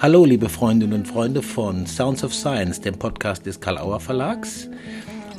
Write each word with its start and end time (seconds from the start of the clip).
Hallo, 0.00 0.24
liebe 0.24 0.48
Freundinnen 0.48 0.92
und 0.92 1.08
Freunde 1.08 1.42
von 1.42 1.84
Sounds 1.84 2.22
of 2.22 2.32
Science, 2.32 2.80
dem 2.80 2.96
Podcast 2.96 3.44
des 3.46 3.60
Karl-Auer 3.60 3.98
Verlags. 3.98 4.68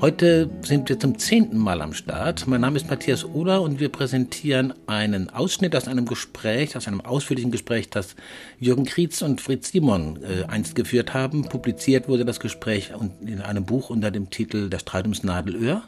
Heute 0.01 0.49
sind 0.63 0.89
wir 0.89 0.99
zum 0.99 1.17
zehnten 1.17 1.57
Mal 1.57 1.81
am 1.81 1.93
Start. 1.93 2.45
Mein 2.45 2.59
Name 2.59 2.75
ist 2.75 2.89
Matthias 2.89 3.23
Oder 3.23 3.61
und 3.61 3.79
wir 3.79 3.87
präsentieren 3.87 4.73
einen 4.85 5.29
Ausschnitt 5.29 5.77
aus 5.77 5.87
einem 5.87 6.05
Gespräch, 6.05 6.75
aus 6.75 6.89
einem 6.89 6.99
ausführlichen 6.99 7.51
Gespräch, 7.51 7.89
das 7.89 8.17
Jürgen 8.59 8.83
Krietz 8.83 9.21
und 9.21 9.39
Fritz 9.39 9.71
Simon 9.71 10.19
äh, 10.23 10.43
einst 10.49 10.75
geführt 10.75 11.13
haben. 11.13 11.43
Publiziert 11.43 12.09
wurde 12.09 12.25
das 12.25 12.41
Gespräch 12.41 12.91
in 13.21 13.39
einem 13.39 13.63
Buch 13.65 13.89
unter 13.89 14.11
dem 14.11 14.29
Titel 14.29 14.69
Der 14.69 14.79
Streit 14.79 15.05
ums 15.05 15.23
Nadelöhr. 15.23 15.83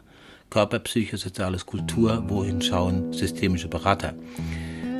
Körper, 0.49 0.79
Psyche, 0.79 1.17
Soziales, 1.17 1.65
Kultur, 1.65 2.23
wohin 2.29 2.61
schauen 2.61 3.11
systemische 3.11 3.67
Berater. 3.67 4.13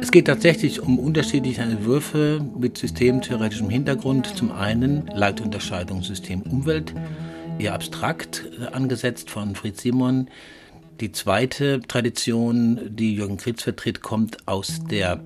Es 0.01 0.09
geht 0.09 0.25
tatsächlich 0.25 0.81
um 0.81 0.97
unterschiedliche 0.97 1.61
Entwürfe 1.61 2.43
mit 2.57 2.75
systemtheoretischem 2.75 3.69
Hintergrund. 3.69 4.35
Zum 4.35 4.51
einen 4.51 5.05
Leitunterscheidung 5.13 6.01
System-Umwelt, 6.01 6.95
eher 7.59 7.75
abstrakt 7.75 8.43
äh, 8.59 8.65
angesetzt 8.65 9.29
von 9.29 9.55
Fritz 9.55 9.83
Simon. 9.83 10.27
Die 10.99 11.11
zweite 11.11 11.81
Tradition, 11.81 12.79
die 12.89 13.13
Jürgen 13.13 13.37
Kritz 13.37 13.61
vertritt, 13.61 14.01
kommt 14.01 14.47
aus 14.47 14.81
der 14.89 15.21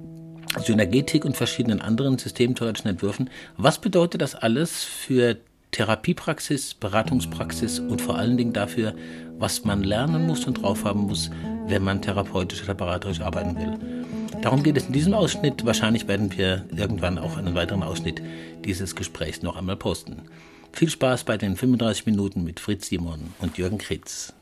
Synergetik 0.61 1.23
und 1.23 1.37
verschiedenen 1.37 1.79
anderen 1.81 2.17
systemtheoretischen 2.17 2.89
Entwürfen. 2.89 3.29
Was 3.55 3.79
bedeutet 3.79 4.21
das 4.21 4.35
alles 4.35 4.83
für 4.83 5.37
Therapiepraxis, 5.71 6.73
Beratungspraxis 6.73 7.79
und 7.79 8.01
vor 8.01 8.17
allen 8.17 8.35
Dingen 8.35 8.53
dafür, 8.53 8.93
was 9.37 9.63
man 9.63 9.83
lernen 9.83 10.27
muss 10.27 10.45
und 10.45 10.61
drauf 10.61 10.83
haben 10.83 11.07
muss, 11.07 11.31
wenn 11.67 11.83
man 11.83 12.01
therapeutisch 12.01 12.63
oder 12.63 12.73
beraterisch 12.73 13.21
arbeiten 13.21 13.55
will? 13.57 13.95
Darum 14.41 14.63
geht 14.63 14.77
es 14.77 14.85
in 14.85 14.93
diesem 14.93 15.13
Ausschnitt. 15.13 15.65
Wahrscheinlich 15.65 16.07
werden 16.07 16.35
wir 16.37 16.65
irgendwann 16.75 17.17
auch 17.17 17.37
einen 17.37 17.55
weiteren 17.55 17.83
Ausschnitt 17.83 18.21
dieses 18.63 18.95
Gesprächs 18.95 19.41
noch 19.41 19.55
einmal 19.55 19.77
posten. 19.77 20.23
Viel 20.71 20.89
Spaß 20.89 21.23
bei 21.23 21.37
den 21.37 21.55
35 21.55 22.05
Minuten 22.05 22.43
mit 22.43 22.59
Fritz 22.59 22.87
Simon 22.87 23.33
und 23.39 23.57
Jürgen 23.57 23.77
Kritz. 23.77 24.33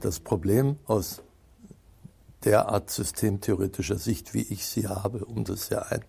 Das 0.00 0.20
Problem 0.20 0.76
aus 0.86 1.22
der 2.46 2.68
Art 2.68 2.90
systemtheoretischer 2.90 3.98
Sicht, 3.98 4.32
wie 4.32 4.42
ich 4.42 4.64
sie 4.64 4.88
habe, 4.88 5.24
um 5.26 5.44
das 5.44 5.68
ja 5.68 5.82
ein, 5.82 6.04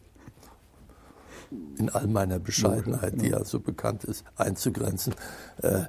in 1.77 1.89
all 1.89 2.07
meiner 2.07 2.39
Bescheidenheit, 2.39 3.19
die 3.19 3.29
ja 3.29 3.43
so 3.43 3.59
bekannt 3.59 4.05
ist, 4.05 4.23
einzugrenzen, 4.37 5.13
äh, 5.61 5.85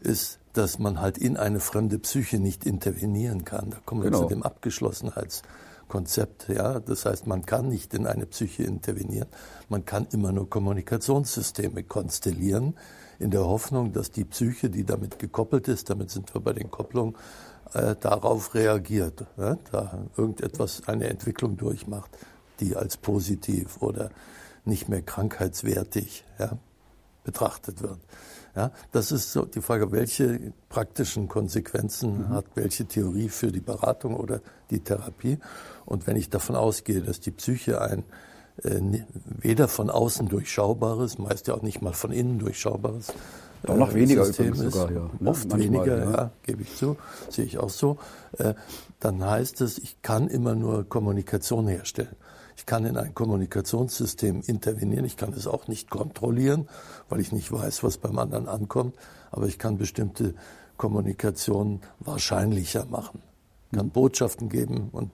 ist, 0.00 0.39
dass 0.52 0.78
man 0.78 1.00
halt 1.00 1.18
in 1.18 1.36
eine 1.36 1.60
fremde 1.60 1.98
Psyche 1.98 2.38
nicht 2.38 2.64
intervenieren 2.66 3.44
kann. 3.44 3.70
Da 3.70 3.78
kommen 3.84 4.02
wir 4.02 4.10
genau. 4.10 4.22
zu 4.22 4.28
dem 4.28 4.42
Abgeschlossenheitskonzept. 4.42 6.48
Ja, 6.48 6.80
das 6.80 7.06
heißt, 7.06 7.26
man 7.26 7.46
kann 7.46 7.68
nicht 7.68 7.94
in 7.94 8.06
eine 8.06 8.26
Psyche 8.26 8.64
intervenieren. 8.64 9.28
Man 9.68 9.84
kann 9.84 10.06
immer 10.12 10.32
nur 10.32 10.50
Kommunikationssysteme 10.50 11.84
konstellieren, 11.84 12.74
in 13.20 13.30
der 13.30 13.44
Hoffnung, 13.44 13.92
dass 13.92 14.10
die 14.10 14.24
Psyche, 14.24 14.70
die 14.70 14.84
damit 14.84 15.18
gekoppelt 15.18 15.68
ist, 15.68 15.90
damit 15.90 16.10
sind 16.10 16.34
wir 16.34 16.40
bei 16.40 16.54
den 16.54 16.70
Kopplungen, 16.70 17.14
äh, 17.74 17.94
darauf 18.00 18.54
reagiert, 18.54 19.26
ja, 19.36 19.56
da 19.70 20.06
irgendetwas, 20.16 20.88
eine 20.88 21.08
Entwicklung 21.08 21.56
durchmacht, 21.56 22.10
die 22.60 22.76
als 22.76 22.96
positiv 22.96 23.82
oder 23.82 24.10
nicht 24.64 24.88
mehr 24.88 25.02
krankheitswertig 25.02 26.24
ja, 26.38 26.56
betrachtet 27.24 27.82
wird. 27.82 28.00
Ja, 28.56 28.72
das 28.90 29.12
ist 29.12 29.32
so 29.32 29.44
die 29.44 29.60
Frage, 29.60 29.92
welche 29.92 30.52
praktischen 30.68 31.28
Konsequenzen 31.28 32.18
mhm. 32.18 32.28
hat 32.30 32.46
welche 32.54 32.84
Theorie 32.84 33.28
für 33.28 33.52
die 33.52 33.60
Beratung 33.60 34.16
oder 34.16 34.40
die 34.70 34.80
Therapie. 34.80 35.38
Und 35.86 36.06
wenn 36.06 36.16
ich 36.16 36.30
davon 36.30 36.56
ausgehe, 36.56 37.00
dass 37.00 37.20
die 37.20 37.30
Psyche 37.30 37.80
ein 37.80 38.04
äh, 38.64 38.80
weder 39.24 39.68
von 39.68 39.88
außen 39.88 40.28
durchschaubares, 40.28 41.18
meist 41.18 41.46
ja 41.46 41.54
auch 41.54 41.62
nicht 41.62 41.80
mal 41.80 41.92
von 41.92 42.12
innen 42.12 42.38
durchschaubares, 42.38 43.12
auch 43.66 43.76
noch 43.76 43.92
äh, 43.92 43.94
weniger 43.94 44.24
System 44.24 44.52
ist, 44.52 44.72
sogar, 44.72 44.90
ja. 44.90 45.02
Oft 45.24 45.48
Manchmal, 45.48 45.58
weniger, 45.60 45.98
ja. 45.98 46.10
ja, 46.10 46.30
gebe 46.42 46.62
ich 46.62 46.76
zu, 46.76 46.96
sehe 47.28 47.44
ich 47.44 47.58
auch 47.58 47.70
so. 47.70 47.98
Äh, 48.38 48.54
dann 49.00 49.24
heißt 49.24 49.60
es, 49.60 49.78
ich 49.78 50.02
kann 50.02 50.28
immer 50.28 50.54
nur 50.54 50.88
Kommunikation 50.88 51.68
herstellen. 51.68 52.16
Ich 52.60 52.66
kann 52.66 52.84
in 52.84 52.98
ein 52.98 53.14
Kommunikationssystem 53.14 54.42
intervenieren, 54.44 55.06
ich 55.06 55.16
kann 55.16 55.32
es 55.32 55.46
auch 55.46 55.66
nicht 55.66 55.88
kontrollieren, 55.88 56.68
weil 57.08 57.18
ich 57.20 57.32
nicht 57.32 57.50
weiß, 57.50 57.82
was 57.82 57.96
beim 57.96 58.18
anderen 58.18 58.48
ankommt, 58.48 58.96
aber 59.30 59.46
ich 59.46 59.58
kann 59.58 59.78
bestimmte 59.78 60.34
Kommunikation 60.76 61.80
wahrscheinlicher 62.00 62.84
machen. 62.84 63.22
Ich 63.70 63.78
kann 63.78 63.88
Botschaften 63.88 64.50
geben 64.50 64.90
und 64.92 65.10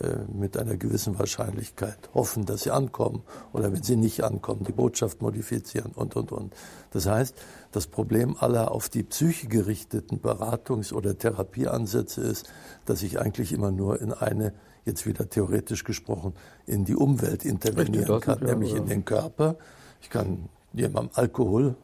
äh, 0.00 0.20
mit 0.32 0.56
einer 0.56 0.78
gewissen 0.78 1.18
Wahrscheinlichkeit 1.18 1.98
hoffen, 2.14 2.46
dass 2.46 2.62
sie 2.62 2.70
ankommen 2.70 3.24
oder 3.52 3.70
wenn 3.70 3.82
sie 3.82 3.96
nicht 3.96 4.24
ankommen, 4.24 4.64
die 4.64 4.72
Botschaft 4.72 5.20
modifizieren 5.20 5.92
und, 5.94 6.16
und, 6.16 6.32
und. 6.32 6.54
Das 6.92 7.04
heißt, 7.04 7.34
das 7.72 7.88
Problem 7.88 8.36
aller 8.40 8.72
auf 8.72 8.88
die 8.88 9.02
Psyche 9.02 9.48
gerichteten 9.48 10.18
Beratungs- 10.18 10.94
oder 10.94 11.18
Therapieansätze 11.18 12.22
ist, 12.22 12.50
dass 12.86 13.02
ich 13.02 13.20
eigentlich 13.20 13.52
immer 13.52 13.70
nur 13.70 14.00
in 14.00 14.14
eine 14.14 14.54
jetzt 14.84 15.06
wieder 15.06 15.28
theoretisch 15.28 15.84
gesprochen, 15.84 16.34
in 16.66 16.84
die 16.84 16.96
Umwelt 16.96 17.44
intervenieren 17.44 18.10
Richtig, 18.10 18.20
kann, 18.20 18.46
nämlich 18.46 18.72
ja. 18.72 18.78
in 18.78 18.86
den 18.86 19.04
Körper. 19.04 19.56
Ich 20.00 20.10
kann 20.10 20.48
jemandem 20.72 21.10
Alkohol 21.14 21.76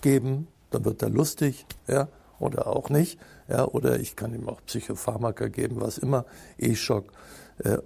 geben, 0.00 0.48
dann 0.70 0.84
wird 0.84 1.02
er 1.02 1.10
lustig, 1.10 1.66
ja, 1.86 2.08
oder 2.38 2.66
auch 2.66 2.90
nicht, 2.90 3.18
ja, 3.48 3.64
oder 3.64 3.98
ich 4.00 4.16
kann 4.16 4.34
ihm 4.34 4.48
auch 4.48 4.60
Psychopharmaka 4.66 5.48
geben, 5.48 5.76
was 5.80 5.98
immer, 5.98 6.26
E-Schock. 6.58 7.12
Äh, 7.58 7.78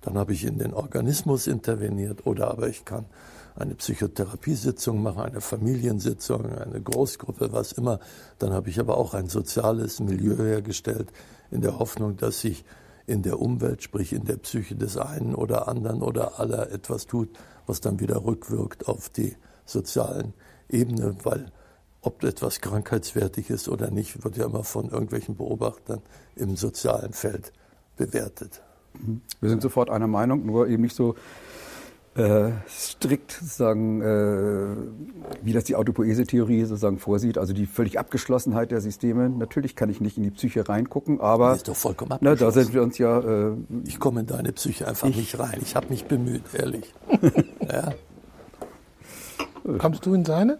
dann 0.00 0.18
habe 0.18 0.32
ich 0.32 0.44
in 0.44 0.58
den 0.58 0.74
Organismus 0.74 1.46
interveniert, 1.46 2.26
oder 2.26 2.50
aber 2.50 2.68
ich 2.68 2.84
kann 2.84 3.06
eine 3.54 3.74
Psychotherapiesitzung 3.74 5.02
machen, 5.02 5.22
eine 5.22 5.40
Familiensitzung, 5.40 6.46
eine 6.46 6.80
Großgruppe, 6.80 7.52
was 7.52 7.72
immer. 7.72 8.00
Dann 8.38 8.52
habe 8.52 8.70
ich 8.70 8.80
aber 8.80 8.96
auch 8.96 9.14
ein 9.14 9.28
soziales 9.28 10.00
Milieu 10.00 10.36
hergestellt, 10.36 11.12
in 11.50 11.60
der 11.60 11.78
Hoffnung, 11.78 12.16
dass 12.16 12.40
sich 12.40 12.64
in 13.06 13.22
der 13.22 13.40
Umwelt, 13.40 13.82
sprich 13.82 14.12
in 14.12 14.24
der 14.24 14.36
Psyche 14.36 14.76
des 14.76 14.96
einen 14.96 15.34
oder 15.34 15.68
anderen 15.68 16.02
oder 16.02 16.38
aller 16.38 16.70
etwas 16.70 17.06
tut, 17.06 17.28
was 17.66 17.80
dann 17.80 18.00
wieder 18.00 18.24
rückwirkt 18.24 18.88
auf 18.88 19.08
die 19.08 19.36
sozialen 19.64 20.34
Ebene, 20.68 21.16
weil 21.22 21.46
ob 22.00 22.24
etwas 22.24 22.60
krankheitswertig 22.60 23.50
ist 23.50 23.68
oder 23.68 23.90
nicht, 23.90 24.24
wird 24.24 24.36
ja 24.36 24.46
immer 24.46 24.64
von 24.64 24.90
irgendwelchen 24.90 25.36
Beobachtern 25.36 26.02
im 26.34 26.56
sozialen 26.56 27.12
Feld 27.12 27.52
bewertet. 27.96 28.60
Wir 29.40 29.48
sind 29.48 29.62
sofort 29.62 29.88
einer 29.88 30.08
Meinung, 30.08 30.44
nur 30.44 30.68
eben 30.68 30.82
nicht 30.82 30.96
so 30.96 31.14
äh, 32.14 32.50
strikt 32.68 33.32
sozusagen, 33.32 34.02
äh, 34.02 34.76
wie 35.42 35.52
das 35.52 35.64
die 35.64 35.76
Autopoese-Theorie 35.76 36.64
sozusagen 36.64 36.98
vorsieht, 36.98 37.38
also 37.38 37.52
die 37.52 37.66
völlig 37.66 37.98
Abgeschlossenheit 37.98 38.70
der 38.70 38.80
Systeme. 38.80 39.30
Natürlich 39.30 39.76
kann 39.76 39.88
ich 39.88 40.00
nicht 40.00 40.18
in 40.18 40.22
die 40.22 40.30
Psyche 40.30 40.68
reingucken, 40.68 41.20
aber 41.20 41.50
das 41.50 41.58
ist 41.58 41.68
doch 41.68 41.76
vollkommen 41.76 42.18
na, 42.20 42.34
da 42.34 42.50
sind 42.50 42.74
wir 42.74 42.82
uns 42.82 42.98
ja. 42.98 43.18
Äh, 43.20 43.52
ich 43.86 43.98
komme 43.98 44.20
in 44.20 44.26
deine 44.26 44.52
Psyche 44.52 44.86
einfach 44.86 45.08
ich, 45.08 45.16
nicht 45.16 45.38
rein. 45.38 45.58
Ich 45.62 45.74
habe 45.74 45.86
mich 45.88 46.04
bemüht, 46.04 46.42
ehrlich. 46.52 46.92
ja. 47.68 47.92
Kommst 49.78 50.04
du 50.04 50.14
in 50.14 50.24
seine? 50.24 50.58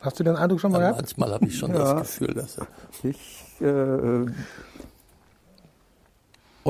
Hast 0.00 0.18
du 0.18 0.24
den 0.24 0.36
Eindruck 0.36 0.60
schon 0.60 0.72
mal 0.72 0.78
gehabt? 0.78 0.96
Manchmal 0.96 1.32
habe 1.32 1.46
ich 1.46 1.58
schon 1.58 1.72
ja. 1.72 1.94
das 1.94 2.18
Gefühl, 2.18 2.34
dass 2.34 2.58
er. 2.58 2.66
Ich 3.02 3.60
äh, 3.60 4.26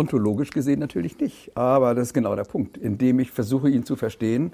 Ontologisch 0.01 0.51
gesehen 0.51 0.81
natürlich 0.81 1.19
nicht. 1.19 1.55
Aber 1.57 1.95
das 1.95 2.09
ist 2.09 2.15
genau 2.15 2.35
der 2.35 2.45
Punkt. 2.45 2.79
Indem 2.79 3.21
ich 3.21 3.31
versuche, 3.31 3.69
ihn 3.69 3.85
zu 3.85 3.97
verstehen, 3.97 4.53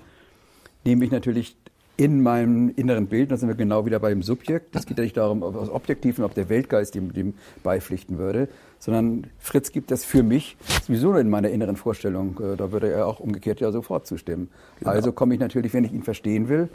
nehme 0.84 1.04
ich 1.04 1.12
natürlich 1.12 1.56
in 1.96 2.20
meinem 2.20 2.72
inneren 2.74 3.06
Bild, 3.06 3.30
da 3.30 3.36
sind 3.36 3.48
wir 3.48 3.54
genau 3.54 3.86
wieder 3.86 4.00
beim 4.00 4.22
Subjekt. 4.22 4.74
Es 4.74 4.86
geht 4.86 4.98
ja 4.98 5.04
nicht 5.04 5.16
darum, 5.16 5.44
ob 5.44 5.54
das 5.54 5.70
Objektiv 5.70 6.18
und 6.18 6.24
ob 6.24 6.34
der 6.34 6.48
Weltgeist 6.48 6.96
dem, 6.96 7.12
dem 7.12 7.34
beipflichten 7.62 8.18
würde, 8.18 8.48
sondern 8.80 9.28
Fritz 9.38 9.70
gibt 9.70 9.92
das 9.92 10.04
für 10.04 10.24
mich 10.24 10.56
sowieso 10.82 11.14
in 11.14 11.30
meiner 11.30 11.48
inneren 11.48 11.76
Vorstellung. 11.76 12.38
Äh, 12.40 12.56
da 12.56 12.72
würde 12.72 12.90
er 12.90 13.06
auch 13.06 13.20
umgekehrt 13.20 13.60
ja 13.60 13.70
sofort 13.70 14.06
zustimmen. 14.06 14.50
Genau. 14.80 14.90
Also 14.90 15.12
komme 15.12 15.34
ich 15.34 15.40
natürlich, 15.40 15.72
wenn 15.72 15.84
ich 15.84 15.92
ihn 15.92 16.02
verstehen 16.02 16.48
will 16.48 16.68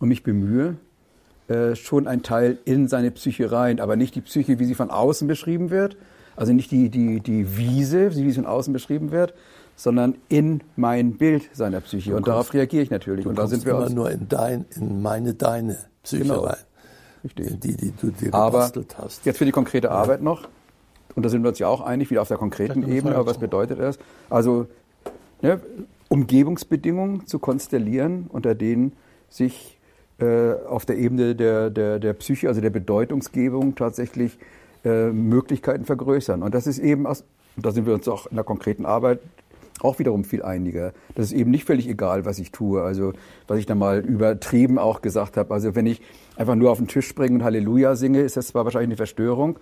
und 0.00 0.08
mich 0.08 0.24
bemühe, 0.24 0.76
äh, 1.46 1.76
schon 1.76 2.08
ein 2.08 2.22
Teil 2.22 2.58
in 2.64 2.88
seine 2.88 3.12
Psyche 3.12 3.52
rein, 3.52 3.78
aber 3.78 3.94
nicht 3.94 4.16
die 4.16 4.22
Psyche, 4.22 4.58
wie 4.58 4.64
sie 4.64 4.74
von 4.74 4.90
außen 4.90 5.28
beschrieben 5.28 5.70
wird, 5.70 5.96
also 6.40 6.54
nicht 6.54 6.70
die, 6.70 6.88
die, 6.88 7.20
die 7.20 7.58
Wiese, 7.58 8.16
wie 8.16 8.30
sie 8.30 8.32
von 8.32 8.46
außen 8.46 8.72
beschrieben 8.72 9.10
wird, 9.10 9.34
sondern 9.76 10.14
in 10.30 10.62
mein 10.74 11.18
Bild 11.18 11.50
seiner 11.52 11.82
Psyche. 11.82 12.10
Du 12.10 12.16
und 12.16 12.22
kommst, 12.22 12.28
darauf 12.32 12.54
reagiere 12.54 12.82
ich 12.82 12.90
natürlich. 12.90 13.24
Du 13.24 13.28
und 13.28 13.38
da 13.38 13.46
sind 13.46 13.66
wir 13.66 13.72
immer 13.72 13.90
nur 13.90 14.10
in, 14.10 14.26
dein, 14.26 14.64
in 14.74 15.02
meine, 15.02 15.34
deine 15.34 15.76
Psyche 16.02 16.22
genau. 16.22 16.40
rein. 16.40 16.56
Richtig. 17.22 17.60
Die, 17.60 17.76
die 17.76 17.92
du 17.92 18.10
dir 18.10 18.32
aber 18.32 18.72
hast. 18.96 19.26
Jetzt 19.26 19.36
für 19.36 19.44
die 19.44 19.52
konkrete 19.52 19.88
ja. 19.88 19.92
Arbeit 19.92 20.22
noch. 20.22 20.48
Und 21.14 21.26
da 21.26 21.28
sind 21.28 21.42
wir 21.42 21.50
uns 21.50 21.58
ja 21.58 21.68
auch 21.68 21.82
einig, 21.82 22.10
wieder 22.10 22.22
auf 22.22 22.28
der 22.28 22.38
konkreten 22.38 22.90
Ebene. 22.90 23.16
Aber 23.16 23.26
was 23.26 23.36
bedeutet 23.36 23.78
das? 23.78 23.98
Also 24.30 24.66
ne, 25.42 25.60
Umgebungsbedingungen 26.08 27.26
zu 27.26 27.38
konstellieren, 27.38 28.28
unter 28.30 28.54
denen 28.54 28.92
sich 29.28 29.78
äh, 30.20 30.54
auf 30.66 30.86
der 30.86 30.96
Ebene 30.96 31.34
der, 31.34 31.68
der, 31.68 31.98
der 31.98 32.14
Psyche, 32.14 32.48
also 32.48 32.62
der 32.62 32.70
Bedeutungsgebung 32.70 33.74
tatsächlich 33.74 34.38
äh, 34.84 35.10
Möglichkeiten 35.10 35.84
vergrößern. 35.84 36.42
Und 36.42 36.54
das 36.54 36.66
ist 36.66 36.78
eben, 36.78 37.06
aus, 37.06 37.24
da 37.56 37.70
sind 37.70 37.86
wir 37.86 37.94
uns 37.94 38.08
auch 38.08 38.26
in 38.26 38.36
der 38.36 38.44
konkreten 38.44 38.86
Arbeit 38.86 39.20
auch 39.82 39.98
wiederum 39.98 40.24
viel 40.24 40.42
einiger. 40.42 40.92
Das 41.14 41.26
ist 41.26 41.32
eben 41.32 41.50
nicht 41.50 41.64
völlig 41.64 41.88
egal, 41.88 42.24
was 42.24 42.38
ich 42.38 42.52
tue. 42.52 42.82
Also 42.82 43.12
was 43.46 43.58
ich 43.58 43.66
da 43.66 43.74
mal 43.74 44.00
übertrieben 44.00 44.78
auch 44.78 45.00
gesagt 45.00 45.36
habe. 45.36 45.52
Also 45.54 45.74
wenn 45.74 45.86
ich 45.86 46.02
einfach 46.36 46.54
nur 46.54 46.70
auf 46.70 46.78
den 46.78 46.88
Tisch 46.88 47.06
springe 47.06 47.36
und 47.36 47.44
Halleluja 47.44 47.96
singe, 47.96 48.20
ist 48.20 48.36
das 48.36 48.48
zwar 48.48 48.64
wahrscheinlich 48.64 48.88
eine 48.88 48.96
Verstörung. 48.96 49.58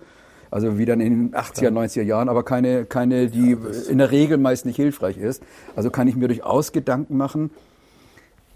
Also 0.51 0.77
wie 0.79 0.85
dann 0.85 0.99
in 0.99 1.31
den 1.31 1.35
80er, 1.35 1.69
90er 1.69 2.01
Jahren, 2.01 2.27
aber 2.27 2.43
keine, 2.43 2.85
keine, 2.85 3.27
die 3.27 3.55
in 3.87 3.99
der 3.99 4.09
Regel 4.11 4.37
meist 4.37 4.65
nicht 4.65 4.77
hilfreich 4.77 5.17
ist. 5.17 5.43
Also 5.75 5.91
kann 5.91 6.07
ich 6.07 6.15
mir 6.15 6.27
durchaus 6.27 6.71
Gedanken 6.71 7.17
machen, 7.17 7.51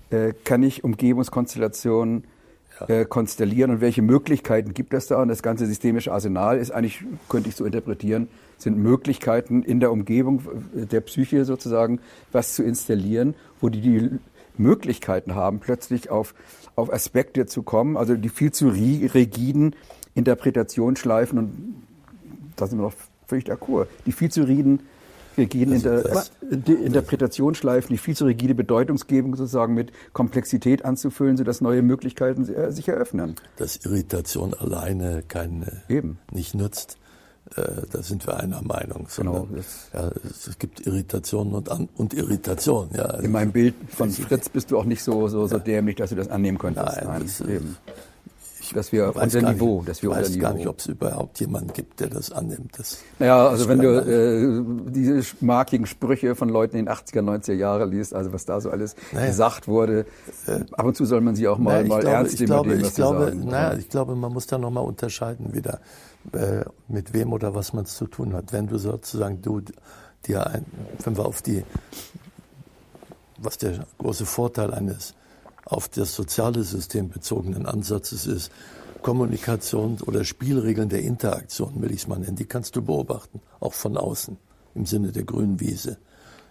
äh, 0.10 0.34
kann 0.44 0.64
ich 0.64 0.84
Umgebungskonstellationen 0.84 2.24
äh, 2.88 3.06
konstellieren 3.06 3.72
und 3.72 3.82
welche 3.82 4.02
Möglichkeiten 4.02 4.74
gibt 4.74 4.94
es 4.94 5.08
da? 5.08 5.22
Und 5.22 5.30
das 5.30 5.44
ganze 5.44 5.66
systemische 5.66 6.12
Arsenal 6.12 6.58
ist 6.58 6.72
eigentlich, 6.72 7.04
könnte 7.30 7.50
ich 7.50 7.56
so 7.56 7.66
interpretieren, 7.66 8.28
sind 8.58 8.78
Möglichkeiten 8.78 9.64
in 9.64 9.80
der 9.80 9.92
Umgebung 9.92 10.42
der 10.74 11.02
Psyche 11.02 11.46
sozusagen 11.46 12.00
was 12.32 12.56
zu 12.56 12.64
installieren, 12.64 13.36
wo 13.62 13.70
die 13.70 13.82
die 13.82 14.10
Möglichkeiten 14.58 15.36
haben, 15.36 15.60
plötzlich 15.60 16.10
auf, 16.10 16.34
auf 16.76 16.92
Aspekte 16.94 17.46
zu 17.46 17.64
kommen, 17.64 17.98
also 17.98 18.16
die 18.16 18.30
viel 18.30 18.52
zu 18.52 18.70
rigiden 18.70 19.76
Interpretationsschleifen 20.16 21.40
und 21.40 21.76
da 22.56 22.68
sind 22.68 22.78
wir 22.80 22.84
noch 22.84 22.94
völlig 23.28 23.46
d'accord, 23.46 23.88
die 24.06 24.12
viel 24.12 24.30
zu 24.30 24.44
rigiden 24.44 24.82
rigiden 25.38 25.74
also 25.74 25.90
Inter 25.90 26.24
die 26.58 26.74
Interpretationsschleifen, 26.74 27.90
die 27.90 27.98
viel 27.98 28.16
zu 28.16 28.26
rigide 28.26 28.56
Bedeutungsgebung 28.56 29.36
sozusagen 29.36 29.74
mit 29.74 29.92
Komplexität 30.14 30.86
anzufüllen, 30.86 31.38
sodass 31.38 31.62
neue 31.62 31.82
Möglichkeiten 31.82 32.46
sich 32.46 32.88
eröffnen. 32.88 33.36
Dass 33.58 33.78
Irritation 33.78 34.54
alleine 34.54 35.24
keine, 35.28 35.84
Eben. 35.90 36.20
nicht 36.32 36.56
nützt. 36.56 36.98
Äh, 37.56 37.64
da 37.92 38.02
sind 38.02 38.26
wir 38.26 38.40
einer 38.40 38.62
Meinung. 38.62 39.08
Sondern, 39.10 39.50
genau. 39.50 39.64
Ja, 39.94 40.12
es 40.26 40.58
gibt 40.58 40.86
Irritationen 40.88 41.54
und, 41.54 41.70
und 41.96 42.14
Irritation. 42.14 42.90
Ja, 42.94 43.04
also 43.04 43.26
In 43.26 43.32
meinem 43.32 43.52
Bild 43.52 43.76
von 43.90 44.10
Fritz 44.12 44.50
bist 44.50 44.72
du 44.72 44.78
auch 44.78 44.86
nicht 44.86 45.04
so, 45.04 45.28
so, 45.28 45.46
so 45.48 45.60
dämlich, 45.60 45.98
dass 45.98 46.12
du 46.12 46.16
das 46.16 46.30
annehmen 46.30 46.58
könntest. 46.58 46.86
Nein, 46.86 47.06
Nein 47.06 47.22
das, 47.24 47.42
eben 47.42 47.78
dass 48.72 48.92
wir 48.92 49.16
unser 49.16 49.42
Niveau, 49.42 49.78
nicht, 49.78 49.90
dass 49.90 50.04
wir 50.04 50.12
ich 50.12 50.16
weiß 50.16 50.28
unser 50.28 50.40
gar 50.40 50.54
nicht, 50.54 50.68
ob 50.68 50.80
es 50.80 50.88
überhaupt 50.88 51.40
jemanden 51.40 51.74
gibt, 51.74 52.00
der 52.00 52.08
das 52.08 52.32
annimmt. 52.32 52.78
Das 52.78 53.00
naja, 53.20 53.48
also 53.48 53.68
wenn 53.68 53.80
du 53.80 53.90
äh, 53.90 54.92
diese 54.92 55.36
markigen 55.42 55.86
Sprüche 55.86 56.36
von 56.36 56.50
Leuten 56.50 56.78
in 56.78 56.86
den 56.86 56.94
80er, 56.94 57.22
90er 57.22 57.54
Jahren 57.54 57.92
liest, 57.92 58.14
also 58.14 58.34
was 58.34 58.46
da 58.46 58.62
so 58.62 58.70
alles 58.70 58.96
naja. 59.12 59.28
gesagt 59.28 59.68
wurde, 59.68 60.06
äh, 60.48 60.60
ab 60.72 60.86
und 60.86 60.96
zu 60.96 61.06
soll 61.06 61.22
man 61.22 61.36
sie 61.36 61.48
auch 61.48 61.58
mal, 61.58 61.84
naja, 61.84 61.88
mal 61.88 62.00
glaube, 62.02 62.16
ernst 62.16 62.40
nehmen. 62.40 62.44
Ich 62.44 62.48
glaube, 62.48 62.76
ich 62.76 62.94
glaube, 62.94 63.26
sagen. 63.26 63.46
naja, 63.46 63.78
ich 63.78 63.90
glaube, 63.90 64.16
man 64.16 64.32
muss 64.32 64.48
da 64.48 64.58
nochmal 64.58 64.86
unterscheiden 64.86 65.54
wieder, 65.54 65.80
äh, 66.32 66.64
mit 66.88 67.14
wem 67.14 67.34
oder 67.34 67.56
was 67.56 67.74
man 67.74 67.84
es 67.84 67.96
zu 67.96 68.08
tun 68.08 68.34
hat. 68.34 68.54
Wenn 68.54 68.68
du 68.68 68.78
sozusagen 68.78 69.42
du 69.42 69.62
dir 70.26 70.48
ein, 70.48 70.66
wenn 71.04 71.18
wir 71.18 71.26
auf 71.26 71.42
die, 71.42 71.64
was 73.38 73.58
der 73.58 73.86
große 73.98 74.26
Vorteil 74.26 74.74
eines 74.74 75.16
auf 75.66 75.90
das 75.90 76.16
soziale 76.16 76.64
System 76.64 77.10
bezogenen 77.10 77.66
Ansatzes 77.66 78.26
ist, 78.26 78.52
Kommunikation 79.02 79.98
oder 80.06 80.24
Spielregeln 80.24 80.90
der 80.90 81.02
Interaktion, 81.02 81.82
will 81.82 81.92
ich 81.92 82.02
es 82.02 82.08
mal 82.08 82.20
nennen, 82.20 82.38
die 82.38 82.46
kannst 82.46 82.76
du 82.76 82.82
beobachten, 82.82 83.42
auch 83.60 83.74
von 83.74 83.98
außen, 83.98 84.38
im 84.76 84.86
Sinne 84.86 85.12
der 85.12 85.24
grünen 85.24 85.60
Wiese. 85.60 85.98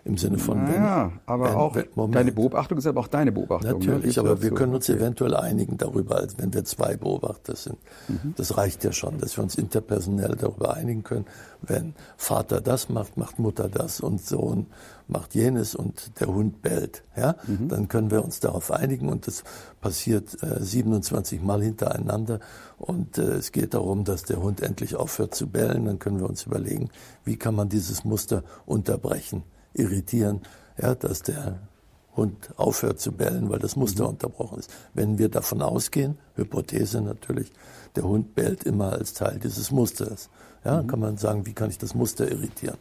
Im 0.05 0.17
Sinne 0.17 0.39
von 0.39 0.67
wenn. 0.67 0.75
Ja, 0.83 1.13
aber 1.27 1.45
wenn, 1.45 1.55
auch 1.55 1.77
wenn, 1.77 2.11
deine 2.11 2.33
Beobachtung 2.33 2.79
ist 2.79 2.89
aber 2.89 3.01
auch 3.01 3.07
deine 3.07 3.31
Beobachtung. 3.31 3.79
Ne? 3.79 3.87
Natürlich, 3.87 4.19
aber 4.19 4.43
wir 4.43 4.51
können 4.53 4.75
uns 4.75 4.91
okay. 4.91 4.99
eventuell 4.99 5.37
einigen 5.37 5.79
darüber, 5.79 6.17
als 6.17 6.37
wenn 6.39 6.53
wir 6.53 6.65
zwei 6.65 6.97
Beobachter 6.97 7.55
sind. 7.55 7.79
Mhm. 8.09 8.35
Das 8.37 8.57
reicht 8.57 8.83
ja 8.83 8.91
schon, 8.91 9.19
dass 9.19 9.37
wir 9.37 9.45
uns 9.45 9.55
interpersonell 9.55 10.35
darüber 10.35 10.75
einigen 10.75 11.05
können. 11.05 11.27
Wenn 11.61 11.95
Vater 12.17 12.61
das 12.61 12.89
macht, 12.89 13.17
macht 13.17 13.39
Mutter 13.39 13.69
das 13.69 14.01
und 14.01 14.21
Sohn 14.21 14.67
macht 15.07 15.37
jenes 15.37 15.77
und 15.77 16.19
der 16.19 16.27
Hund 16.27 16.63
bellt. 16.63 17.05
Ja, 17.17 17.37
mhm. 17.47 17.69
dann 17.69 17.87
können 17.87 18.11
wir 18.11 18.25
uns 18.25 18.41
darauf 18.41 18.73
einigen 18.73 19.09
und 19.09 19.29
das 19.29 19.45
passiert 19.81 20.43
äh, 20.43 20.61
27 20.61 21.43
Mal 21.43 21.63
hintereinander 21.63 22.41
und 22.79 23.19
äh, 23.19 23.35
es 23.35 23.53
geht 23.53 23.75
darum, 23.75 24.03
dass 24.03 24.25
der 24.25 24.43
Hund 24.43 24.63
endlich 24.63 24.97
aufhört 24.97 25.35
zu 25.35 25.47
bellen. 25.47 25.85
Dann 25.85 26.01
können 26.01 26.19
wir 26.19 26.29
uns 26.29 26.45
überlegen, 26.45 26.91
wie 27.25 27.37
kann 27.37 27.55
man 27.55 27.69
dieses 27.69 28.05
Muster 28.05 28.43
unterbrechen 28.67 29.45
irritieren, 29.75 30.43
ja, 30.81 30.95
dass 30.95 31.23
der 31.23 31.59
Hund 32.17 32.51
aufhört 32.57 33.01
zu 33.01 33.13
bellen, 33.13 33.51
weil 33.51 33.59
das 33.59 33.77
Muster 33.77 34.05
mhm. 34.05 34.11
unterbrochen 34.11 34.59
ist. 34.59 34.71
Wenn 34.95 35.19
wir 35.19 35.29
davon 35.29 35.63
ausgehen, 35.63 36.19
Hypothese 36.35 37.01
natürlich, 37.01 37.53
der 37.97 38.05
Hund 38.05 38.35
bellt 38.35 38.65
immer 38.65 38.93
als 38.93 39.15
Teil 39.15 39.39
dieses 39.39 39.71
Musters. 39.71 40.29
Ja, 40.65 40.83
mhm. 40.83 40.87
kann 40.87 41.01
man 41.01 41.17
sagen, 41.17 41.47
wie 41.47 41.55
kann 41.55 41.71
ich 41.71 41.79
das 41.79 41.95
Muster 41.95 42.31
irritieren? 42.31 42.79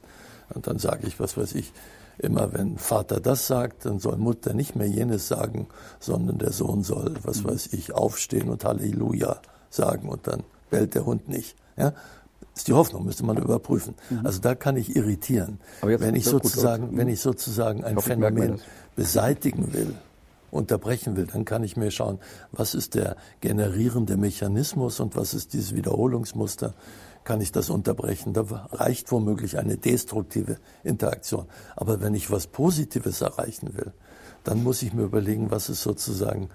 Und 0.53 0.67
dann 0.67 0.79
sage 0.79 1.07
ich, 1.07 1.19
was 1.19 1.37
weiß 1.37 1.55
ich, 1.55 1.71
immer 2.17 2.53
wenn 2.53 2.77
Vater 2.77 3.19
das 3.19 3.47
sagt, 3.47 3.85
dann 3.85 3.99
soll 3.99 4.17
Mutter 4.17 4.53
nicht 4.53 4.75
mehr 4.75 4.87
jenes 4.87 5.27
sagen, 5.27 5.67
sondern 5.99 6.37
der 6.37 6.51
Sohn 6.51 6.83
soll, 6.83 7.15
was 7.23 7.43
mhm. 7.43 7.51
weiß 7.51 7.73
ich, 7.73 7.93
aufstehen 7.93 8.49
und 8.49 8.65
Halleluja 8.65 9.41
sagen 9.69 10.09
und 10.09 10.27
dann 10.27 10.43
bellt 10.69 10.95
der 10.95 11.05
Hund 11.05 11.29
nicht. 11.29 11.55
Ja? 11.77 11.93
Ist 12.55 12.67
die 12.67 12.73
Hoffnung, 12.73 13.05
müsste 13.05 13.25
man 13.25 13.37
überprüfen. 13.37 13.95
Mhm. 14.09 14.25
Also 14.25 14.39
da 14.39 14.55
kann 14.55 14.77
ich 14.77 14.95
irritieren. 14.95 15.59
wenn 15.81 16.15
ich 16.15 16.25
sozusagen, 16.25 16.97
wenn 16.97 17.07
ich 17.07 17.21
sozusagen 17.21 17.83
ein 17.83 17.95
hoffe, 17.95 18.09
Phänomen 18.09 18.59
beseitigen 18.95 19.73
will, 19.73 19.95
unterbrechen 20.51 21.15
will, 21.15 21.27
dann 21.27 21.45
kann 21.45 21.63
ich 21.63 21.77
mir 21.77 21.91
schauen, 21.91 22.19
was 22.51 22.75
ist 22.75 22.95
der 22.95 23.15
generierende 23.39 24.17
Mechanismus 24.17 24.99
und 24.99 25.15
was 25.15 25.33
ist 25.33 25.53
dieses 25.53 25.73
Wiederholungsmuster. 25.75 26.73
Kann 27.23 27.39
ich 27.39 27.51
das 27.51 27.69
unterbrechen? 27.69 28.33
Da 28.33 28.43
reicht 28.71 29.11
womöglich 29.11 29.57
eine 29.57 29.77
destruktive 29.77 30.57
Interaktion. 30.83 31.45
Aber 31.75 32.01
wenn 32.01 32.15
ich 32.15 32.31
was 32.31 32.47
Positives 32.47 33.21
erreichen 33.21 33.75
will, 33.75 33.93
dann 34.43 34.63
muss 34.63 34.81
ich 34.81 34.93
mir 34.93 35.03
überlegen, 35.03 35.51
was 35.51 35.69
ist 35.69 35.83
sozusagen 35.83 36.49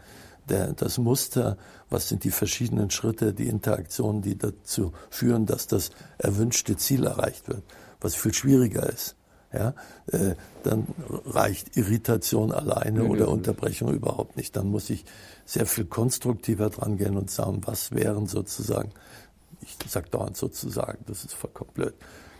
der, 0.48 0.72
das 0.72 0.98
Muster, 0.98 1.56
was 1.90 2.08
sind 2.08 2.24
die 2.24 2.30
verschiedenen 2.30 2.90
Schritte, 2.90 3.32
die 3.32 3.48
Interaktionen, 3.48 4.22
die 4.22 4.36
dazu 4.36 4.92
führen, 5.10 5.46
dass 5.46 5.66
das 5.66 5.90
erwünschte 6.18 6.76
Ziel 6.76 7.04
erreicht 7.04 7.48
wird, 7.48 7.62
was 8.00 8.14
viel 8.14 8.34
schwieriger 8.34 8.88
ist. 8.88 9.16
Ja, 9.52 9.74
äh, 10.08 10.34
dann 10.64 10.86
reicht 11.24 11.76
Irritation 11.76 12.52
alleine 12.52 13.04
ja, 13.04 13.08
oder 13.08 13.26
ja. 13.26 13.26
Unterbrechung 13.26 13.94
überhaupt 13.94 14.36
nicht. 14.36 14.56
Dann 14.56 14.68
muss 14.68 14.90
ich 14.90 15.04
sehr 15.44 15.66
viel 15.66 15.84
konstruktiver 15.84 16.68
dran 16.68 16.96
gehen 16.98 17.16
und 17.16 17.30
sagen, 17.30 17.62
was 17.64 17.92
wären 17.92 18.26
sozusagen, 18.26 18.90
ich 19.62 19.76
sage 19.88 20.10
dauernd 20.10 20.36
sozusagen, 20.36 20.98
das 21.06 21.24
ist 21.24 21.34
vollkommen 21.34 21.70
blöd, 21.72 21.94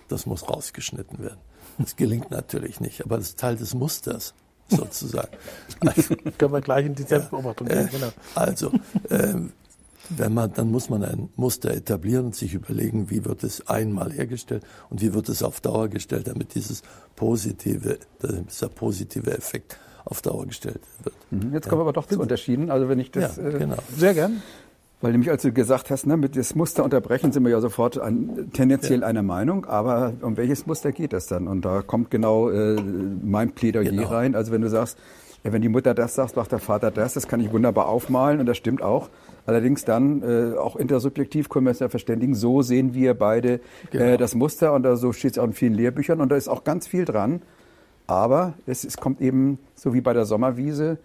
das 0.08 0.26
muss 0.26 0.48
rausgeschnitten 0.48 1.20
werden. 1.20 1.41
Das 1.79 1.96
gelingt 1.96 2.31
natürlich 2.31 2.81
nicht, 2.81 3.05
aber 3.05 3.19
das 3.19 3.29
ist 3.29 3.39
Teil 3.39 3.56
des 3.56 3.72
Musters 3.72 4.34
sozusagen. 4.69 5.37
Also, 5.81 6.15
Können 6.39 6.53
wir 6.53 6.61
gleich 6.61 6.87
in 6.87 6.94
die 6.94 7.03
Selbstbeobachtung 7.03 7.69
gehen, 7.69 7.89
äh, 7.89 7.91
genau. 7.91 8.08
Also, 8.35 8.73
äh, 9.08 9.35
wenn 10.11 10.35
man, 10.35 10.53
dann 10.53 10.70
muss 10.70 10.89
man 10.89 11.03
ein 11.05 11.29
Muster 11.37 11.73
etablieren 11.73 12.27
und 12.27 12.37
sich 12.37 12.55
überlegen, 12.55 13.11
wie 13.11 13.25
wird 13.25 13.43
es 13.43 13.67
einmal 13.67 14.13
hergestellt 14.13 14.65
und 14.89 15.01
wie 15.01 15.15
wird 15.15 15.29
es 15.29 15.43
auf 15.43 15.61
Dauer 15.61 15.89
gestellt, 15.89 16.29
damit 16.29 16.55
dieses 16.55 16.82
positive, 17.17 17.99
dieser 18.23 18.69
positive 18.69 19.37
Effekt 19.37 19.79
auf 20.05 20.23
Dauer 20.23 20.46
gestellt 20.46 20.81
wird. 21.03 21.15
Mhm. 21.31 21.53
Jetzt 21.53 21.69
kommen 21.69 21.81
wir 21.81 21.85
aber 21.85 21.93
doch 21.93 22.06
zu 22.06 22.20
Unterschieden. 22.20 22.70
Also 22.70 22.89
wenn 22.89 23.01
ich 23.01 23.11
das 23.11 23.37
ja, 23.37 23.51
genau. 23.51 23.75
äh, 23.75 23.79
sehr 23.96 24.15
gern. 24.15 24.43
Weil 25.03 25.12
nämlich, 25.12 25.31
als 25.31 25.43
du 25.43 25.53
gesagt 25.53 25.91
hast, 25.91 26.06
ne, 26.06 26.17
mit 26.17 26.36
das 26.36 26.55
Muster 26.55 26.82
unterbrechen, 26.82 27.31
sind 27.31 27.44
wir 27.44 27.50
ja 27.50 27.60
sofort 27.60 27.98
an, 27.98 28.50
tendenziell 28.55 29.00
ja. 29.00 29.06
einer 29.06 29.22
Meinung. 29.22 29.67
Aber 29.67 30.15
um 30.22 30.36
welches 30.38 30.67
Muster 30.67 30.91
geht 30.91 31.12
das 31.12 31.26
dann? 31.26 31.48
Und 31.48 31.65
da 31.65 31.82
kommt 31.82 32.10
genau 32.10 32.48
äh, 32.48 32.76
mein 33.22 33.53
Plädoyer 33.53 33.91
genau. 33.91 34.08
rein. 34.08 34.34
Also 34.34 34.53
wenn 34.53 34.62
du 34.62 34.70
sagst, 34.70 34.98
ja, 35.44 35.53
wenn 35.53 35.60
die 35.60 35.69
Mutter 35.69 35.94
das 35.94 36.15
sagt, 36.15 36.36
macht 36.36 36.50
der 36.50 36.58
Vater 36.58 36.91
das, 36.91 37.12
das 37.12 37.29
kann 37.29 37.41
ich 37.41 37.53
wunderbar 37.53 37.88
aufmalen 37.88 38.41
und 38.41 38.46
das 38.46 38.56
stimmt 38.56 38.82
auch. 38.82 39.10
Allerdings 39.44 39.84
dann 39.84 40.22
äh, 40.22 40.56
auch 40.56 40.76
intersubjektiv 40.76 41.50
können 41.50 41.67
wir 41.67 41.70
es 41.70 41.79
ja 41.79 41.88
verständigen. 41.88 42.34
So 42.34 42.62
sehen 42.62 42.94
wir 42.94 43.15
beide 43.15 43.53
äh, 43.53 43.60
genau. 43.91 44.05
äh, 44.05 44.17
das 44.17 44.34
Muster 44.34 44.72
und 44.72 44.82
da, 44.82 44.96
so 44.96 45.12
steht 45.12 45.32
es 45.32 45.38
auch 45.38 45.44
in 45.44 45.53
vielen 45.53 45.74
Lehrbüchern 45.74 46.20
und 46.20 46.31
da 46.31 46.36
ist 46.36 46.48
auch 46.48 46.65
ganz 46.65 46.88
viel 46.88 47.05
dran. 47.05 47.43
Aber 48.06 48.55
es, 48.67 48.82
es 48.82 48.96
kommt 48.96 49.20
eben, 49.20 49.58
so 49.74 49.93
wie 49.93 50.00
bei 50.00 50.15
der 50.15 50.24
Sommerwiese, 50.24 50.98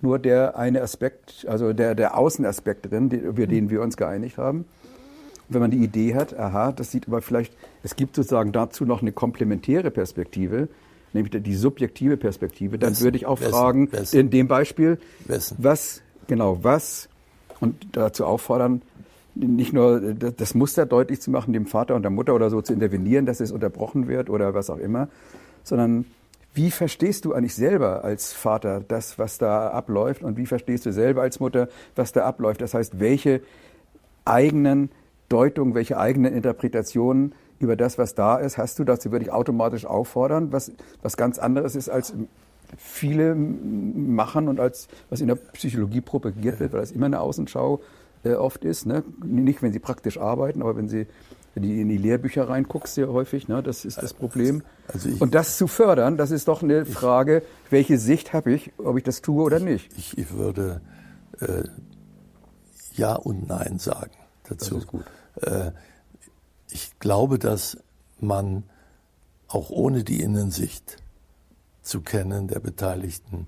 nur 0.00 0.18
der 0.18 0.56
eine 0.58 0.82
Aspekt, 0.82 1.46
also 1.48 1.72
der, 1.72 1.94
der 1.94 2.16
Außenaspekt 2.16 2.90
drin, 2.90 3.08
die, 3.08 3.16
über 3.16 3.46
den 3.46 3.70
wir 3.70 3.82
uns 3.82 3.96
geeinigt 3.96 4.38
haben. 4.38 4.60
Und 5.48 5.54
wenn 5.54 5.60
man 5.60 5.70
die 5.70 5.82
Idee 5.82 6.14
hat, 6.14 6.38
aha, 6.38 6.72
das 6.72 6.90
sieht 6.90 7.06
aber 7.06 7.22
vielleicht, 7.22 7.54
es 7.82 7.96
gibt 7.96 8.16
sozusagen 8.16 8.52
dazu 8.52 8.84
noch 8.84 9.02
eine 9.02 9.12
komplementäre 9.12 9.90
Perspektive, 9.90 10.68
nämlich 11.12 11.42
die 11.42 11.54
subjektive 11.54 12.16
Perspektive, 12.16 12.78
dann 12.78 12.90
Wessen? 12.90 13.04
würde 13.04 13.16
ich 13.16 13.26
auch 13.26 13.40
Wessen? 13.40 13.50
fragen, 13.50 13.92
Wessen? 13.92 14.20
in 14.20 14.30
dem 14.30 14.48
Beispiel, 14.48 14.98
was, 15.58 16.02
genau, 16.26 16.62
was, 16.62 17.08
und 17.60 17.88
dazu 17.92 18.26
auffordern, 18.26 18.82
nicht 19.34 19.72
nur 19.72 20.00
das 20.00 20.54
Muster 20.54 20.86
deutlich 20.86 21.20
zu 21.20 21.30
machen, 21.30 21.52
dem 21.52 21.66
Vater 21.66 21.94
und 21.94 22.02
der 22.02 22.10
Mutter 22.10 22.34
oder 22.34 22.50
so 22.50 22.62
zu 22.62 22.72
intervenieren, 22.72 23.26
dass 23.26 23.40
es 23.40 23.52
unterbrochen 23.52 24.08
wird 24.08 24.30
oder 24.30 24.54
was 24.54 24.70
auch 24.70 24.78
immer, 24.78 25.08
sondern 25.62 26.06
wie 26.56 26.70
verstehst 26.70 27.26
du 27.26 27.34
eigentlich 27.34 27.54
selber 27.54 28.02
als 28.02 28.32
Vater 28.32 28.80
das, 28.80 29.18
was 29.18 29.36
da 29.36 29.68
abläuft? 29.68 30.22
Und 30.22 30.38
wie 30.38 30.46
verstehst 30.46 30.86
du 30.86 30.92
selber 30.92 31.20
als 31.20 31.38
Mutter, 31.38 31.68
was 31.94 32.12
da 32.12 32.24
abläuft? 32.24 32.62
Das 32.62 32.72
heißt, 32.72 32.98
welche 32.98 33.42
eigenen 34.24 34.90
Deutung, 35.28 35.74
welche 35.74 35.98
eigenen 35.98 36.32
Interpretationen 36.32 37.34
über 37.58 37.76
das, 37.76 37.98
was 37.98 38.14
da 38.14 38.38
ist, 38.38 38.56
hast 38.56 38.78
du, 38.78 38.84
dass 38.84 39.02
sie 39.02 39.12
wirklich 39.12 39.32
automatisch 39.32 39.84
auffordern, 39.84 40.50
was, 40.50 40.72
was 41.02 41.18
ganz 41.18 41.38
anderes 41.38 41.76
ist, 41.76 41.90
als 41.90 42.14
viele 42.78 43.34
machen 43.34 44.48
und 44.48 44.58
als 44.58 44.88
was 45.10 45.20
in 45.20 45.28
der 45.28 45.36
Psychologie 45.36 46.00
propagiert 46.00 46.58
wird, 46.58 46.72
weil 46.72 46.80
das 46.80 46.90
immer 46.90 47.06
eine 47.06 47.20
Außenschau 47.20 47.80
äh, 48.24 48.32
oft 48.32 48.64
ist. 48.64 48.86
Ne? 48.86 49.04
Nicht, 49.22 49.62
wenn 49.62 49.72
sie 49.72 49.78
praktisch 49.78 50.18
arbeiten, 50.18 50.62
aber 50.62 50.74
wenn 50.74 50.88
sie 50.88 51.06
wenn 51.56 51.62
du 51.62 51.70
in 51.70 51.88
die 51.88 51.96
Lehrbücher 51.96 52.50
reinguckst, 52.50 52.94
sehr 52.94 53.08
häufig, 53.08 53.48
ne, 53.48 53.62
das 53.62 53.86
ist 53.86 54.02
das 54.02 54.12
Problem. 54.12 54.62
Also 54.88 55.08
ich, 55.08 55.22
und 55.22 55.34
das 55.34 55.56
zu 55.56 55.66
fördern, 55.66 56.18
das 56.18 56.30
ist 56.30 56.48
doch 56.48 56.62
eine 56.62 56.84
Frage, 56.84 57.42
welche 57.70 57.96
Sicht 57.96 58.34
habe 58.34 58.52
ich, 58.52 58.72
ob 58.76 58.98
ich 58.98 59.04
das 59.04 59.22
tue 59.22 59.42
oder 59.42 59.58
nicht. 59.58 59.90
Ich, 59.96 60.18
ich 60.18 60.34
würde 60.34 60.82
äh, 61.40 61.62
Ja 62.92 63.14
und 63.14 63.48
Nein 63.48 63.78
sagen 63.78 64.10
dazu. 64.46 64.74
Das 64.74 64.84
ist 64.84 64.86
gut. 64.86 65.04
Äh, 65.40 65.70
ich 66.68 66.98
glaube, 66.98 67.38
dass 67.38 67.78
man 68.20 68.64
auch 69.48 69.70
ohne 69.70 70.04
die 70.04 70.20
Innensicht 70.20 70.98
zu 71.80 72.02
kennen 72.02 72.48
der 72.48 72.60
Beteiligten 72.60 73.46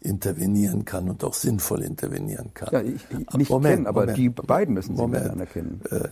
intervenieren 0.00 0.84
kann 0.84 1.08
und 1.08 1.24
auch 1.24 1.32
sinnvoll 1.32 1.82
intervenieren 1.82 2.52
kann. 2.52 2.68
Ja, 2.70 2.82
ich, 2.82 3.00
ich 3.10 3.34
nicht 3.34 3.50
Moment, 3.50 3.76
kennen, 3.76 3.86
aber 3.86 4.00
Moment, 4.00 4.18
die 4.18 4.28
beiden 4.28 4.74
müssen 4.74 4.94
sie 4.94 5.00
Moment, 5.00 5.24
miteinander 5.24 5.46
kennen. 5.46 5.80
Äh, 5.90 6.08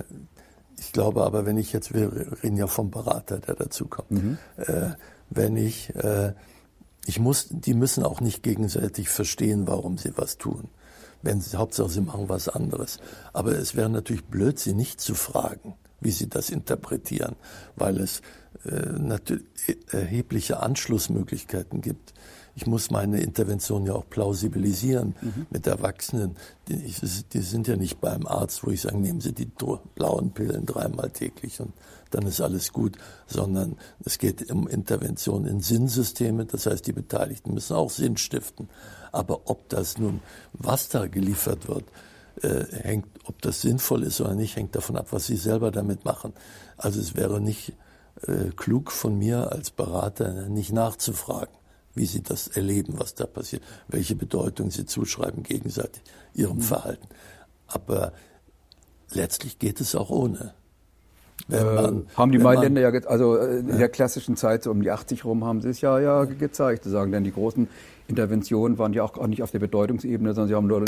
ich 0.78 0.92
glaube 0.92 1.24
aber, 1.24 1.46
wenn 1.46 1.56
ich 1.56 1.72
jetzt, 1.72 1.94
wir 1.94 2.42
reden 2.42 2.56
ja 2.56 2.66
vom 2.66 2.90
Berater, 2.90 3.38
der 3.38 3.54
dazu 3.54 3.86
kommt, 3.86 4.10
mhm. 4.10 4.38
äh, 4.56 4.90
wenn 5.30 5.56
ich, 5.56 5.94
äh, 5.94 6.32
ich 7.06 7.20
muss, 7.20 7.48
die 7.50 7.74
müssen 7.74 8.04
auch 8.04 8.20
nicht 8.20 8.42
gegenseitig 8.42 9.08
verstehen, 9.08 9.66
warum 9.66 9.98
sie 9.98 10.12
was 10.16 10.38
tun. 10.38 10.68
Wenn 11.22 11.40
sie, 11.40 11.56
Hauptsache 11.56 11.88
sie 11.88 12.00
machen 12.00 12.28
was 12.28 12.48
anderes. 12.48 12.98
Aber 13.32 13.52
es 13.52 13.74
wäre 13.74 13.88
natürlich 13.88 14.24
blöd, 14.24 14.58
sie 14.58 14.74
nicht 14.74 15.00
zu 15.00 15.14
fragen, 15.14 15.74
wie 16.00 16.10
sie 16.10 16.28
das 16.28 16.50
interpretieren, 16.50 17.36
weil 17.76 17.98
es 17.98 18.20
äh, 18.64 18.98
natürlich 18.98 19.44
erhebliche 19.90 20.60
Anschlussmöglichkeiten 20.60 21.80
gibt 21.80 22.14
ich 22.56 22.66
muss 22.66 22.90
meine 22.90 23.20
Intervention 23.20 23.84
ja 23.84 23.94
auch 23.94 24.08
plausibilisieren 24.08 25.14
mhm. 25.20 25.46
mit 25.50 25.66
Erwachsenen. 25.66 26.36
Die, 26.68 26.94
die, 27.32 27.40
sind 27.40 27.66
ja 27.66 27.76
nicht 27.76 28.00
beim 28.00 28.26
Arzt, 28.26 28.64
wo 28.64 28.70
ich 28.70 28.82
sage, 28.82 28.96
nehmen 28.96 29.20
Sie 29.20 29.32
die 29.32 29.50
blauen 29.94 30.30
Pillen 30.30 30.64
dreimal 30.64 31.10
täglich 31.10 31.60
und 31.60 31.72
dann 32.10 32.26
ist 32.26 32.40
alles 32.40 32.72
gut, 32.72 32.96
sondern 33.26 33.76
es 34.04 34.18
geht 34.18 34.50
um 34.52 34.68
Intervention 34.68 35.46
in 35.46 35.60
Sinnsysteme. 35.60 36.44
Das 36.44 36.66
heißt, 36.66 36.86
die 36.86 36.92
Beteiligten 36.92 37.54
müssen 37.54 37.74
auch 37.74 37.90
Sinn 37.90 38.16
stiften. 38.16 38.68
Aber 39.10 39.42
ob 39.46 39.68
das 39.68 39.98
nun, 39.98 40.20
was 40.52 40.88
da 40.88 41.08
geliefert 41.08 41.68
wird, 41.68 41.84
äh, 42.42 42.66
hängt, 42.70 43.08
ob 43.24 43.42
das 43.42 43.62
sinnvoll 43.62 44.04
ist 44.04 44.20
oder 44.20 44.34
nicht, 44.34 44.54
hängt 44.54 44.76
davon 44.76 44.96
ab, 44.96 45.08
was 45.10 45.26
sie 45.26 45.36
selber 45.36 45.72
damit 45.72 46.04
machen. 46.04 46.32
Also 46.76 47.00
es 47.00 47.16
wäre 47.16 47.40
nicht 47.40 47.72
äh, 48.22 48.50
klug 48.56 48.92
von 48.92 49.18
mir 49.18 49.50
als 49.50 49.72
Berater, 49.72 50.48
nicht 50.48 50.72
nachzufragen 50.72 51.54
wie 51.94 52.06
sie 52.06 52.22
das 52.22 52.48
erleben, 52.48 52.94
was 52.98 53.14
da 53.14 53.26
passiert, 53.26 53.62
welche 53.88 54.16
Bedeutung 54.16 54.70
sie 54.70 54.86
zuschreiben 54.86 55.42
gegenseitig 55.42 56.02
ihrem 56.34 56.56
mhm. 56.56 56.62
Verhalten. 56.62 57.08
Aber 57.66 58.12
letztlich 59.12 59.58
geht 59.58 59.80
es 59.80 59.94
auch 59.94 60.10
ohne. 60.10 60.54
Äh, 61.50 61.56
haben 62.16 62.32
die 62.32 62.38
Mailänder 62.38 62.80
ja, 62.80 62.90
also 63.06 63.36
äh, 63.36 63.58
in 63.58 63.68
ja. 63.68 63.76
der 63.76 63.88
klassischen 63.88 64.36
Zeit, 64.36 64.62
so 64.62 64.70
um 64.70 64.82
die 64.82 64.90
80 64.90 65.24
rum, 65.24 65.44
haben 65.44 65.60
sie 65.60 65.68
es 65.68 65.80
ja, 65.80 65.98
ja 65.98 66.24
gezeigt, 66.24 66.84
sagen, 66.84 67.12
denn 67.12 67.24
die 67.24 67.32
großen 67.32 67.68
Interventionen 68.06 68.78
waren 68.78 68.92
ja 68.92 69.02
auch 69.02 69.26
nicht 69.26 69.42
auf 69.42 69.50
der 69.50 69.60
Bedeutungsebene, 69.60 70.34
sondern 70.34 70.48
sie 70.48 70.54
haben 70.54 70.66
nur 70.66 70.84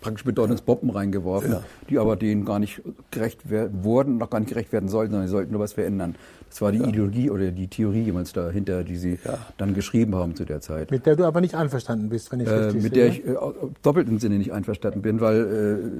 praktisch 0.00 0.24
Bedeutungsbomben 0.24 0.90
reingeworfen, 0.90 1.52
ja. 1.52 1.62
die 1.90 1.98
aber 1.98 2.16
denen 2.16 2.44
gar 2.44 2.58
nicht 2.58 2.80
gerecht 3.10 3.40
wurden, 3.50 4.16
noch 4.16 4.30
gar 4.30 4.40
nicht 4.40 4.48
gerecht 4.48 4.72
werden 4.72 4.88
sollten, 4.88 5.12
sondern 5.12 5.28
sie 5.28 5.32
sollten 5.32 5.52
nur 5.52 5.60
was 5.60 5.74
verändern. 5.74 6.14
Das 6.48 6.62
war 6.62 6.72
die 6.72 6.78
ja. 6.78 6.86
Ideologie 6.86 7.28
oder 7.28 7.50
die 7.50 7.68
Theorie 7.68 8.02
jemals 8.02 8.32
dahinter, 8.32 8.82
die 8.82 8.96
sie 8.96 9.18
ja. 9.24 9.38
dann 9.58 9.74
geschrieben 9.74 10.14
haben 10.14 10.34
zu 10.36 10.46
der 10.46 10.62
Zeit. 10.62 10.90
Mit 10.90 11.04
der 11.04 11.16
du 11.16 11.24
aber 11.24 11.42
nicht 11.42 11.54
einverstanden 11.54 12.08
bist, 12.08 12.32
wenn 12.32 12.40
ich 12.40 12.48
äh, 12.48 12.52
richtig 12.52 12.82
Mit 12.82 12.94
sehe. 12.94 13.02
der 13.02 13.12
ich 13.12 13.26
äh, 13.26 13.34
doppelt 13.82 14.08
im 14.08 14.18
Sinne 14.18 14.38
nicht 14.38 14.52
einverstanden 14.52 15.02
bin, 15.02 15.20
weil 15.20 15.90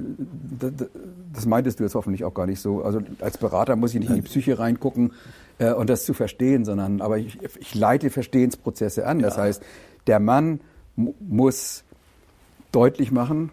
äh, 0.61 0.69
das 1.33 1.45
meintest 1.45 1.79
du 1.79 1.83
jetzt 1.83 1.93
hoffentlich 1.93 2.23
auch 2.23 2.33
gar 2.33 2.47
nicht 2.47 2.59
so. 2.59 2.81
Also 2.81 3.01
als 3.19 3.37
Berater 3.37 3.75
muss 3.75 3.93
ich 3.93 3.99
nicht 3.99 4.09
in 4.09 4.15
die 4.15 4.21
Psyche 4.23 4.57
reingucken 4.57 5.11
äh, 5.59 5.73
und 5.73 5.91
das 5.91 6.05
zu 6.05 6.13
verstehen, 6.13 6.65
sondern 6.65 7.01
aber 7.01 7.19
ich, 7.19 7.37
ich 7.59 7.75
leite 7.75 8.09
Verstehensprozesse 8.09 9.05
an. 9.05 9.19
Das 9.19 9.37
heißt, 9.37 9.61
der 10.07 10.19
Mann 10.19 10.61
muss 10.95 11.83
deutlich 12.71 13.11
machen, 13.11 13.51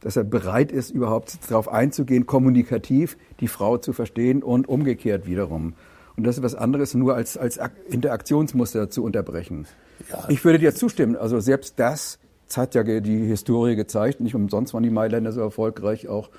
dass 0.00 0.16
er 0.16 0.24
bereit 0.24 0.70
ist, 0.70 0.90
überhaupt 0.90 1.38
darauf 1.48 1.68
einzugehen, 1.68 2.26
kommunikativ 2.26 3.16
die 3.40 3.48
Frau 3.48 3.78
zu 3.78 3.92
verstehen 3.92 4.42
und 4.42 4.68
umgekehrt 4.68 5.26
wiederum. 5.26 5.74
Und 6.16 6.24
das 6.24 6.38
ist 6.38 6.42
was 6.42 6.54
anderes, 6.54 6.94
nur 6.94 7.14
als, 7.14 7.36
als 7.36 7.58
Interaktionsmuster 7.88 8.88
zu 8.88 9.04
unterbrechen. 9.04 9.66
Ja. 10.10 10.24
Ich 10.28 10.44
würde 10.44 10.58
dir 10.58 10.74
zustimmen. 10.74 11.16
Also 11.16 11.40
selbst 11.40 11.74
das, 11.78 12.18
das 12.46 12.56
hat 12.56 12.74
ja 12.74 12.82
die 12.82 13.24
Historie 13.26 13.76
gezeigt, 13.76 14.20
nicht 14.20 14.34
umsonst 14.34 14.74
waren 14.74 14.82
die 14.82 14.90
Mailänder 14.90 15.32
so 15.32 15.40
erfolgreich, 15.40 16.08
auch, 16.08 16.30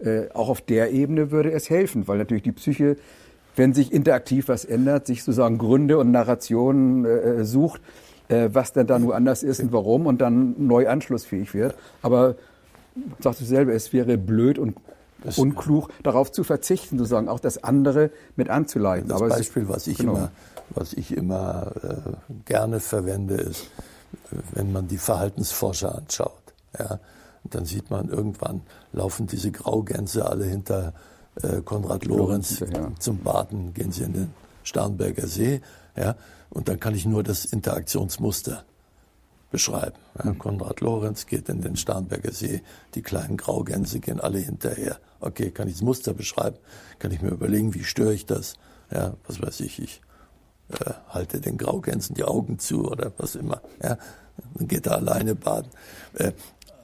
äh, 0.00 0.28
auch 0.34 0.48
auf 0.48 0.60
der 0.60 0.92
Ebene 0.92 1.30
würde 1.30 1.52
es 1.52 1.70
helfen, 1.70 2.06
weil 2.08 2.18
natürlich 2.18 2.42
die 2.42 2.52
Psyche, 2.52 2.96
wenn 3.56 3.72
sich 3.72 3.92
interaktiv 3.92 4.48
was 4.48 4.64
ändert, 4.64 5.06
sich 5.06 5.22
sozusagen 5.22 5.58
Gründe 5.58 5.98
und 5.98 6.10
Narrationen 6.10 7.04
äh, 7.04 7.44
sucht, 7.44 7.80
äh, 8.28 8.50
was 8.52 8.72
denn 8.72 8.86
da 8.86 8.98
nur 8.98 9.14
anders 9.14 9.42
ist 9.42 9.60
und 9.60 9.72
warum 9.72 10.06
und 10.06 10.20
dann 10.20 10.66
neu 10.66 10.88
anschlussfähig 10.88 11.54
wird. 11.54 11.74
Aber 12.02 12.36
sagst 13.20 13.40
du 13.40 13.44
selber, 13.44 13.72
es 13.72 13.92
wäre 13.92 14.16
blöd 14.18 14.58
und 14.58 14.76
das 15.22 15.38
unklug, 15.38 15.88
darauf 16.02 16.32
zu 16.32 16.44
verzichten, 16.44 16.98
sozusagen 16.98 17.28
auch 17.28 17.40
das 17.40 17.64
andere 17.64 18.10
mit 18.36 18.50
anzuleiten. 18.50 19.08
Das 19.08 19.22
Aber 19.22 19.30
Beispiel, 19.30 19.68
was 19.68 19.86
ich 19.86 19.98
genau. 19.98 20.16
immer, 20.16 20.30
was 20.70 20.92
ich 20.92 21.16
immer 21.16 21.72
äh, 21.82 22.32
gerne 22.44 22.78
verwende, 22.80 23.34
ist, 23.34 23.70
wenn 24.52 24.72
man 24.72 24.86
die 24.86 24.98
Verhaltensforscher 24.98 25.96
anschaut. 25.96 26.32
Ja, 26.78 26.98
dann 27.44 27.64
sieht 27.64 27.90
man 27.90 28.08
irgendwann 28.08 28.62
laufen 28.92 29.26
diese 29.26 29.50
Graugänse 29.50 30.28
alle 30.28 30.44
hinter 30.44 30.92
äh, 31.42 31.62
Konrad 31.62 32.04
Lorenz 32.04 32.60
ja. 32.60 32.90
zum 32.98 33.18
Baden, 33.18 33.74
gehen 33.74 33.92
sie 33.92 34.04
in 34.04 34.12
den 34.12 34.34
Starnberger 34.62 35.26
See. 35.26 35.60
Ja, 35.96 36.16
und 36.54 36.68
dann 36.68 36.80
kann 36.80 36.94
ich 36.94 37.04
nur 37.04 37.22
das 37.22 37.44
Interaktionsmuster 37.44 38.64
beschreiben. 39.50 39.96
Ja, 40.18 40.30
mhm. 40.30 40.38
Konrad 40.38 40.80
Lorenz 40.80 41.26
geht 41.26 41.48
in 41.48 41.60
den 41.60 41.76
Starnberger 41.76 42.32
See, 42.32 42.62
die 42.94 43.02
kleinen 43.02 43.36
Graugänse 43.36 44.00
gehen 44.00 44.20
alle 44.20 44.38
hinterher. 44.38 44.98
Okay, 45.20 45.50
kann 45.50 45.68
ich 45.68 45.74
das 45.74 45.82
Muster 45.82 46.14
beschreiben? 46.14 46.56
Kann 46.98 47.10
ich 47.10 47.20
mir 47.20 47.30
überlegen, 47.30 47.74
wie 47.74 47.84
störe 47.84 48.14
ich 48.14 48.26
das? 48.26 48.54
Ja, 48.90 49.14
was 49.26 49.42
weiß 49.42 49.60
ich, 49.60 49.80
ich 49.80 50.00
äh, 50.70 50.92
halte 51.08 51.40
den 51.40 51.58
Graugänsen 51.58 52.14
die 52.14 52.24
Augen 52.24 52.58
zu 52.58 52.90
oder 52.90 53.12
was 53.18 53.34
immer. 53.34 53.60
Ja, 53.82 53.98
dann 54.54 54.68
geht 54.68 54.86
er 54.86 54.96
alleine 54.96 55.34
baden. 55.34 55.70
Äh, 56.14 56.32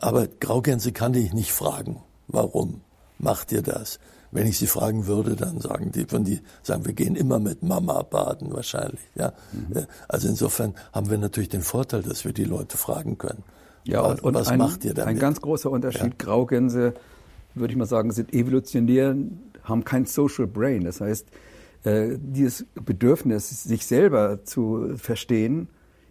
aber 0.00 0.26
Graugänse 0.26 0.92
kann 0.92 1.14
ich 1.14 1.32
nicht 1.32 1.52
fragen. 1.52 2.02
Warum 2.28 2.80
macht 3.18 3.52
ihr 3.52 3.62
das? 3.62 3.98
Wenn 4.32 4.46
ich 4.46 4.58
sie 4.58 4.66
fragen 4.66 5.06
würde, 5.06 5.34
dann 5.34 5.60
sagen 5.60 5.90
die, 5.92 6.10
wenn 6.12 6.24
die 6.24 6.40
sagen, 6.62 6.86
wir 6.86 6.92
gehen 6.92 7.16
immer 7.16 7.38
mit 7.40 7.62
Mama 7.62 8.02
baden 8.02 8.52
wahrscheinlich. 8.52 9.00
Ja? 9.14 9.32
Mhm. 9.52 9.86
Also 10.08 10.28
insofern 10.28 10.74
haben 10.92 11.10
wir 11.10 11.18
natürlich 11.18 11.48
den 11.48 11.62
Vorteil, 11.62 12.02
dass 12.02 12.24
wir 12.24 12.32
die 12.32 12.44
Leute 12.44 12.76
fragen 12.76 13.18
können. 13.18 13.42
Ja, 13.84 14.02
und, 14.02 14.22
und 14.22 14.34
was 14.34 14.48
ein, 14.48 14.58
macht 14.58 14.84
ihr 14.84 14.94
damit? 14.94 15.08
Ein 15.08 15.18
ganz 15.18 15.40
großer 15.40 15.70
Unterschied. 15.70 16.02
Ja. 16.02 16.10
Graugänse, 16.18 16.94
würde 17.54 17.72
ich 17.72 17.78
mal 17.78 17.86
sagen, 17.86 18.12
sind 18.12 18.32
evolutionär, 18.32 19.16
haben 19.64 19.84
kein 19.84 20.06
Social 20.06 20.46
Brain. 20.46 20.84
Das 20.84 21.00
heißt, 21.00 21.26
äh, 21.84 22.18
dieses 22.18 22.66
Bedürfnis, 22.74 23.64
sich 23.64 23.86
selber 23.86 24.44
zu 24.44 24.92
verstehen, 24.96 25.68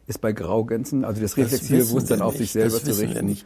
ist 0.08 0.20
bei 0.20 0.32
Graugänsen, 0.32 1.06
also 1.06 1.22
das 1.22 1.38
reflexive 1.38 1.86
Bewusstsein 1.86 2.22
auf 2.22 2.36
sich 2.36 2.52
selber 2.52 2.84
zu 2.84 3.00
richten. 3.00 3.38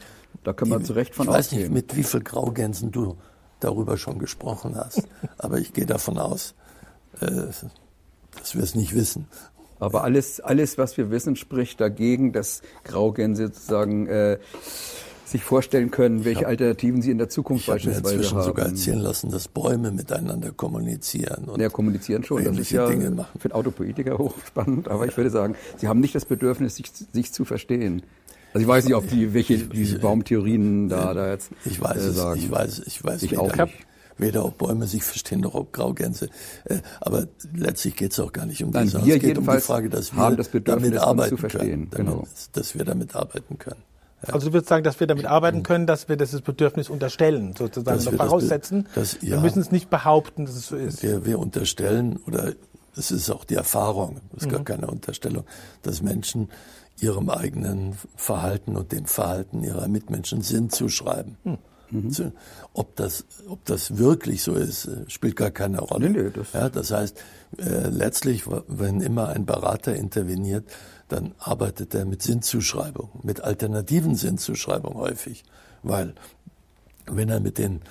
Da 0.43 0.53
können 0.53 0.71
wir 0.71 0.81
zu 0.81 0.93
Recht 0.93 1.13
von 1.13 1.27
ich 1.27 1.33
ausgehen. 1.33 1.61
Ich 1.61 1.67
weiß 1.67 1.73
nicht, 1.73 1.89
mit 1.89 1.95
wie 1.97 2.03
viel 2.03 2.21
Graugänsen 2.21 2.91
du 2.91 3.17
darüber 3.63 3.97
schon 3.97 4.19
gesprochen 4.19 4.75
hast. 4.75 5.07
Aber 5.37 5.59
ich 5.59 5.73
gehe 5.73 5.85
davon 5.85 6.17
aus, 6.17 6.55
äh, 7.21 7.29
dass 8.37 8.55
wir 8.55 8.63
es 8.63 8.75
nicht 8.75 8.95
wissen. 8.95 9.27
Aber 9.79 10.03
alles, 10.03 10.39
alles, 10.39 10.77
was 10.77 10.97
wir 10.97 11.11
wissen, 11.11 11.35
spricht 11.35 11.81
dagegen, 11.81 12.31
dass 12.31 12.61
Graugänse 12.85 13.47
sozusagen 13.47 14.07
äh, 14.07 14.37
sich 15.25 15.43
vorstellen 15.43 15.91
können, 15.91 16.23
welche 16.25 16.41
hab, 16.41 16.49
Alternativen 16.49 17.01
sie 17.01 17.11
in 17.11 17.17
der 17.17 17.27
Zukunft 17.27 17.65
beispielsweise 17.65 18.15
haben. 18.15 18.21
Ich 18.21 18.29
habe 18.29 18.37
mir 18.37 18.43
sogar 18.43 18.65
erzählen 18.67 18.99
lassen, 18.99 19.31
dass 19.31 19.47
Bäume 19.47 19.91
miteinander 19.91 20.51
kommunizieren. 20.51 21.45
Und 21.45 21.59
ja, 21.59 21.69
kommunizieren 21.69 22.23
schon. 22.23 22.43
Das 22.43 22.57
ist 22.57 22.71
ja 22.71 22.87
Dinge 22.87 23.11
machen. 23.11 23.39
für 23.39 23.53
Autopoetiker 23.53 24.17
hochspannend. 24.17 24.87
Aber 24.87 25.03
ja. 25.03 25.11
ich 25.11 25.17
würde 25.17 25.31
sagen, 25.31 25.55
sie 25.77 25.87
haben 25.87 25.99
nicht 25.99 26.15
das 26.15 26.25
Bedürfnis, 26.25 26.75
sich, 26.75 26.91
sich 27.11 27.33
zu 27.33 27.43
verstehen. 27.43 28.03
Also 28.53 28.63
ich 28.63 28.67
weiß 28.67 28.85
nicht, 28.85 28.95
ob 28.95 29.07
die 29.07 29.33
welche 29.33 29.57
diese 29.57 29.99
Baumtheorien 29.99 30.89
da, 30.89 31.13
da 31.13 31.31
jetzt 31.31 31.49
ich 31.65 31.81
weiß 31.81 31.97
äh, 31.97 32.11
sagen. 32.11 32.39
Es, 32.39 32.45
ich 32.45 32.51
weiß, 32.51 32.81
ich 32.85 33.03
weiß 33.03 33.23
ich 33.23 33.37
auch 33.37 33.55
nicht. 33.55 33.73
weder 34.17 34.45
ob 34.45 34.59
Bäume 34.59 34.85
sich 34.85 35.03
verstehen 35.03 35.41
noch 35.41 35.55
ob 35.55 35.73
Graugänse. 35.73 36.29
Äh, 36.65 36.77
aber 37.01 37.27
letztlich 37.55 37.95
geht 37.95 38.11
es 38.11 38.19
auch 38.19 38.31
gar 38.31 38.45
nicht 38.45 38.63
um 38.63 38.69
Nein, 38.71 38.89
das. 38.91 39.05
Wir 39.05 39.15
es 39.15 39.21
geht 39.21 39.37
um 39.37 39.47
die 39.47 39.59
Frage, 39.59 39.89
dass 39.89 40.15
wir 40.15 40.35
das 40.35 40.51
damit 40.51 40.97
arbeiten 40.97 41.37
können. 41.37 41.89
Genau. 41.89 42.27
Dass 42.51 42.77
wir 42.77 42.85
damit 42.85 43.15
arbeiten 43.15 43.57
können. 43.57 43.81
Also 44.31 44.47
du 44.47 44.53
würdest 44.53 44.69
sagen, 44.69 44.83
dass 44.83 44.99
wir 44.99 45.07
damit 45.07 45.25
arbeiten 45.25 45.63
können, 45.63 45.85
dass 45.85 46.07
wir 46.07 46.15
das 46.15 46.39
Bedürfnis 46.41 46.89
unterstellen, 46.89 47.53
sozusagen, 47.57 47.97
Dass 47.97 48.05
wir 48.05 48.17
das 48.17 48.27
voraussetzen. 48.27 48.87
Das- 48.95 49.21
wir 49.21 49.29
ja. 49.29 49.41
müssen 49.41 49.59
es 49.59 49.71
nicht 49.71 49.89
behaupten, 49.89 50.45
dass 50.45 50.55
es 50.55 50.67
so 50.67 50.77
ist. 50.77 51.03
Wir, 51.03 51.25
wir 51.25 51.39
unterstellen, 51.39 52.19
oder 52.25 52.53
es 52.95 53.11
ist 53.11 53.29
auch 53.29 53.43
die 53.43 53.55
Erfahrung, 53.55 54.21
es 54.37 54.43
ist 54.43 54.49
gar 54.51 54.63
keine 54.63 54.87
Unterstellung, 54.87 55.43
dass 55.81 56.01
Menschen 56.01 56.49
ihrem 56.99 57.29
eigenen 57.29 57.95
Verhalten 58.15 58.75
und 58.77 58.91
dem 58.91 59.05
Verhalten 59.05 59.63
ihrer 59.63 59.87
Mitmenschen 59.87 60.41
Sinn 60.41 60.69
zuschreiben. 60.69 61.37
Zu- 62.09 62.31
Ob, 62.73 62.95
das, 62.95 63.25
ob 63.47 63.63
das 63.65 63.97
wirklich 63.97 64.41
so 64.41 64.53
ist, 64.55 64.85
äh, 64.85 65.07
spielt 65.09 65.35
gar 65.35 65.51
keine 65.51 65.79
Rolle. 65.79 66.09
Nee, 66.09 66.23
nee, 66.23 66.29
das- 66.31 66.53
ja, 66.53 66.67
das 66.69 66.89
heißt, 66.91 67.17
äh, 67.59 67.87
letztlich, 67.89 68.45
wenn 68.67 68.99
immer 68.99 69.29
ein 69.29 69.45
Berater 69.45 69.95
interveniert, 69.95 70.65
dann 71.09 71.35
arbeitet 71.37 71.93
er 71.93 72.05
mit 72.05 72.23
Sinnzuschreibung, 72.23 73.09
mit 73.21 73.41
alternativen 73.41 74.15
Sinnzuschreibungen 74.15 74.97
häufig. 74.97 75.43
Weil 75.83 76.15
wenn 77.05 77.29
er 77.29 77.39
mit 77.39 77.57
den 77.59 77.81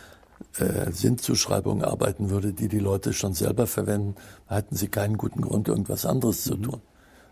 äh, 0.58 0.90
Sinnzuschreibungen 0.90 1.84
arbeiten 1.84 2.28
würde, 2.28 2.52
die 2.52 2.66
die 2.66 2.80
Leute 2.80 3.12
schon 3.12 3.34
selber 3.34 3.68
verwenden, 3.68 4.16
hätten 4.48 4.74
sie 4.74 4.88
keinen 4.88 5.16
guten 5.16 5.42
Grund, 5.42 5.68
irgendwas 5.68 6.04
anderes 6.06 6.42
zu 6.42 6.56
tun. 6.56 6.80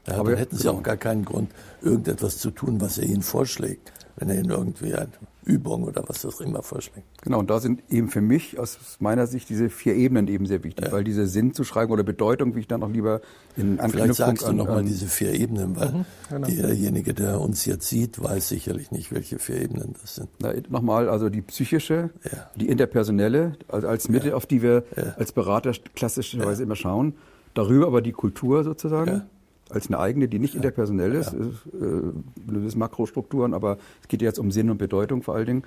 Ja, 0.07 0.15
Aber- 0.19 0.31
dann 0.31 0.39
hätten 0.39 0.57
sie 0.57 0.69
auch 0.69 0.83
gar 0.83 0.97
keinen 0.97 1.25
Grund, 1.25 1.51
irgendetwas 1.83 2.39
zu 2.39 2.51
tun, 2.51 2.81
was 2.81 2.99
er 2.99 3.05
ihnen 3.05 3.23
vorschlägt, 3.23 3.93
wenn 4.17 4.29
er 4.31 4.37
ihnen 4.37 4.51
irgendwie 4.51 4.95
eine 4.95 5.09
Übung 5.45 5.85
oder 5.85 6.05
was 6.07 6.25
auch 6.27 6.41
immer 6.41 6.63
vorschlägt. 6.63 7.07
Genau, 7.23 7.39
und 7.39 7.49
da 7.51 7.61
sind 7.61 7.83
eben 7.91 8.09
für 8.09 8.21
mich 8.21 8.59
aus 8.59 8.79
meiner 9.01 9.27
Sicht 9.27 9.49
diese 9.49 9.69
vier 9.71 9.95
Ebenen 9.97 10.29
eben 10.29 10.47
sehr 10.47 10.63
wichtig, 10.65 10.93
weil 10.93 11.03
diese 11.03 11.27
Sinnzuschreibung 11.27 11.95
oder 11.95 12.03
Bedeutung, 12.03 12.55
wie 12.55 12.61
ich 12.61 12.69
dann 12.69 12.83
auch 12.83 12.91
lieber 12.91 13.21
in 13.57 13.81
Anknüpfung 13.81 13.91
Vielleicht 13.91 14.15
sagst 14.17 14.47
du 14.49 14.53
nochmal 14.53 14.85
diese 14.85 15.07
vier 15.07 15.33
Ebenen, 15.33 15.77
weil 15.77 16.05
genau. 16.29 16.47
derjenige, 16.47 17.15
der 17.15 17.41
uns 17.41 17.65
jetzt 17.65 17.89
sieht, 17.89 18.23
weiß 18.23 18.49
sicherlich 18.51 18.91
nicht, 18.91 19.13
welche 19.13 19.39
vier 19.39 19.61
Ebenen 19.63 19.95
das 20.01 20.15
sind. 20.17 20.29
Na, 20.41 20.53
nochmal, 20.69 21.09
also 21.09 21.31
die 21.31 21.43
psychische, 21.43 22.11
Ja. 22.31 22.51
die 22.57 22.69
interpersonelle, 22.69 23.53
also 23.69 23.89
als 23.89 24.09
Mitte, 24.09 24.37
auf 24.37 24.47
die 24.47 24.63
wir 24.63 24.85
als 25.17 25.33
Berater 25.33 25.73
klassischerweise 25.95 26.63
immer 26.63 26.77
schauen. 26.77 27.15
Darüber 27.55 27.87
aber 27.89 28.03
die 28.03 28.13
Kultur 28.13 28.63
sozusagen, 28.63 29.11
Ja. 29.11 29.27
Als 29.71 29.89
eine 29.89 29.99
eigene, 29.99 30.29
die 30.29 30.39
nicht 30.39 30.55
interpersonell 30.55 31.15
ist. 31.15 31.33
ist 31.33 31.67
äh, 31.75 32.77
Makrostrukturen, 32.79 33.55
aber 33.55 33.79
es 34.03 34.09
geht 34.09 34.23
jetzt 34.23 34.39
um 34.39 34.51
Sinn 34.51 34.71
und 34.71 34.79
Bedeutung 34.79 35.23
vor 35.23 35.35
allen 35.35 35.47
Dingen. 35.47 35.63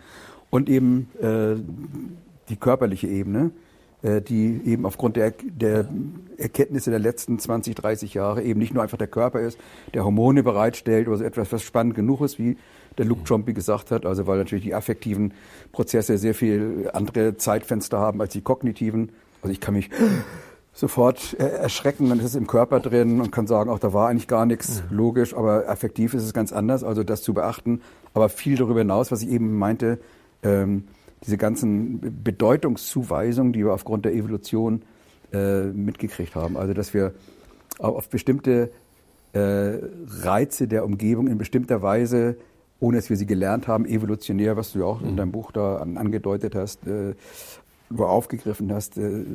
Und 0.50 0.69
eben 0.69 1.10
äh, 1.22 1.55
die 2.50 2.55
körperliche 2.55 3.07
Ebene, 3.07 3.51
äh, 4.03 4.22
die 4.22 4.62
eben 4.65 4.86
aufgrund 4.86 5.15
der, 5.15 5.31
der 5.43 5.88
Erkenntnisse 6.38 6.89
der 6.89 7.00
letzten 7.00 7.39
20, 7.39 7.75
30 7.75 8.13
Jahre 8.13 8.43
eben 8.43 8.60
nicht 8.60 8.74
nur 8.74 8.83
einfach 8.83 8.98
der 8.98 9.07
Körper 9.07 9.39
ist, 9.39 9.57
der 9.93 10.03
Hormone 10.03 10.43
bereitstellt 10.43 11.07
oder 11.07 11.17
so 11.17 11.24
etwas, 11.24 11.51
was 11.51 11.63
spannend 11.63 11.95
genug 11.95 12.22
ist, 12.22 12.38
wie 12.38 12.57
der 12.98 13.05
Luke 13.05 13.24
Chompy 13.27 13.53
gesagt 13.53 13.91
hat, 13.91 14.05
also 14.05 14.27
weil 14.27 14.38
natürlich 14.38 14.65
die 14.65 14.75
affektiven 14.75 15.33
Prozesse 15.72 16.17
sehr 16.17 16.36
viel 16.36 16.89
andere 16.93 17.38
Zeitfenster 17.38 17.98
haben 17.98 18.22
als 18.22 18.33
die 18.33 18.41
kognitiven. 18.41 19.13
Also 19.41 19.51
ich 19.51 19.60
kann 19.60 19.74
mich 19.74 19.89
sofort 20.74 21.36
erschrecken, 21.36 22.10
dann 22.10 22.20
ist 22.20 22.25
es 22.25 22.36
im 22.36 22.48
Körper 22.48 22.80
drin 22.80 23.22
und 23.22 23.32
kann 23.32 23.46
sagen, 23.46 23.70
auch 23.70 23.80
da 23.80 23.94
war 23.94 24.10
eigentlich 24.10 24.27
gar 24.27 24.46
nichts, 24.46 24.84
logisch, 24.89 25.36
aber 25.36 25.70
affektiv 25.70 26.15
ist 26.15 26.24
es 26.24 26.34
ganz 26.34 26.51
anders, 26.51 26.84
also 26.84 27.03
das 27.03 27.22
zu 27.22 27.34
beachten. 27.34 27.82
Aber 28.13 28.27
viel 28.30 28.58
darüber 28.58 28.80
hinaus, 28.80 29.12
was 29.12 29.22
ich 29.22 29.30
eben 29.30 29.58
meinte, 29.58 30.00
ähm, 30.42 30.86
diese 31.24 31.38
ganzen 31.38 32.24
Bedeutungszuweisungen, 32.24 33.53
die 33.53 33.63
wir 33.65 33.74
aufgrund 33.74 34.06
der 34.06 34.13
Evolution 34.13 34.82
äh, 35.32 35.63
mitgekriegt 35.63 36.36
haben. 36.36 36.58
Also 36.58 36.74
dass 36.74 36.94
wir 36.94 37.13
auf 37.80 38.10
bestimmte 38.10 38.72
äh, 39.34 39.77
Reize 40.22 40.68
der 40.68 40.86
Umgebung 40.86 41.27
in 41.27 41.38
bestimmter 41.38 41.82
Weise, 41.82 42.38
ohne 42.80 42.98
dass 42.98 43.10
wir 43.10 43.18
sie 43.18 43.25
gelernt 43.25 43.68
haben, 43.68 43.86
evolutionär, 43.86 44.58
was 44.58 44.74
du 44.74 44.80
ja 44.80 44.86
auch 44.86 45.01
in 45.01 45.15
deinem 45.15 45.32
Buch 45.32 45.51
da 45.51 45.77
an, 45.77 45.98
angedeutet 45.98 46.56
hast, 46.56 46.86
äh, 46.86 47.15
wo 47.90 48.06
aufgegriffen 48.06 48.72
hast, 48.74 48.98
äh, 48.98 49.25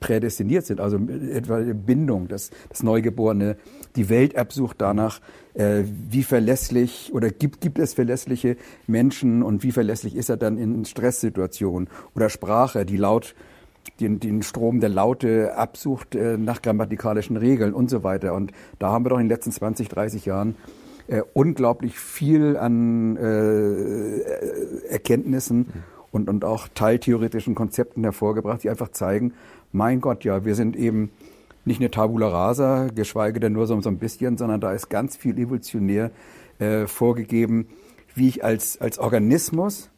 prädestiniert 0.00 0.66
sind. 0.66 0.80
Also 0.80 0.98
etwa 0.98 1.60
Bindung, 1.60 2.28
das, 2.28 2.50
das 2.68 2.82
Neugeborene, 2.82 3.56
die 3.94 4.08
Welterbsucht 4.08 4.76
danach, 4.80 5.20
äh, 5.54 5.84
wie 6.10 6.22
verlässlich 6.22 7.10
oder 7.14 7.30
gibt, 7.30 7.60
gibt 7.60 7.78
es 7.78 7.94
verlässliche 7.94 8.56
Menschen 8.86 9.42
und 9.42 9.62
wie 9.62 9.72
verlässlich 9.72 10.16
ist 10.16 10.28
er 10.28 10.36
dann 10.36 10.58
in 10.58 10.84
Stresssituationen 10.84 11.88
oder 12.14 12.28
Sprache, 12.28 12.84
die 12.84 12.96
laut 12.96 13.34
den, 14.00 14.18
den 14.18 14.42
Strom 14.42 14.80
der 14.80 14.88
Laute 14.88 15.56
absucht 15.56 16.16
äh, 16.16 16.36
nach 16.36 16.60
grammatikalischen 16.62 17.36
Regeln 17.36 17.72
und 17.72 17.88
so 17.88 18.02
weiter. 18.02 18.34
Und 18.34 18.52
da 18.78 18.90
haben 18.90 19.04
wir 19.04 19.10
doch 19.10 19.18
in 19.18 19.24
den 19.24 19.30
letzten 19.30 19.52
20, 19.52 19.88
30 19.88 20.26
Jahren 20.26 20.56
unglaublich 21.34 22.00
viel 22.00 22.56
an 22.56 23.16
Erkenntnissen 24.88 25.68
und, 26.16 26.30
und 26.30 26.44
auch 26.44 26.66
teiltheoretischen 26.74 27.54
Konzepten 27.54 28.02
hervorgebracht, 28.02 28.64
die 28.64 28.70
einfach 28.70 28.88
zeigen, 28.88 29.34
mein 29.70 30.00
Gott, 30.00 30.24
ja, 30.24 30.46
wir 30.46 30.54
sind 30.54 30.74
eben 30.74 31.10
nicht 31.66 31.80
eine 31.80 31.90
Tabula 31.90 32.28
rasa, 32.28 32.88
geschweige 32.94 33.38
denn 33.38 33.52
nur 33.52 33.66
so, 33.66 33.78
so 33.82 33.90
ein 33.90 33.98
bisschen, 33.98 34.38
sondern 34.38 34.60
da 34.60 34.72
ist 34.72 34.88
ganz 34.88 35.16
viel 35.16 35.38
evolutionär 35.38 36.10
äh, 36.58 36.86
vorgegeben, 36.86 37.66
wie 38.14 38.28
ich 38.28 38.42
als, 38.42 38.80
als 38.80 38.98
Organismus, 38.98 39.90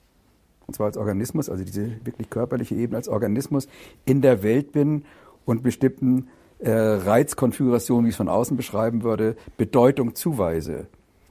und 0.67 0.75
zwar 0.75 0.87
als 0.87 0.97
Organismus, 0.97 1.49
also 1.49 1.65
diese 1.65 2.05
wirklich 2.05 2.31
körperliche 2.31 2.75
Ebene 2.75 2.97
als 2.97 3.09
Organismus 3.09 3.69
in 4.05 4.21
der 4.21 4.43
Welt 4.43 4.73
bin 4.73 5.05
und 5.45 5.63
bestimmten 5.63 6.27
äh, 6.59 6.71
Reizkonfigurationen, 6.73 8.07
wie 8.07 8.09
ich 8.09 8.15
es 8.15 8.19
von 8.19 8.29
außen 8.29 8.57
beschreiben 8.57 9.05
würde, 9.05 9.37
Bedeutung 9.57 10.17
zuweise. 10.17 10.89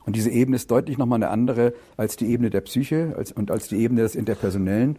Und 0.07 0.15
diese 0.15 0.31
Ebene 0.31 0.55
ist 0.55 0.71
deutlich 0.71 0.97
nochmal 0.97 1.17
eine 1.17 1.29
andere 1.29 1.73
als 1.97 2.15
die 2.15 2.25
Ebene 2.31 2.49
der 2.49 2.61
Psyche 2.61 3.13
als, 3.17 3.31
und 3.31 3.51
als 3.51 3.67
die 3.67 3.75
Ebene 3.75 4.01
des 4.01 4.15
Interpersonellen. 4.15 4.97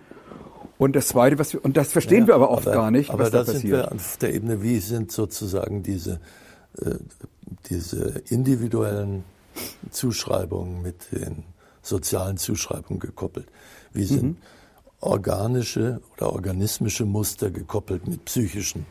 Und 0.76 0.94
das 0.94 1.08
Zweite, 1.08 1.38
was 1.40 1.52
wir, 1.54 1.64
und 1.64 1.76
das 1.76 1.90
verstehen 1.90 2.26
wir 2.28 2.34
aber 2.36 2.50
oft 2.50 2.66
gar 2.66 2.90
nicht, 2.92 3.10
Aber 3.10 3.24
was 3.24 3.30
da 3.32 3.38
da 3.38 3.44
sind 3.46 3.54
passiert. 3.54 3.72
wir 3.72 3.92
auf 3.92 4.16
der 4.18 4.34
Ebene, 4.34 4.62
wie 4.62 4.78
sind 4.78 5.10
sozusagen 5.10 5.82
diese, 5.82 6.20
äh, 6.80 6.94
diese 7.68 8.22
individuellen 8.28 9.24
Zuschreibungen 9.90 10.82
mit 10.82 11.10
den 11.10 11.42
sozialen 11.82 12.36
Zuschreibungen 12.36 13.00
gekoppelt. 13.00 13.46
Wie 13.92 14.04
sind 14.04 14.22
Mhm. 14.22 14.36
organische 15.00 16.00
oder 16.16 16.32
organismische 16.32 17.04
Muster 17.06 17.50
gekoppelt 17.50 18.06
mit 18.06 18.24
psychischen 18.26 18.84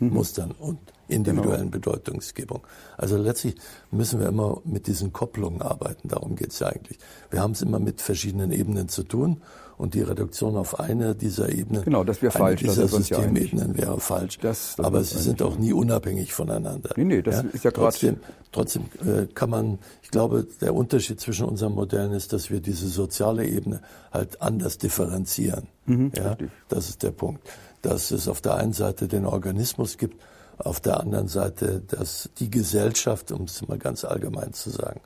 Mhm. 0.00 0.14
Mustern 0.14 0.50
und 0.58 0.78
individuellen 1.08 1.70
Genau. 1.70 1.92
Bedeutungsgebung. 1.92 2.66
Also 2.96 3.16
letztlich 3.16 3.56
müssen 3.90 4.20
wir 4.20 4.28
immer 4.28 4.60
mit 4.64 4.86
diesen 4.86 5.12
Kopplungen 5.12 5.62
arbeiten. 5.62 6.08
Darum 6.08 6.36
geht 6.36 6.52
es 6.52 6.58
ja 6.60 6.68
eigentlich. 6.68 6.98
Wir 7.30 7.40
haben 7.40 7.52
es 7.52 7.62
immer 7.62 7.78
mit 7.78 8.00
verschiedenen 8.00 8.52
Ebenen 8.52 8.88
zu 8.88 9.02
tun 9.02 9.42
und 9.78 9.94
die 9.94 10.02
Reduktion 10.02 10.56
auf 10.56 10.80
eine 10.80 11.14
dieser 11.14 11.50
Ebenen, 11.50 11.84
Genau, 11.84 12.02
das 12.04 12.20
wäre 12.20 12.32
falsch, 12.32 12.60
dieser 12.60 12.88
wir 12.88 12.94
uns 12.96 13.08
ja. 13.08 13.16
Systemebenen 13.18 13.76
wäre 13.78 14.00
falsch. 14.00 14.38
Das- 14.38 14.74
das 14.76 14.84
Aber 14.84 15.02
sie 15.04 15.18
sind 15.18 15.40
auch 15.40 15.56
nie 15.56 15.72
unabhängig 15.72 16.32
voneinander. 16.32 16.90
Nee, 16.96 17.04
nee, 17.04 17.22
das 17.22 17.44
ist 17.52 17.64
ja 17.64 17.70
trotzdem, 17.70 18.16
trotzdem 18.50 18.82
äh, 19.06 19.26
kann 19.32 19.50
man, 19.50 19.78
ich 20.02 20.10
glaube, 20.10 20.46
der 20.60 20.74
Unterschied 20.74 21.20
zwischen 21.20 21.46
unseren 21.46 21.74
Modellen 21.74 22.12
ist, 22.12 22.32
dass 22.32 22.50
wir 22.50 22.60
diese 22.60 22.88
soziale 22.88 23.46
Ebene 23.46 23.80
halt 24.12 24.42
anders 24.42 24.78
differenzieren. 24.78 25.68
ja, 25.86 25.94
Mhm, 25.94 26.10
richtig. 26.14 26.50
das 26.68 26.88
ist 26.88 27.02
der 27.02 27.12
Punkt. 27.12 27.40
Dass 27.80 28.10
es 28.10 28.26
auf 28.26 28.40
der 28.40 28.56
einen 28.56 28.72
Seite 28.72 29.06
den 29.06 29.24
Organismus 29.24 29.96
gibt, 29.96 30.20
auf 30.58 30.80
der 30.80 31.00
anderen 31.00 31.28
Seite, 31.28 31.80
dass 31.86 32.30
die 32.38 32.50
Gesellschaft, 32.50 33.32
um 33.32 33.44
es 33.44 33.66
mal 33.66 33.78
ganz 33.78 34.04
allgemein 34.04 34.52
zu 34.52 34.70
sagen, 34.70 35.00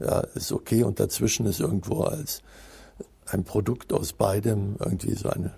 ja, 0.00 0.20
ist 0.20 0.52
okay 0.52 0.82
und 0.82 1.00
dazwischen 1.00 1.46
ist 1.46 1.60
irgendwo 1.60 2.02
als 2.02 2.42
ein 3.26 3.44
Produkt 3.44 3.92
aus 3.92 4.12
beidem 4.12 4.76
irgendwie 4.78 5.14
so 5.14 5.28
eine 5.28 5.52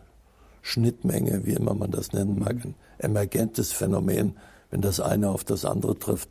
Schnittmenge, 0.63 1.47
wie 1.47 1.55
immer 1.55 1.75
man 1.75 1.91
das 1.91 2.13
nennen 2.13 2.39
mag, 2.39 2.57
ein 2.65 2.75
emergentes 2.99 3.73
Phänomen, 3.73 4.37
wenn 4.71 4.81
das 4.81 5.01
eine 5.01 5.31
auf 5.31 5.45
das 5.45 5.65
andere 5.65 5.99
trifft. 5.99 6.29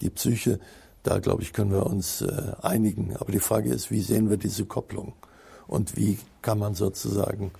Die 0.00 0.10
Psyche, 0.10 0.58
da 1.02 1.18
glaube 1.18 1.42
ich, 1.42 1.52
können 1.52 1.72
wir 1.72 1.86
uns 1.86 2.22
äh, 2.22 2.52
einigen. 2.62 3.16
Aber 3.16 3.32
die 3.32 3.40
Frage 3.40 3.72
ist, 3.72 3.90
wie 3.90 4.00
sehen 4.00 4.30
wir 4.30 4.36
diese 4.36 4.64
Kopplung? 4.64 5.14
Und 5.66 5.96
wie 5.96 6.18
kann 6.42 6.58
man 6.58 6.74
sozusagen, 6.74 7.52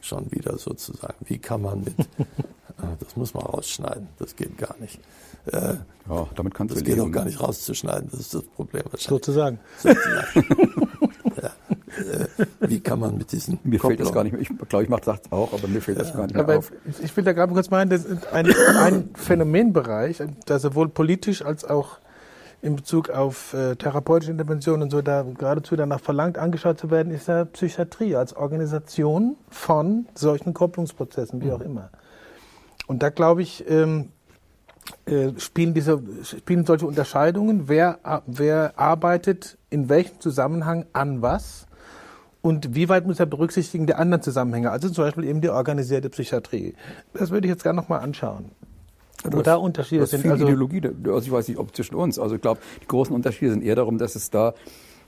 schon 0.00 0.30
wieder 0.30 0.56
sozusagen, 0.58 1.14
wie 1.26 1.38
kann 1.38 1.62
man 1.62 1.80
mit, 1.84 1.94
Ah, 2.80 2.94
das 3.00 3.16
muss 3.16 3.34
man 3.34 3.42
rausschneiden, 3.44 4.06
das 4.20 4.36
geht 4.36 4.56
gar 4.56 4.76
nicht. 4.78 5.00
Äh, 5.46 5.74
Ja, 6.08 6.28
damit 6.36 6.54
kannst 6.54 6.72
das 6.76 6.78
du 6.78 6.84
geht 6.84 6.94
leben. 6.96 7.08
auch 7.08 7.12
gar 7.12 7.24
nicht 7.24 7.40
rauszuschneiden, 7.40 8.08
das 8.10 8.20
ist 8.20 8.34
das 8.34 8.44
Problem 8.44 8.82
wahrscheinlich. 8.84 9.08
sozusagen. 9.08 9.58
ja. 9.82 11.50
äh, 11.98 12.46
wie 12.60 12.78
kann 12.80 13.00
man 13.00 13.18
mit 13.18 13.32
diesen 13.32 13.58
Mir 13.64 13.80
fällt 13.80 13.98
das 14.00 14.08
Kopplungen- 14.08 14.14
gar 14.14 14.22
nicht 14.24 14.32
mehr. 14.32 14.42
Ich 14.42 14.68
glaube, 14.68 14.84
ich 14.84 14.88
mache 14.90 15.02
das 15.06 15.20
auch, 15.30 15.52
aber 15.52 15.66
mir 15.68 15.80
fällt 15.82 15.98
das 16.00 16.12
gar 16.12 16.22
nicht 16.26 16.34
mehr 16.34 16.44
Aber 16.44 16.58
auf. 16.58 16.72
ich 17.02 17.16
will 17.16 17.24
da 17.24 17.32
gerade 17.32 17.52
kurz 17.52 17.70
meinen, 17.70 17.90
das 17.90 18.04
ist 18.04 18.26
ein, 18.32 18.46
ein 18.78 19.10
Phänomenbereich, 19.14 20.22
der 20.46 20.58
sowohl 20.60 20.88
politisch 20.88 21.42
als 21.44 21.64
auch 21.64 21.98
in 22.60 22.76
Bezug 22.76 23.10
auf 23.10 23.54
äh, 23.54 23.76
therapeutische 23.76 24.32
Interventionen 24.32 24.82
und 24.82 24.90
so 24.90 25.00
da 25.00 25.22
geradezu 25.22 25.76
danach 25.76 26.00
verlangt, 26.00 26.38
angeschaut 26.38 26.78
zu 26.78 26.90
werden, 26.90 27.12
ist 27.12 27.28
ja 27.28 27.44
Psychiatrie 27.44 28.16
als 28.16 28.34
Organisation 28.34 29.36
von 29.48 30.06
solchen 30.14 30.54
Kopplungsprozessen, 30.54 31.42
wie 31.42 31.52
auch 31.52 31.60
immer. 31.60 31.90
Und 32.86 33.02
da 33.02 33.10
glaube 33.10 33.42
ich, 33.42 33.68
ähm, 33.68 34.10
äh, 35.06 35.38
spielen, 35.38 35.74
diese, 35.74 36.02
spielen 36.22 36.64
solche 36.64 36.86
Unterscheidungen, 36.86 37.68
wer, 37.68 37.98
wer 38.26 38.78
arbeitet 38.78 39.58
in 39.70 39.88
welchem 39.88 40.20
Zusammenhang 40.20 40.86
an 40.92 41.22
was 41.22 41.66
und 42.40 42.74
wie 42.74 42.88
weit 42.88 43.06
muss 43.06 43.20
er 43.20 43.26
berücksichtigen 43.26 43.86
der 43.86 43.98
anderen 43.98 44.22
Zusammenhänge, 44.22 44.70
also 44.70 44.88
zum 44.88 45.04
Beispiel 45.04 45.24
eben 45.24 45.40
die 45.40 45.50
organisierte 45.50 46.08
Psychiatrie. 46.08 46.74
Das 47.12 47.30
würde 47.30 47.46
ich 47.46 47.50
jetzt 47.50 47.62
gerne 47.62 47.80
nochmal 47.80 48.00
anschauen. 48.00 48.50
Wo 49.24 49.42
da 49.42 49.56
Unterschiede 49.56 50.06
sind. 50.06 50.22
Viel 50.22 50.30
also 50.30 50.44
Ideologie, 50.44 50.82
also 51.06 51.20
ich 51.20 51.32
weiß 51.32 51.48
nicht, 51.48 51.58
ob 51.58 51.74
zwischen 51.74 51.96
uns. 51.96 52.18
Also 52.18 52.36
ich 52.36 52.40
glaube, 52.40 52.60
die 52.82 52.86
großen 52.86 53.14
Unterschiede 53.14 53.50
sind 53.50 53.64
eher 53.64 53.74
darum, 53.74 53.98
dass 53.98 54.14
es 54.14 54.30
da 54.30 54.54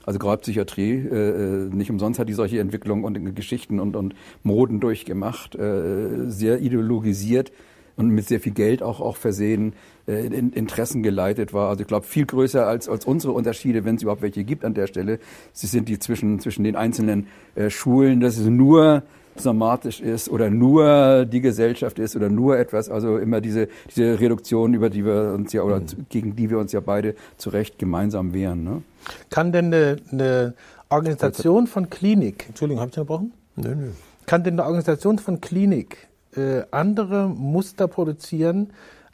also 0.05 0.19
gerade 0.19 0.41
Psychiatrie, 0.41 0.93
äh, 0.93 1.69
nicht 1.73 1.91
umsonst 1.91 2.19
hat 2.19 2.27
die 2.27 2.33
solche 2.33 2.59
Entwicklungen 2.59 3.03
und 3.05 3.35
Geschichten 3.35 3.79
und, 3.79 3.95
und 3.95 4.15
Moden 4.43 4.79
durchgemacht, 4.79 5.55
äh, 5.55 6.27
sehr 6.27 6.59
ideologisiert 6.59 7.51
und 7.97 8.09
mit 8.09 8.27
sehr 8.27 8.39
viel 8.39 8.53
Geld 8.53 8.81
auch, 8.81 8.99
auch 8.99 9.15
versehen, 9.15 9.73
äh, 10.07 10.25
in, 10.25 10.53
Interessen 10.53 11.03
geleitet 11.03 11.53
war. 11.53 11.69
Also 11.69 11.81
ich 11.81 11.87
glaube, 11.87 12.05
viel 12.05 12.25
größer 12.25 12.65
als, 12.65 12.89
als 12.89 13.05
unsere 13.05 13.33
Unterschiede, 13.33 13.85
wenn 13.85 13.95
es 13.95 14.01
überhaupt 14.01 14.21
welche 14.21 14.43
gibt 14.43 14.65
an 14.65 14.73
der 14.73 14.87
Stelle. 14.87 15.19
Sie 15.53 15.67
sind 15.67 15.87
die 15.87 15.99
zwischen, 15.99 16.39
zwischen 16.39 16.63
den 16.63 16.75
einzelnen 16.75 17.27
äh, 17.55 17.69
Schulen, 17.69 18.19
dass 18.19 18.37
es 18.37 18.47
nur 18.47 19.03
somatisch 19.35 20.01
ist 20.01 20.29
oder 20.29 20.49
nur 20.49 21.25
die 21.25 21.41
Gesellschaft 21.41 21.99
ist 21.99 22.15
oder 22.15 22.29
nur 22.29 22.57
etwas, 22.57 22.89
also 22.89 23.17
immer 23.17 23.41
diese, 23.41 23.67
diese 23.89 24.19
Reduktion, 24.19 24.73
über 24.73 24.89
die 24.89 25.05
wir 25.05 25.33
uns 25.33 25.53
ja 25.53 25.63
oder 25.63 25.79
mhm. 25.79 26.05
gegen 26.09 26.35
die 26.35 26.49
wir 26.49 26.57
uns 26.57 26.71
ja 26.71 26.79
beide 26.79 27.15
zu 27.37 27.49
Recht 27.49 27.79
gemeinsam 27.79 28.33
wehren. 28.33 28.63
Ne? 28.63 28.81
Kann 29.29 29.51
denn 29.51 29.65
eine, 29.65 29.97
eine 30.11 30.53
Organisation 30.89 31.67
von 31.67 31.89
Klinik, 31.89 32.45
Entschuldigung, 32.49 32.81
habe 32.81 32.91
ich 32.91 32.97
unterbrochen? 32.97 33.33
Nö, 33.55 33.75
nö. 33.75 33.87
Kann 34.25 34.43
denn 34.43 34.53
eine 34.53 34.63
Organisation 34.63 35.19
von 35.19 35.41
Klinik 35.41 36.07
äh, 36.35 36.63
andere 36.71 37.27
Muster 37.27 37.87
produzieren 37.87 38.71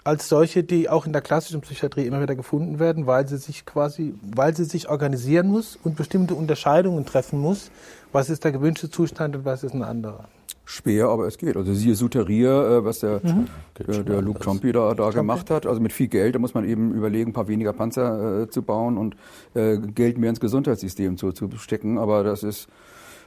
als 0.08 0.30
solche, 0.30 0.64
die 0.64 0.90
auch 0.90 1.06
in 1.06 1.12
der 1.12 1.22
klassischen 1.22 1.60
Psychiatrie 1.60 2.06
immer 2.06 2.22
wieder 2.22 2.36
gefunden 2.36 2.80
werden, 2.80 3.08
weil 3.08 3.28
sie 3.28 3.36
sich 3.36 3.66
quasi, 3.66 4.16
weil 4.22 4.56
sie 4.56 4.64
sich 4.64 4.88
organisieren 4.88 5.48
muss 5.50 5.78
und 5.84 5.98
bestimmte 5.98 6.34
Unterscheidungen 6.34 7.06
treffen 7.06 7.40
muss. 7.40 7.72
Was 8.12 8.30
ist 8.30 8.44
der 8.44 8.52
gewünschte 8.52 8.90
Zustand 8.90 9.36
und 9.36 9.46
was 9.46 9.64
ist 9.64 9.74
ein 9.74 9.84
anderer? 9.84 10.28
Schwer, 10.66 11.08
aber 11.08 11.28
es 11.28 11.38
geht. 11.38 11.56
Also 11.56 11.74
siehe 11.74 11.96
Suterier, 11.96 12.52
äh, 12.52 12.86
was 12.86 13.00
der, 13.00 13.22
mhm. 13.24 13.48
der, 13.78 14.04
der 14.04 14.22
Luke 14.22 14.44
Chompy 14.44 14.74
da, 14.74 14.94
da 14.94 15.12
gemacht 15.12 15.50
hat. 15.50 15.66
Also 15.66 15.80
mit 15.80 15.94
viel 15.94 16.08
Geld, 16.08 16.36
da 16.36 16.40
muss 16.40 16.54
man 16.54 16.68
eben 16.68 16.94
überlegen, 16.94 17.30
ein 17.30 17.34
paar 17.34 17.48
weniger 17.48 17.72
Panzer 17.72 18.42
äh, 18.42 18.50
zu 18.50 18.62
bauen 18.62 18.98
und 18.98 19.16
äh, 19.54 19.78
Geld 19.78 20.18
mehr 20.18 20.30
ins 20.30 20.42
Gesundheitssystem 20.42 21.16
zu, 21.18 21.32
zu 21.32 21.50
stecken. 21.58 21.98
Aber 21.98 22.24
das 22.24 22.44
ist 22.44 22.68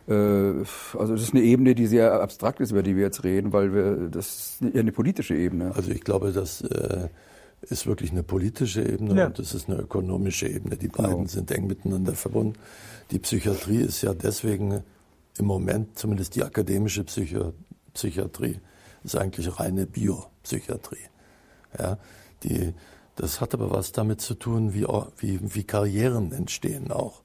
äh, 0.06 0.12
also 0.12 1.12
das 1.14 1.22
ist 1.22 1.34
eine 1.34 1.42
Ebene, 1.42 1.74
die 1.74 1.86
sehr 1.86 2.20
abstrakt 2.20 2.60
ist, 2.60 2.72
über 2.72 2.82
die 2.82 2.96
wir 2.96 3.04
jetzt 3.04 3.24
reden, 3.24 3.52
weil 3.52 3.72
wir, 3.72 4.08
das 4.10 4.58
ist 4.60 4.74
eher 4.74 4.80
eine 4.80 4.92
politische 4.92 5.34
Ebene. 5.34 5.72
Also 5.74 5.90
ich 5.90 6.02
glaube, 6.02 6.32
das 6.32 6.60
äh, 6.62 7.08
ist 7.62 7.86
wirklich 7.86 8.10
eine 8.10 8.22
politische 8.22 8.82
Ebene 8.82 9.14
ja. 9.14 9.26
und 9.26 9.38
das 9.38 9.54
ist 9.54 9.68
eine 9.68 9.80
ökonomische 9.80 10.48
Ebene. 10.48 10.76
Die 10.76 10.88
beiden 10.88 11.10
genau. 11.10 11.26
sind 11.26 11.50
eng 11.50 11.66
miteinander 11.66 12.12
verbunden. 12.14 12.54
Die 13.11 13.18
Psychiatrie 13.18 13.81
ist 13.81 14.03
ja 14.03 14.14
deswegen 14.14 14.85
im 15.37 15.44
Moment, 15.44 15.99
zumindest 15.99 16.37
die 16.37 16.44
akademische 16.44 17.03
Psycho 17.05 17.55
Psychiatrie, 17.92 18.61
ist 19.03 19.16
eigentlich 19.16 19.59
reine 19.59 19.87
Biopsychiatrie. 19.87 21.09
Ja, 21.77 21.99
die, 22.44 22.73
das 23.16 23.40
hat 23.40 23.53
aber 23.53 23.73
was 23.73 23.90
damit 23.90 24.20
zu 24.20 24.35
tun, 24.35 24.75
wie, 24.75 24.87
wie, 25.18 25.40
wie 25.55 25.64
Karrieren 25.64 26.33
entstehen 26.33 26.92
auch. 26.92 27.23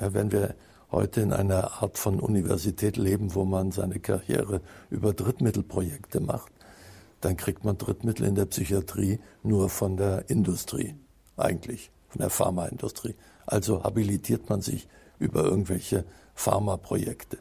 Ja, 0.00 0.14
wenn 0.14 0.30
wir 0.30 0.54
heute 0.92 1.20
in 1.20 1.32
einer 1.32 1.82
Art 1.82 1.98
von 1.98 2.20
Universität 2.20 2.96
leben, 2.96 3.34
wo 3.34 3.44
man 3.44 3.72
seine 3.72 3.98
Karriere 3.98 4.60
über 4.88 5.12
Drittmittelprojekte 5.12 6.20
macht, 6.20 6.52
dann 7.20 7.36
kriegt 7.36 7.64
man 7.64 7.76
Drittmittel 7.76 8.24
in 8.24 8.36
der 8.36 8.46
Psychiatrie 8.46 9.18
nur 9.42 9.68
von 9.68 9.96
der 9.96 10.30
Industrie, 10.30 10.94
eigentlich, 11.36 11.90
von 12.08 12.20
der 12.20 12.30
Pharmaindustrie. 12.30 13.16
Also 13.46 13.82
habilitiert 13.82 14.48
man 14.48 14.60
sich 14.60 14.86
über 15.18 15.44
irgendwelche 15.44 16.04
Pharmaprojekte. 16.34 17.38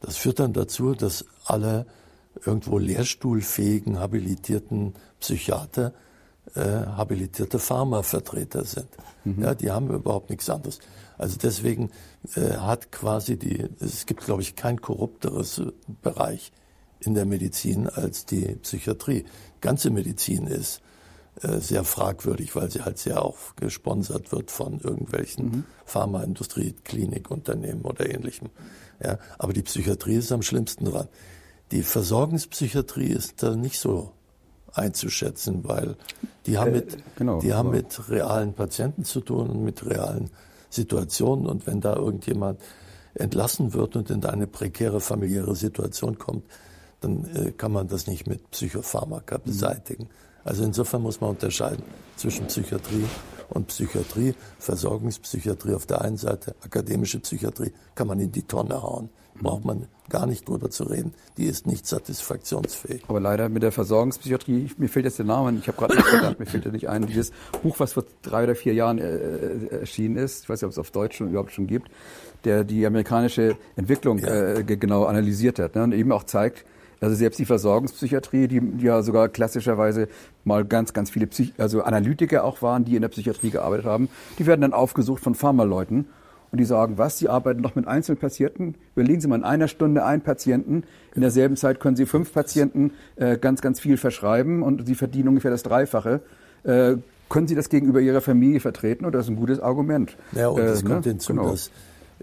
Das 0.00 0.16
führt 0.16 0.38
dann 0.38 0.52
dazu, 0.52 0.94
dass 0.94 1.24
alle 1.44 1.86
irgendwo 2.44 2.78
lehrstuhlfähigen, 2.78 3.98
habilitierten 3.98 4.94
Psychiater 5.20 5.92
äh, 6.54 6.60
habilitierte 6.60 7.58
Pharmavertreter 7.58 8.64
sind. 8.64 8.88
Mhm. 9.24 9.42
Ja, 9.42 9.54
die 9.54 9.70
haben 9.70 9.90
überhaupt 9.90 10.30
nichts 10.30 10.48
anderes. 10.48 10.78
Also 11.16 11.36
deswegen 11.36 11.90
äh, 12.36 12.52
hat 12.52 12.92
quasi 12.92 13.36
die, 13.36 13.66
es 13.80 14.06
gibt, 14.06 14.24
glaube 14.24 14.42
ich, 14.42 14.56
kein 14.56 14.80
korrupteres 14.80 15.62
Bereich 16.02 16.52
in 17.00 17.14
der 17.14 17.26
Medizin 17.26 17.88
als 17.88 18.24
die 18.24 18.56
Psychiatrie. 18.62 19.24
Ganze 19.60 19.90
Medizin 19.90 20.46
ist 20.46 20.78
äh, 20.78 20.87
sehr 21.40 21.84
fragwürdig, 21.84 22.56
weil 22.56 22.70
sie 22.70 22.82
halt 22.82 22.98
sehr 22.98 23.22
auch 23.22 23.54
gesponsert 23.56 24.32
wird 24.32 24.50
von 24.50 24.80
irgendwelchen 24.80 25.44
mhm. 25.44 25.64
Pharmaindustrie, 25.84 26.74
Klinikunternehmen 26.84 27.82
oder 27.82 28.08
ähnlichem. 28.08 28.50
Ja, 29.02 29.18
aber 29.38 29.52
die 29.52 29.62
Psychiatrie 29.62 30.16
ist 30.16 30.32
am 30.32 30.42
schlimmsten 30.42 30.86
dran. 30.86 31.08
Die 31.70 31.82
Versorgungspsychiatrie 31.82 33.08
ist 33.08 33.42
da 33.42 33.54
nicht 33.54 33.78
so 33.78 34.12
einzuschätzen, 34.72 35.64
weil 35.64 35.96
die 36.46 36.58
haben 36.58 36.70
äh, 36.70 36.76
mit, 36.76 36.98
genau, 37.16 37.40
die 37.40 37.54
haben 37.54 37.70
mit 37.70 38.08
realen 38.08 38.54
Patienten 38.54 39.04
zu 39.04 39.20
tun 39.20 39.50
und 39.50 39.64
mit 39.64 39.84
realen 39.86 40.30
Situationen. 40.70 41.46
Und 41.46 41.66
wenn 41.66 41.80
da 41.80 41.96
irgendjemand 41.96 42.60
entlassen 43.14 43.74
wird 43.74 43.96
und 43.96 44.10
in 44.10 44.24
eine 44.24 44.46
prekäre 44.46 45.00
familiäre 45.00 45.54
Situation 45.54 46.18
kommt, 46.18 46.44
dann 47.00 47.24
äh, 47.34 47.52
kann 47.52 47.72
man 47.72 47.88
das 47.88 48.06
nicht 48.06 48.26
mit 48.26 48.50
Psychopharmaka 48.50 49.38
mhm. 49.44 49.52
Also 50.44 50.64
insofern 50.64 51.02
muss 51.02 51.20
man 51.20 51.30
unterscheiden 51.30 51.82
zwischen 52.16 52.46
Psychiatrie 52.46 53.04
und 53.50 53.68
Psychiatrie. 53.68 54.34
Versorgungspsychiatrie 54.58 55.74
auf 55.74 55.86
der 55.86 56.02
einen 56.02 56.16
Seite, 56.16 56.54
akademische 56.64 57.20
Psychiatrie 57.20 57.72
kann 57.94 58.06
man 58.06 58.20
in 58.20 58.32
die 58.32 58.42
Tonne 58.42 58.82
hauen 58.82 59.10
braucht 59.40 59.64
man 59.64 59.86
gar 60.08 60.26
nicht 60.26 60.48
drüber 60.48 60.70
zu 60.70 60.84
reden. 60.84 61.12
Die 61.36 61.44
ist 61.44 61.66
nicht 61.66 61.86
satisfaktionsfähig. 61.86 63.02
Aber 63.08 63.20
leider 63.20 63.48
mit 63.48 63.62
der 63.62 63.72
Versorgungspsychiatrie, 63.72 64.70
mir 64.78 64.88
fehlt 64.88 65.04
jetzt 65.04 65.18
der 65.18 65.26
Name, 65.26 65.56
ich 65.58 65.68
habe 65.68 65.78
gerade 65.78 65.96
nicht 65.96 66.10
gedacht, 66.10 66.38
mir 66.38 66.46
fehlt 66.46 66.64
ja 66.64 66.70
nicht 66.70 66.88
ein, 66.88 67.06
dieses 67.06 67.32
Buch, 67.62 67.78
was 67.78 67.92
vor 67.92 68.04
drei 68.22 68.44
oder 68.44 68.54
vier 68.54 68.74
Jahren 68.74 68.98
äh, 68.98 69.16
äh, 69.16 69.80
erschienen 69.80 70.16
ist, 70.16 70.44
ich 70.44 70.48
weiß 70.48 70.60
nicht, 70.60 70.66
ob 70.66 70.72
es 70.72 70.78
auf 70.78 70.90
Deutsch 70.90 71.16
schon, 71.16 71.28
überhaupt 71.28 71.52
schon 71.52 71.66
gibt, 71.66 71.90
der 72.44 72.64
die 72.64 72.86
amerikanische 72.86 73.56
Entwicklung 73.76 74.18
ja. 74.18 74.54
äh, 74.54 74.64
genau 74.64 75.04
analysiert 75.04 75.58
hat 75.58 75.74
ne, 75.74 75.84
und 75.84 75.92
eben 75.92 76.12
auch 76.12 76.24
zeigt, 76.24 76.64
also 77.00 77.14
selbst 77.14 77.38
die 77.38 77.44
Versorgungspsychiatrie, 77.44 78.48
die, 78.48 78.60
die 78.60 78.86
ja 78.86 79.02
sogar 79.02 79.28
klassischerweise 79.28 80.08
mal 80.44 80.64
ganz, 80.64 80.92
ganz 80.92 81.10
viele 81.10 81.26
Psych 81.26 81.52
also 81.58 81.82
Analytiker 81.82 82.44
auch 82.44 82.62
waren, 82.62 82.84
die 82.84 82.96
in 82.96 83.02
der 83.02 83.08
Psychiatrie 83.08 83.50
gearbeitet 83.50 83.86
haben, 83.86 84.08
die 84.38 84.46
werden 84.46 84.60
dann 84.60 84.72
aufgesucht 84.72 85.22
von 85.22 85.34
Pharmaleuten 85.34 86.06
und 86.50 86.58
die 86.58 86.64
sagen, 86.64 86.96
was, 86.96 87.18
Sie 87.18 87.28
arbeiten 87.28 87.60
noch 87.60 87.74
mit 87.74 87.86
Einzelpatienten? 87.86 88.76
Überlegen 88.94 89.20
Sie 89.20 89.28
mal 89.28 89.36
in 89.36 89.44
einer 89.44 89.68
Stunde 89.68 90.04
einen 90.04 90.22
Patienten. 90.22 90.84
In 91.14 91.20
derselben 91.20 91.56
Zeit 91.56 91.78
können 91.78 91.96
Sie 91.96 92.06
fünf 92.06 92.32
Patienten 92.32 92.92
äh, 93.16 93.36
ganz, 93.36 93.60
ganz 93.60 93.80
viel 93.80 93.96
verschreiben 93.96 94.62
und 94.62 94.86
Sie 94.86 94.94
verdienen 94.94 95.28
ungefähr 95.28 95.50
das 95.50 95.62
Dreifache. 95.62 96.20
Äh, 96.64 96.96
können 97.28 97.46
Sie 97.46 97.54
das 97.54 97.68
gegenüber 97.68 98.00
Ihrer 98.00 98.22
Familie 98.22 98.60
vertreten 98.60 99.04
oder 99.04 99.18
das 99.18 99.26
ist 99.26 99.30
ein 99.30 99.36
gutes 99.36 99.60
Argument? 99.60 100.16
Ja, 100.32 100.48
und 100.48 100.60
es 100.62 100.82
äh, 100.82 100.86
kommt 100.86 101.04
ne? 101.04 101.12
hinzu, 101.12 101.34
genau. 101.34 101.50
dass 101.50 101.70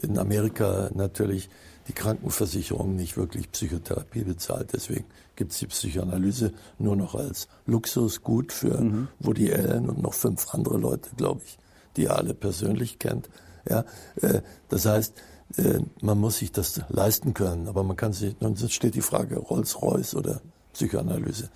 in 0.01 0.17
Amerika 0.17 0.89
natürlich 0.95 1.49
die 1.87 1.93
Krankenversicherung 1.93 2.95
nicht 2.95 3.17
wirklich 3.17 3.51
Psychotherapie 3.51 4.23
bezahlt. 4.23 4.73
Deswegen 4.73 5.05
gibt 5.35 5.51
es 5.51 5.59
die 5.59 5.67
Psychoanalyse 5.67 6.53
nur 6.79 6.95
noch 6.95 7.15
als 7.15 7.47
Luxusgut 7.65 8.51
für 8.51 8.81
mhm. 8.81 9.07
Woody 9.19 9.53
Allen 9.53 9.89
und 9.89 10.01
noch 10.01 10.13
fünf 10.13 10.53
andere 10.53 10.77
Leute, 10.77 11.09
glaube 11.15 11.41
ich, 11.45 11.57
die 11.95 12.05
er 12.05 12.17
alle 12.17 12.33
persönlich 12.33 12.99
kennt. 12.99 13.29
Ja, 13.69 13.85
äh, 14.21 14.41
das 14.69 14.85
heißt, 14.85 15.13
äh, 15.57 15.79
man 16.01 16.19
muss 16.19 16.37
sich 16.37 16.51
das 16.51 16.81
leisten 16.89 17.33
können, 17.33 17.67
aber 17.67 17.83
man 17.83 17.95
kann 17.95 18.13
sich, 18.13 18.39
nun 18.39 18.57
steht 18.57 18.95
die 18.95 19.01
Frage 19.01 19.37
Rolls-Royce 19.37 20.15
oder 20.15 20.41
Psychoanalyse. 20.73 21.49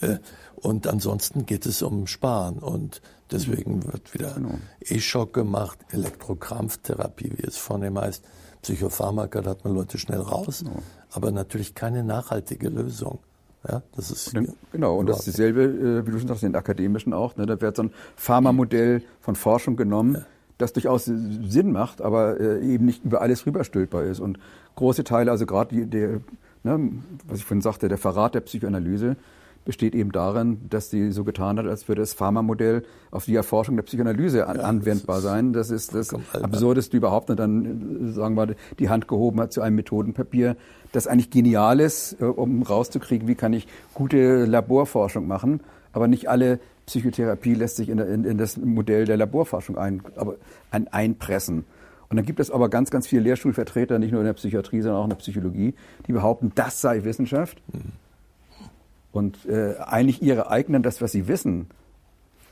Äh, 0.00 0.18
und 0.56 0.86
ansonsten 0.86 1.46
geht 1.46 1.66
es 1.66 1.82
um 1.82 2.06
Sparen 2.06 2.58
und 2.58 3.02
deswegen 3.30 3.84
wird 3.84 4.14
wieder 4.14 4.34
genau. 4.34 4.58
E-Schock 4.80 5.32
gemacht, 5.32 5.78
Elektrokrampftherapie, 5.90 7.32
wie 7.36 7.46
es 7.46 7.56
vornehm 7.56 7.98
heißt. 7.98 8.24
Psychopharmaka, 8.66 9.42
da 9.42 9.50
hat 9.50 9.64
man 9.64 9.74
Leute 9.74 9.96
schnell 9.96 10.20
raus, 10.20 10.64
genau. 10.64 10.82
aber 11.12 11.30
natürlich 11.30 11.74
keine 11.76 12.02
nachhaltige 12.02 12.68
Lösung. 12.68 13.20
Ja, 13.68 13.82
das 13.94 14.10
ist 14.10 14.34
genau, 14.72 14.96
und 14.96 15.06
das 15.06 15.18
ist 15.18 15.26
dieselbe, 15.28 16.04
wie 16.06 16.10
du 16.10 16.18
schon 16.18 16.28
sagst, 16.28 16.42
in 16.42 16.50
den 16.50 16.56
akademischen 16.56 17.12
auch. 17.12 17.36
Ne? 17.36 17.46
Da 17.46 17.60
wird 17.60 17.76
so 17.76 17.84
ein 17.84 17.92
Pharmamodell 18.16 19.02
von 19.20 19.36
Forschung 19.36 19.76
genommen. 19.76 20.14
Ja 20.14 20.26
das 20.58 20.72
durchaus 20.72 21.04
Sinn 21.04 21.70
macht, 21.72 22.00
aber 22.00 22.40
äh, 22.40 22.64
eben 22.66 22.86
nicht 22.86 23.04
über 23.04 23.20
alles 23.20 23.44
rüberstülpbar 23.44 24.04
ist. 24.04 24.20
Und 24.20 24.38
große 24.76 25.04
Teile, 25.04 25.30
also 25.30 25.44
gerade 25.44 25.86
der, 25.86 26.20
ne, 26.62 26.92
was 27.26 27.38
ich 27.38 27.44
vorhin 27.44 27.60
sagte, 27.60 27.88
der 27.88 27.98
Verrat 27.98 28.34
der 28.34 28.40
Psychoanalyse, 28.40 29.16
besteht 29.66 29.94
eben 29.94 30.12
darin, 30.12 30.60
dass 30.70 30.88
sie 30.88 31.10
so 31.10 31.24
getan 31.24 31.58
hat, 31.58 31.66
als 31.66 31.86
würde 31.88 32.00
das 32.00 32.14
Pharma-Modell 32.14 32.84
auf 33.10 33.26
die 33.26 33.34
Erforschung 33.34 33.76
der 33.76 33.82
Psychoanalyse 33.82 34.46
an, 34.46 34.56
ja, 34.56 34.62
anwendbar 34.62 35.16
das 35.16 35.24
sein. 35.24 35.52
Das 35.52 35.70
ist 35.70 35.94
das 35.94 36.14
Absurdeste 36.32 36.96
überhaupt. 36.96 37.28
Und 37.28 37.38
dann, 37.38 38.14
sagen 38.14 38.36
wir, 38.36 38.54
die 38.78 38.88
Hand 38.88 39.08
gehoben 39.08 39.40
hat 39.40 39.52
zu 39.52 39.60
einem 39.60 39.76
Methodenpapier, 39.76 40.56
das 40.92 41.06
eigentlich 41.06 41.30
genial 41.30 41.80
ist, 41.80 42.16
äh, 42.20 42.24
um 42.24 42.62
rauszukriegen, 42.62 43.28
wie 43.28 43.34
kann 43.34 43.52
ich 43.52 43.66
gute 43.92 44.46
Laborforschung 44.46 45.26
machen. 45.26 45.60
Aber 45.92 46.08
nicht 46.08 46.30
alle 46.30 46.60
Psychotherapie 46.86 47.54
lässt 47.54 47.76
sich 47.76 47.88
in, 47.88 47.98
in, 47.98 48.24
in 48.24 48.38
das 48.38 48.56
Modell 48.56 49.04
der 49.04 49.16
Laborforschung 49.16 49.76
ein, 49.76 50.02
aber, 50.14 50.36
ein, 50.70 50.88
einpressen. 50.88 51.64
Und 52.08 52.16
dann 52.16 52.24
gibt 52.24 52.38
es 52.38 52.52
aber 52.52 52.68
ganz, 52.68 52.90
ganz 52.90 53.08
viele 53.08 53.22
Lehrstuhlvertreter, 53.22 53.98
nicht 53.98 54.12
nur 54.12 54.20
in 54.20 54.26
der 54.26 54.34
Psychiatrie, 54.34 54.80
sondern 54.80 55.00
auch 55.00 55.04
in 55.04 55.10
der 55.10 55.16
Psychologie, 55.16 55.74
die 56.06 56.12
behaupten, 56.12 56.52
das 56.54 56.80
sei 56.80 57.02
Wissenschaft. 57.02 57.60
Mhm. 57.72 58.05
Und 59.16 59.46
äh, 59.46 59.76
eigentlich 59.78 60.20
ihre 60.20 60.50
eigenen, 60.50 60.82
das, 60.82 61.00
was 61.00 61.10
sie 61.10 61.26
wissen, 61.26 61.68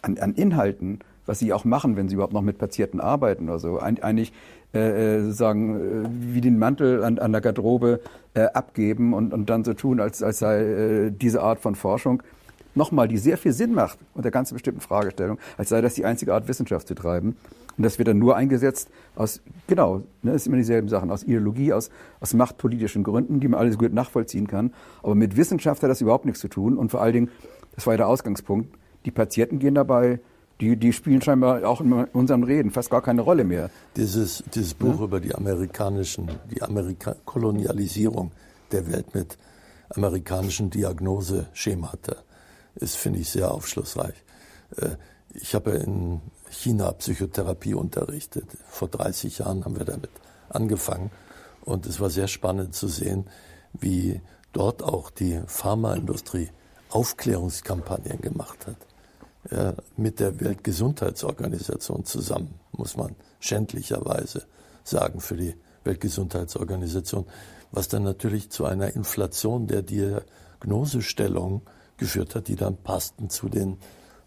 an, 0.01 0.17
an, 0.17 0.33
Inhalten, 0.33 1.01
was 1.27 1.39
sie 1.39 1.53
auch 1.53 1.67
machen, 1.67 1.95
wenn 1.95 2.09
sie 2.09 2.15
überhaupt 2.15 2.33
noch 2.33 2.41
mit 2.41 2.57
Patienten 2.57 3.01
arbeiten 3.01 3.51
oder 3.51 3.59
so, 3.59 3.81
eigentlich 3.81 4.33
äh, 4.73 5.19
äh 5.19 5.31
sagen, 5.31 5.77
äh, 5.77 6.35
wie 6.35 6.41
den 6.41 6.59
Mantel 6.59 7.05
an, 7.05 7.19
an 7.19 7.33
der 7.33 7.43
Garderobe 7.43 8.01
äh, 8.33 8.45
abgeben 8.45 9.13
und, 9.13 9.35
und 9.35 9.51
dann 9.51 9.63
so 9.63 9.75
tun, 9.75 10.01
als, 10.01 10.23
als 10.23 10.39
sei 10.39 10.63
äh, 10.63 11.11
diese 11.11 11.43
Art 11.43 11.61
von 11.61 11.75
Forschung 11.75 12.23
nochmal, 12.75 13.09
die 13.09 13.19
sehr 13.19 13.39
viel 13.39 13.53
Sinn 13.53 13.73
macht 13.73 13.99
unter 14.15 14.31
ganz 14.31 14.53
bestimmten 14.53 14.81
Fragestellungen, 14.81 15.43
als 15.57 15.69
sei 15.69 15.81
das 15.81 15.95
die 15.95 16.05
einzige 16.05 16.35
Art, 16.35 16.49
Wissenschaft 16.49 16.89
zu 16.89 16.95
treiben. 16.95 17.37
Und 17.77 17.83
das 17.83 17.99
wird 17.99 18.09
dann 18.09 18.19
nur 18.19 18.37
eingesetzt 18.37 18.89
aus, 19.17 19.41
genau, 19.67 20.03
ne, 20.23 20.33
das 20.33 20.45
sind 20.45 20.53
immer 20.53 20.61
dieselben 20.61 20.89
Sachen, 20.89 21.11
aus 21.11 21.25
Ideologie, 21.25 21.73
aus, 21.73 21.91
aus 22.21 22.35
machtpolitischen 22.35 23.03
Gründen, 23.03 23.41
die 23.41 23.49
man 23.49 23.59
alles 23.59 23.79
gut 23.79 23.93
nachvollziehen 23.93 24.47
kann. 24.47 24.73
Aber 25.03 25.15
mit 25.15 25.37
Wissenschaft 25.37 25.83
hat 25.83 25.91
das 25.91 26.01
überhaupt 26.01 26.25
nichts 26.25 26.41
zu 26.41 26.49
tun. 26.49 26.77
Und 26.79 26.91
vor 26.91 27.03
allen 27.03 27.13
Dingen, 27.13 27.31
das 27.75 27.87
war 27.87 27.95
ja 27.95 27.99
der 27.99 28.09
Ausgangspunkt, 28.09 28.77
die 29.05 29.11
Patienten 29.11 29.59
gehen 29.59 29.75
dabei, 29.75 30.21
die, 30.61 30.77
die 30.77 30.93
spielen 30.93 31.21
scheinbar 31.21 31.67
auch 31.69 31.81
in 31.81 31.93
unserem 31.93 32.45
Reden 32.45 32.71
fast 32.71 32.91
gar 32.91 33.03
keine 33.03 33.23
Rolle 33.23 33.43
mehr. 33.43 33.71
Dieses, 33.97 34.45
dieses 34.55 34.75
Buch 34.75 34.99
ja? 35.01 35.05
über 35.05 35.21
die 35.21 35.35
amerikanischen, 35.35 36.31
die 36.51 36.63
Amerika 36.63 37.17
Kolonialisierung 37.25 38.31
der 38.71 38.91
Welt 38.91 39.15
mit 39.15 39.37
amerikanischen 39.91 40.71
Diagnoseschemata 40.71 42.17
ist, 42.77 42.97
finde 42.97 43.21
ich, 43.21 43.31
sehr 43.31 43.51
aufschlussreich. 43.51 44.15
Äh, 44.77 44.97
ich 45.33 45.55
habe 45.55 45.73
in 45.73 46.21
China 46.51 46.93
Psychotherapie 46.93 47.75
unterrichtet. 47.75 48.47
Vor 48.69 48.89
30 48.89 49.39
Jahren 49.39 49.65
haben 49.65 49.77
wir 49.77 49.85
damit 49.85 50.11
angefangen. 50.49 51.11
Und 51.65 51.87
es 51.87 51.99
war 52.01 52.11
sehr 52.11 52.29
spannend 52.29 52.75
zu 52.75 52.89
sehen, 52.89 53.27
wie 53.73 54.21
dort 54.53 54.83
auch 54.83 55.11
die 55.11 55.41
Pharmaindustrie 55.47 56.51
Aufklärungskampagnen 56.91 58.21
gemacht 58.21 58.67
hat. 58.67 58.77
Ja, 59.51 59.75
mit 59.97 60.21
der 60.21 60.41
Weltgesundheitsorganisation 60.41 62.05
zusammen, 62.05 62.55
muss 62.73 62.97
man 62.97 63.15
schändlicherweise 63.41 64.47
sagen, 64.85 65.21
für 65.21 65.37
die 65.37 65.55
Weltgesundheitsorganisation, 65.83 67.27
was 67.71 67.89
dann 67.89 68.05
natürlich 68.05 68.51
zu 68.51 68.65
einer 68.65 68.95
Inflation 68.95 69.67
der 69.67 69.83
Diagnosestellung 69.83 71.63
geführt 71.97 72.35
hat, 72.35 72.49
die 72.49 72.57
dann 72.57 72.77
passten 72.77 73.31
zu 73.31 73.49
den 73.49 73.79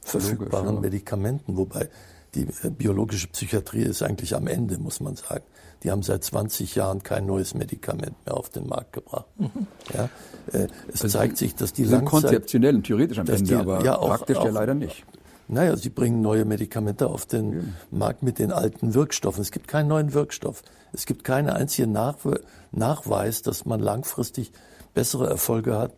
verfügbaren 0.02 0.68
Logisch, 0.68 0.76
ja. 0.76 0.82
Medikamenten, 0.82 1.58
wobei 1.58 1.90
die 2.36 2.48
äh, 2.64 2.70
biologische 2.70 3.28
Psychiatrie 3.28 3.84
ist 3.84 4.02
eigentlich 4.04 4.36
am 4.36 4.48
Ende, 4.48 4.78
muss 4.78 5.00
man 5.00 5.16
sagen. 5.16 5.44
Die 5.84 5.92
haben 5.92 6.02
seit 6.02 6.24
20 6.24 6.76
Jahren 6.76 7.04
kein 7.04 7.26
neues 7.26 7.54
Medikament 7.54 8.16
mehr 8.26 8.36
auf 8.36 8.50
den 8.50 8.68
Markt 8.68 8.94
gebracht. 8.94 9.28
Mhm. 9.38 9.68
Ja, 9.94 10.10
äh, 10.52 10.68
es 10.88 11.04
also 11.04 11.20
zeigt 11.20 11.38
sich, 11.38 11.56
dass 11.56 11.74
die 11.74 11.84
sind 11.84 12.06
Langzeit, 12.06 12.22
konzeptionell 12.22 12.76
und 12.76 12.84
theoretisch 12.84 13.20
am 13.20 13.28
Ende, 13.28 13.44
die, 13.44 13.56
aber 13.56 13.84
ja, 13.84 13.98
auch, 13.98 14.08
praktisch 14.08 14.38
auch, 14.38 14.46
ja 14.46 14.52
leider 14.52 14.74
nicht. 14.74 15.06
Naja, 15.50 15.78
sie 15.78 15.90
bringen 15.90 16.22
neue 16.22 16.44
Medikamente 16.44 17.08
auf 17.08 17.26
den 17.26 17.54
ja. 17.54 17.60
Markt 17.92 18.22
mit 18.22 18.38
den 18.38 18.52
alten 18.52 18.94
Wirkstoffen. 18.94 19.42
Es 19.42 19.52
gibt 19.52 19.68
keinen 19.68 19.88
neuen 19.88 20.14
Wirkstoff. 20.14 20.62
Es 20.92 21.06
gibt 21.06 21.24
keinen 21.24 21.50
einzigen 21.50 21.92
Nach 21.94 22.18
Nachweis, 22.72 23.44
dass 23.44 23.66
man 23.66 23.80
langfristig 23.80 24.52
bessere 24.94 25.30
Erfolge 25.30 25.78
hat 25.78 25.94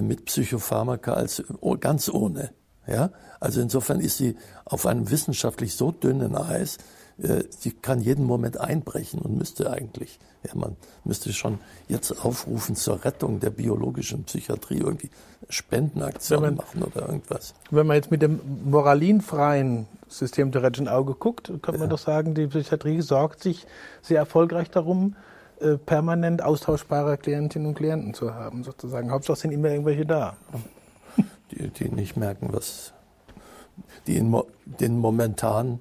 mit 0.00 0.26
Psychopharmaka 0.26 1.12
als 1.12 1.42
oh, 1.60 1.76
ganz 1.76 2.08
ohne. 2.08 2.50
Ja, 2.86 3.10
also 3.40 3.60
insofern 3.60 4.00
ist 4.00 4.18
sie 4.18 4.36
auf 4.64 4.86
einem 4.86 5.10
wissenschaftlich 5.10 5.74
so 5.74 5.90
dünnen 5.90 6.36
Eis, 6.36 6.78
äh, 7.22 7.44
sie 7.48 7.70
kann 7.70 8.00
jeden 8.00 8.24
Moment 8.24 8.58
einbrechen 8.60 9.20
und 9.20 9.36
müsste 9.38 9.70
eigentlich, 9.70 10.18
ja, 10.44 10.52
man 10.54 10.76
müsste 11.04 11.32
schon 11.32 11.58
jetzt 11.88 12.24
aufrufen 12.24 12.74
zur 12.76 13.04
Rettung 13.04 13.40
der 13.40 13.50
biologischen 13.50 14.24
Psychiatrie 14.24 14.78
irgendwie 14.78 15.10
Spendenaktionen 15.48 16.56
machen 16.56 16.82
oder 16.82 17.08
irgendwas. 17.08 17.54
Wenn 17.70 17.86
man 17.86 17.96
jetzt 17.96 18.10
mit 18.10 18.22
dem 18.22 18.40
moralinfreien 18.64 19.86
System 20.08 20.50
theoretischen 20.50 20.88
Auge 20.88 21.14
guckt, 21.14 21.46
könnte 21.46 21.72
ja. 21.72 21.78
man 21.78 21.90
doch 21.90 21.98
sagen, 21.98 22.34
die 22.34 22.46
Psychiatrie 22.48 23.00
sorgt 23.00 23.42
sich 23.42 23.66
sehr 24.02 24.18
erfolgreich 24.18 24.70
darum, 24.70 25.14
äh, 25.64 25.78
permanent 25.78 26.42
austauschbare 26.42 27.16
Klientinnen 27.16 27.68
und 27.68 27.74
Klienten 27.74 28.14
zu 28.14 28.34
haben, 28.34 28.64
sozusagen. 28.64 29.10
Hauptsache 29.10 29.38
sind 29.38 29.52
immer 29.52 29.70
irgendwelche 29.70 30.06
da 30.06 30.36
die, 31.50 31.68
die 31.68 31.88
nicht 31.88 32.16
merken, 32.16 32.48
was 32.52 32.92
die 34.06 34.16
in, 34.16 34.36
den 34.80 34.98
momentan, 34.98 35.80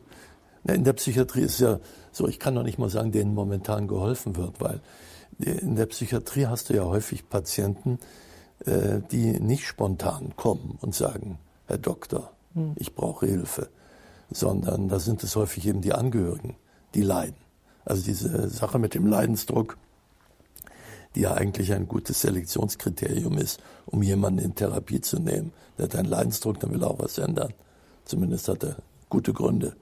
in 0.63 0.83
der 0.83 0.93
Psychiatrie 0.93 1.41
ist 1.41 1.59
ja 1.59 1.79
so, 2.11 2.27
ich 2.27 2.39
kann 2.39 2.53
noch 2.53 2.63
nicht 2.63 2.77
mal 2.77 2.89
sagen, 2.89 3.11
denen 3.11 3.33
momentan 3.33 3.87
geholfen 3.87 4.35
wird, 4.35 4.61
weil 4.61 4.79
in 5.39 5.75
der 5.75 5.87
Psychiatrie 5.87 6.45
hast 6.45 6.69
du 6.69 6.75
ja 6.75 6.85
häufig 6.85 7.27
Patienten, 7.27 7.99
äh, 8.65 9.01
die 9.11 9.39
nicht 9.39 9.65
spontan 9.65 10.35
kommen 10.35 10.77
und 10.81 10.93
sagen, 10.93 11.39
Herr 11.67 11.79
Doktor, 11.79 12.31
hm. 12.53 12.73
ich 12.75 12.93
brauche 12.95 13.25
Hilfe, 13.25 13.69
sondern 14.31 14.89
da 14.89 14.99
sind 14.99 15.23
es 15.23 15.35
häufig 15.35 15.67
eben 15.67 15.81
die 15.81 15.93
Angehörigen, 15.93 16.55
die 16.93 17.01
leiden. 17.01 17.42
Also 17.85 18.03
diese 18.03 18.49
Sache 18.49 18.79
mit 18.79 18.93
dem 18.93 19.07
Leidensdruck, 19.07 19.77
die 21.15 21.21
ja 21.21 21.33
eigentlich 21.33 21.73
ein 21.73 21.87
gutes 21.87 22.21
Selektionskriterium 22.21 23.37
ist, 23.37 23.59
um 23.85 24.01
jemanden 24.01 24.39
in 24.39 24.55
Therapie 24.55 25.01
zu 25.01 25.19
nehmen. 25.19 25.51
Der 25.77 25.85
hat 25.85 25.95
einen 25.95 26.09
Leidensdruck, 26.09 26.59
dann 26.59 26.71
will 26.71 26.81
er 26.81 26.89
auch 26.91 26.99
was 26.99 27.17
ändern. 27.17 27.53
Zumindest 28.05 28.47
hat 28.47 28.63
er 28.63 28.77
gute 29.09 29.33
Gründe. 29.33 29.75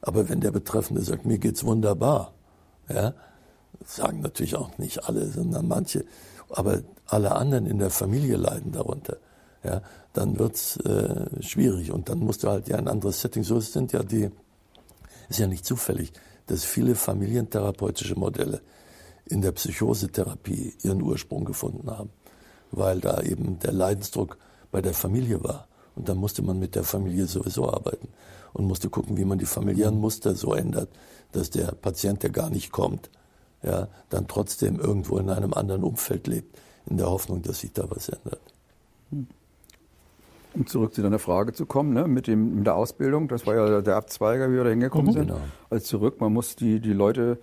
Aber 0.00 0.28
wenn 0.28 0.40
der 0.40 0.50
Betreffende 0.50 1.02
sagt, 1.02 1.24
mir 1.24 1.38
geht's 1.38 1.64
wunderbar, 1.64 2.32
ja, 2.88 3.14
sagen 3.84 4.20
natürlich 4.20 4.56
auch 4.56 4.76
nicht 4.78 5.04
alle, 5.08 5.28
sondern 5.28 5.66
manche, 5.66 6.04
aber 6.50 6.82
alle 7.06 7.32
anderen 7.32 7.66
in 7.66 7.78
der 7.78 7.90
Familie 7.90 8.36
leiden 8.36 8.72
darunter, 8.72 9.16
ja, 9.62 9.80
dann 10.12 10.38
wird's 10.38 10.76
äh, 10.78 11.42
schwierig 11.42 11.90
und 11.90 12.08
dann 12.08 12.18
musst 12.18 12.42
du 12.42 12.48
halt 12.48 12.68
ja 12.68 12.76
ein 12.76 12.88
anderes 12.88 13.20
Setting. 13.20 13.44
So 13.44 13.60
sind 13.60 13.92
ja 13.92 14.02
die, 14.02 14.30
ist 15.28 15.38
ja 15.38 15.46
nicht 15.46 15.64
zufällig, 15.64 16.12
dass 16.46 16.64
viele 16.64 16.94
familientherapeutische 16.94 18.18
Modelle 18.18 18.60
in 19.26 19.40
der 19.40 19.52
Psychosetherapie 19.52 20.74
ihren 20.82 21.02
Ursprung 21.02 21.44
gefunden 21.44 21.90
haben, 21.90 22.10
weil 22.70 23.00
da 23.00 23.22
eben 23.22 23.58
der 23.58 23.72
Leidensdruck 23.72 24.36
bei 24.70 24.82
der 24.82 24.94
Familie 24.94 25.42
war. 25.42 25.68
Und 25.94 26.08
dann 26.08 26.18
musste 26.18 26.42
man 26.42 26.58
mit 26.58 26.74
der 26.74 26.84
Familie 26.84 27.26
sowieso 27.26 27.72
arbeiten 27.72 28.08
und 28.52 28.66
musste 28.66 28.90
gucken, 28.90 29.16
wie 29.16 29.24
man 29.24 29.38
die 29.38 29.46
familiären 29.46 29.98
Muster 29.98 30.34
so 30.34 30.54
ändert, 30.54 30.88
dass 31.32 31.50
der 31.50 31.72
Patient, 31.72 32.22
der 32.22 32.30
gar 32.30 32.50
nicht 32.50 32.72
kommt, 32.72 33.10
ja, 33.62 33.88
dann 34.10 34.28
trotzdem 34.28 34.78
irgendwo 34.78 35.18
in 35.18 35.30
einem 35.30 35.54
anderen 35.54 35.84
Umfeld 35.84 36.26
lebt, 36.26 36.58
in 36.86 36.96
der 36.96 37.08
Hoffnung, 37.08 37.42
dass 37.42 37.60
sich 37.60 37.72
da 37.72 37.88
was 37.90 38.08
ändert. 38.08 38.40
Um 40.54 40.66
zurück 40.66 40.94
zu 40.94 41.02
deiner 41.02 41.18
Frage 41.18 41.52
zu 41.52 41.66
kommen, 41.66 41.92
ne, 41.92 42.06
mit, 42.06 42.26
dem, 42.26 42.56
mit 42.56 42.66
der 42.66 42.76
Ausbildung, 42.76 43.28
das 43.28 43.46
war 43.46 43.56
ja 43.56 43.80
der 43.80 43.96
Abzweiger, 43.96 44.50
wie 44.50 44.54
wir 44.54 44.64
da 44.64 44.70
hingekommen 44.70 45.08
mhm. 45.08 45.12
sind. 45.12 45.26
Genau. 45.28 45.40
Also 45.68 45.84
zurück, 45.84 46.20
man 46.20 46.32
muss 46.32 46.56
die, 46.56 46.80
die 46.80 46.92
Leute 46.92 47.38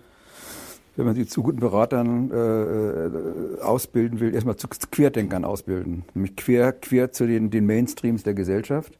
wenn 0.96 1.06
man 1.06 1.14
sie 1.14 1.26
zu 1.26 1.42
guten 1.42 1.60
Beratern 1.60 2.30
äh, 2.30 2.36
äh, 2.36 3.60
ausbilden 3.62 4.20
will, 4.20 4.34
erstmal 4.34 4.56
zu 4.56 4.68
Querdenkern 4.68 5.44
ausbilden. 5.44 6.04
Nämlich 6.14 6.36
quer, 6.36 6.72
quer 6.72 7.12
zu 7.12 7.26
den, 7.26 7.50
den 7.50 7.66
Mainstreams 7.66 8.24
der 8.24 8.34
Gesellschaft, 8.34 8.98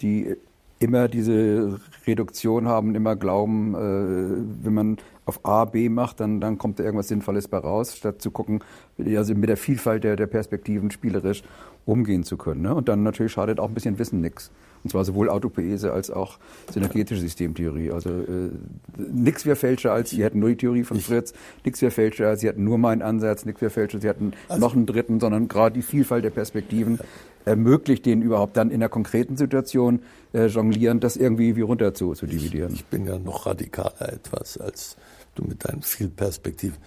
die 0.00 0.34
immer 0.80 1.08
diese 1.08 1.78
Reduktion 2.06 2.66
haben, 2.66 2.94
immer 2.94 3.14
glauben, 3.14 3.74
äh, 3.74 4.64
wenn 4.64 4.74
man 4.74 4.96
auf 5.26 5.44
A, 5.44 5.64
B 5.66 5.88
macht, 5.88 6.18
dann, 6.18 6.40
dann 6.40 6.58
kommt 6.58 6.80
da 6.80 6.84
irgendwas 6.84 7.08
Sinnvolles 7.08 7.46
bei 7.46 7.58
raus, 7.58 7.96
statt 7.96 8.20
zu 8.20 8.30
gucken, 8.30 8.64
also 8.98 9.34
mit 9.34 9.48
der 9.48 9.56
Vielfalt 9.56 10.02
der, 10.02 10.16
der 10.16 10.26
Perspektiven 10.26 10.90
spielerisch 10.90 11.44
umgehen 11.90 12.22
zu 12.24 12.36
können. 12.36 12.62
Ne? 12.62 12.74
Und 12.74 12.88
dann 12.88 13.02
natürlich 13.02 13.32
schadet 13.32 13.58
auch 13.58 13.68
ein 13.68 13.74
bisschen 13.74 13.98
Wissen 13.98 14.20
nichts. 14.20 14.50
Und 14.82 14.90
zwar 14.90 15.04
sowohl 15.04 15.28
Autopoese 15.28 15.92
als 15.92 16.10
auch 16.10 16.38
synergetische 16.72 17.20
Systemtheorie. 17.20 17.90
Also 17.90 18.08
äh, 18.08 18.50
nichts 18.96 19.44
wäre 19.44 19.56
fälscher 19.56 19.92
als, 19.92 20.10
sie 20.10 20.24
hätten 20.24 20.38
nur 20.38 20.48
die 20.48 20.56
Theorie 20.56 20.84
von 20.84 21.00
Fritz, 21.00 21.34
nichts 21.64 21.82
wäre 21.82 21.90
fälscher 21.90 22.28
als, 22.28 22.40
sie 22.40 22.48
hätten 22.48 22.64
nur 22.64 22.78
meinen 22.78 23.02
Ansatz, 23.02 23.44
nichts 23.44 23.60
wäre 23.60 23.70
fälscher, 23.70 24.00
sie 24.00 24.08
hätten 24.08 24.32
also, 24.48 24.60
noch 24.60 24.74
einen 24.74 24.86
dritten, 24.86 25.20
sondern 25.20 25.48
gerade 25.48 25.74
die 25.74 25.82
Vielfalt 25.82 26.24
der 26.24 26.30
Perspektiven 26.30 26.98
ermöglicht 27.44 28.06
denen 28.06 28.22
überhaupt 28.22 28.56
dann 28.56 28.70
in 28.70 28.80
der 28.80 28.88
konkreten 28.88 29.36
Situation 29.36 30.00
äh, 30.32 30.46
jonglieren, 30.46 31.00
das 31.00 31.16
irgendwie 31.16 31.56
wie 31.56 31.62
runter 31.62 31.92
zu, 31.92 32.14
zu 32.14 32.26
dividieren. 32.26 32.72
Ich, 32.72 32.80
ich 32.80 32.86
bin 32.86 33.06
ja 33.06 33.18
noch 33.18 33.46
radikaler 33.46 34.12
etwas 34.12 34.56
als 34.56 34.96
du 35.34 35.44
mit 35.44 35.64
deinen 35.66 35.82
vielen 35.82 36.12
Perspektiven 36.12 36.78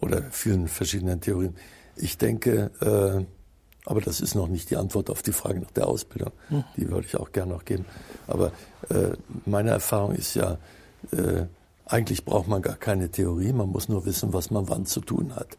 oder 0.00 0.22
vielen 0.30 0.68
verschiedenen 0.68 1.20
Theorien. 1.20 1.56
Ich 1.96 2.18
denke, 2.18 2.70
äh, 2.80 3.24
Aber 3.84 4.00
das 4.00 4.20
ist 4.20 4.34
noch 4.34 4.48
nicht 4.48 4.70
die 4.70 4.76
Antwort 4.76 5.10
auf 5.10 5.22
die 5.22 5.32
Frage 5.32 5.60
nach 5.60 5.70
der 5.72 5.88
Ausbildung. 5.88 6.32
Mhm. 6.50 6.64
Die 6.76 6.88
würde 6.88 7.06
ich 7.06 7.16
auch 7.16 7.32
gerne 7.32 7.52
noch 7.52 7.64
geben. 7.64 7.84
Aber 8.26 8.52
äh, 8.88 9.10
meine 9.44 9.70
Erfahrung 9.70 10.14
ist 10.14 10.34
ja, 10.34 10.58
äh, 11.10 11.46
eigentlich 11.86 12.24
braucht 12.24 12.48
man 12.48 12.62
gar 12.62 12.76
keine 12.76 13.10
Theorie, 13.10 13.52
man 13.52 13.68
muss 13.70 13.88
nur 13.88 14.04
wissen, 14.06 14.32
was 14.32 14.50
man 14.50 14.68
wann 14.68 14.86
zu 14.86 15.00
tun 15.00 15.34
hat. 15.34 15.58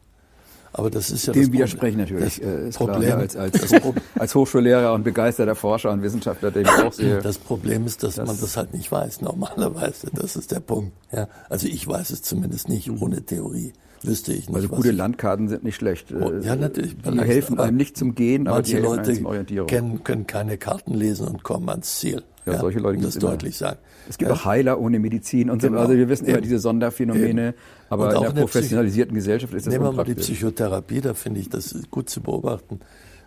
Aber 0.76 0.90
das 0.90 1.12
ist 1.12 1.28
ja 1.28 1.34
Dem 1.34 1.44
das 1.44 1.52
widersprechen 1.52 2.00
natürlich. 2.00 2.40
Das 2.40 2.48
äh, 2.48 2.72
Problem, 2.72 3.02
klar, 3.02 3.20
als, 3.20 3.36
als, 3.36 3.74
als, 4.18 4.34
Hochschullehrer 4.34 4.94
und 4.94 5.04
begeisterter 5.04 5.54
Forscher 5.54 5.92
und 5.92 6.02
Wissenschaftler, 6.02 6.50
den 6.50 6.64
ich 6.64 6.84
auch 6.84 6.92
sehe. 6.92 7.20
Das 7.22 7.38
Problem 7.38 7.86
ist, 7.86 8.02
dass 8.02 8.16
das 8.16 8.28
man 8.28 8.40
das 8.40 8.58
halt 8.58 8.74
nicht 8.74 8.92
weiß, 8.92 9.22
normalerweise. 9.22 10.08
Das 10.14 10.36
ist 10.36 10.52
der 10.52 10.62
Punkt. 10.62 10.92
Ja, 11.12 11.28
also 11.48 11.68
ich 11.68 11.88
weiß 11.88 12.10
es 12.10 12.24
zumindest 12.24 12.70
nicht 12.70 12.90
ohne 12.90 13.22
Theorie. 13.22 13.74
Wüsste 14.04 14.34
ich 14.34 14.48
nicht. 14.48 14.56
Also 14.56 14.68
gute 14.68 14.92
Landkarten 14.92 15.48
sind 15.48 15.64
nicht 15.64 15.76
schlecht. 15.76 16.14
Oh, 16.14 16.32
ja, 16.42 16.56
natürlich. 16.56 16.96
Die 16.98 17.20
helfen 17.22 17.60
einem 17.60 17.78
nicht 17.78 17.98
zum 17.98 18.16
Gehen, 18.16 18.48
aber 18.48 18.62
die 18.62 18.74
helfen 18.74 18.86
Leute 18.86 19.14
zum 19.14 19.26
Orientierung. 19.26 19.68
Kennen, 19.68 20.04
können 20.04 20.28
keine 20.28 20.58
Karten 20.58 20.94
lesen 20.94 21.28
und 21.28 21.44
kommen 21.44 21.70
ans 21.70 22.00
Ziel. 22.00 22.24
Ja, 22.46 22.54
ja 22.54 22.60
solche 22.60 22.80
Leute 22.80 23.02
das 23.02 23.16
deutlich 23.16 23.58
sagen. 23.58 23.80
Es 24.10 24.18
gibt 24.18 24.30
ja. 24.30 24.36
auch 24.36 24.46
Heiler 24.46 24.80
ohne 24.80 25.00
Medizin 25.00 25.50
und 25.50 25.62
so. 25.62 25.70
Genau. 25.70 25.80
Also 25.82 25.94
wir 25.94 26.10
wissen 26.10 26.26
immer 26.26 26.42
diese 26.42 26.60
Sonderphänomene, 26.60 27.50
Eben. 27.50 27.58
aber 27.90 28.16
in 28.16 28.22
der 28.36 28.42
professionalisierten 28.42 29.16
Gesellschaft 29.16 29.54
ist 29.54 29.68
das 29.68 29.74
Nehmen 29.74 29.86
wir 29.86 29.92
mal 29.94 30.04
die 30.04 30.16
Psychotherapie, 30.16 31.00
da 31.00 31.14
finde 31.14 31.40
ich 31.40 31.50
das 31.50 31.76
gut 31.90 32.10
zu 32.10 32.22
beobachten. 32.22 32.82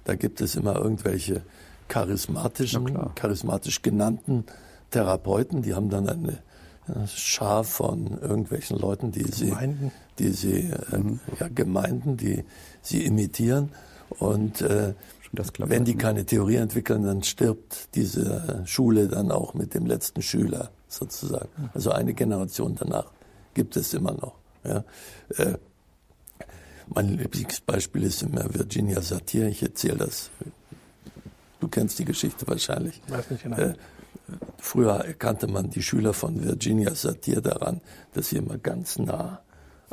Da 0.04 0.14
gibt 0.14 0.40
es 0.40 0.54
immer 0.54 0.76
irgendwelche 0.76 1.42
charismatischen, 1.88 3.14
charismatisch 3.14 3.80
genannten 3.80 4.44
Therapeuten, 4.90 5.62
die 5.62 5.74
haben 5.74 5.88
dann 5.88 6.08
eine 6.08 6.38
Schar 7.07 7.64
von 7.64 8.18
irgendwelchen 8.20 8.79
Leuten, 8.79 9.12
die 9.12 9.25
sie, 9.25 9.46
Gemeinden. 9.46 9.92
die 10.18 10.31
sie, 10.31 10.70
äh, 10.92 10.99
mhm. 10.99 11.20
ja, 11.40 11.49
Gemeinden, 11.49 12.16
die 12.16 12.44
sie 12.83 13.05
imitieren. 13.05 13.70
Und 14.09 14.61
äh, 14.61 14.94
wenn 15.59 15.85
die 15.85 15.96
keine 15.96 16.25
Theorie 16.25 16.57
entwickeln, 16.57 17.03
dann 17.03 17.22
stirbt 17.22 17.94
diese 17.94 18.62
Schule 18.64 19.09
dann 19.09 19.31
auch 19.31 19.55
mit 19.55 19.75
dem 19.75 19.87
letzten 19.87 20.22
Schüler 20.22 20.70
sozusagen. 20.88 21.49
Mhm. 21.57 21.70
Also 21.75 21.90
eine 21.90 22.14
Generation 22.14 22.77
danach 22.79 23.11
gibt 23.55 23.77
es 23.77 23.92
immer 23.92 24.12
noch. 24.12 24.35
Ja. 24.64 24.85
Äh, 25.37 25.59
mein 26.88 27.18
Lieblingsbeispiel 27.18 28.05
ist 28.05 28.22
immer 28.22 28.53
Virginia 28.55 29.01
Satir. 29.01 29.49
Ich 29.49 29.62
erzähle 29.62 29.96
das. 29.96 30.31
Du 31.59 31.68
kennst 31.68 31.99
die 31.99 32.05
Geschichte 32.05 32.46
wahrscheinlich. 32.46 33.01
Weiß 33.09 33.31
nicht 33.31 33.42
genau. 33.42 33.57
Früher 34.59 34.94
erkannte 34.94 35.46
man 35.46 35.70
die 35.70 35.83
Schüler 35.83 36.12
von 36.12 36.42
Virginia 36.42 36.94
Satir 36.94 37.40
daran, 37.40 37.81
dass 38.14 38.31
sie 38.31 38.37
immer 38.37 38.59
ganz 38.59 38.98
nah 38.98 39.40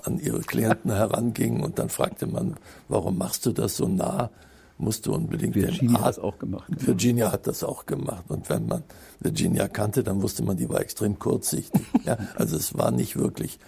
an 0.02 0.20
ihre 0.20 0.42
Klienten 0.42 0.92
herangingen 0.96 1.64
und 1.64 1.80
dann 1.80 1.90
fragte 1.90 2.28
man, 2.28 2.56
warum 2.88 3.18
machst 3.18 3.46
du 3.46 3.52
das 3.52 3.78
so 3.78 3.88
nah? 3.88 4.30
Musst 4.80 5.06
du 5.06 5.14
unbedingt 5.14 5.56
Virginia 5.56 6.02
hat 6.02 6.08
das 6.08 6.20
auch 6.20 6.40
gemacht. 6.40 6.68
Virginia 6.68 7.32
hat 7.32 7.46
das 7.46 7.64
auch 7.64 7.86
gemacht. 7.86 8.26
Und 8.28 8.50
wenn 8.50 8.66
man 8.66 8.84
Virginia 9.20 9.68
kannte, 9.68 10.04
dann 10.04 10.22
wusste 10.22 10.44
man, 10.44 10.58
die 10.58 10.68
war 10.68 10.82
extrem 10.82 11.20
kurzsichtig. 11.20 11.84
ja, 12.06 12.18
also 12.36 12.58
es 12.58 12.76
war 12.76 12.90
nicht 12.92 13.16
wirklich, 13.16 13.60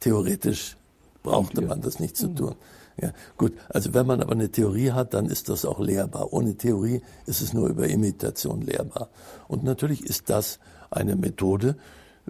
theoretisch 0.00 0.76
brauchte 1.22 1.62
man 1.62 1.82
das 1.82 2.00
nicht 2.00 2.16
zu 2.16 2.28
tun. 2.28 2.54
Ja, 3.00 3.10
gut, 3.36 3.52
also 3.68 3.92
wenn 3.92 4.06
man 4.06 4.20
aber 4.22 4.32
eine 4.32 4.50
Theorie 4.50 4.92
hat, 4.92 5.14
dann 5.14 5.26
ist 5.26 5.48
das 5.48 5.64
auch 5.64 5.80
lehrbar. 5.80 6.32
Ohne 6.32 6.54
Theorie 6.54 7.02
ist 7.26 7.40
es 7.40 7.52
nur 7.52 7.68
über 7.68 7.88
Imitation 7.88 8.62
lehrbar. 8.62 9.08
Und 9.48 9.64
natürlich 9.64 10.04
ist 10.04 10.30
das 10.30 10.60
eine 10.90 11.16
Methode, 11.16 11.76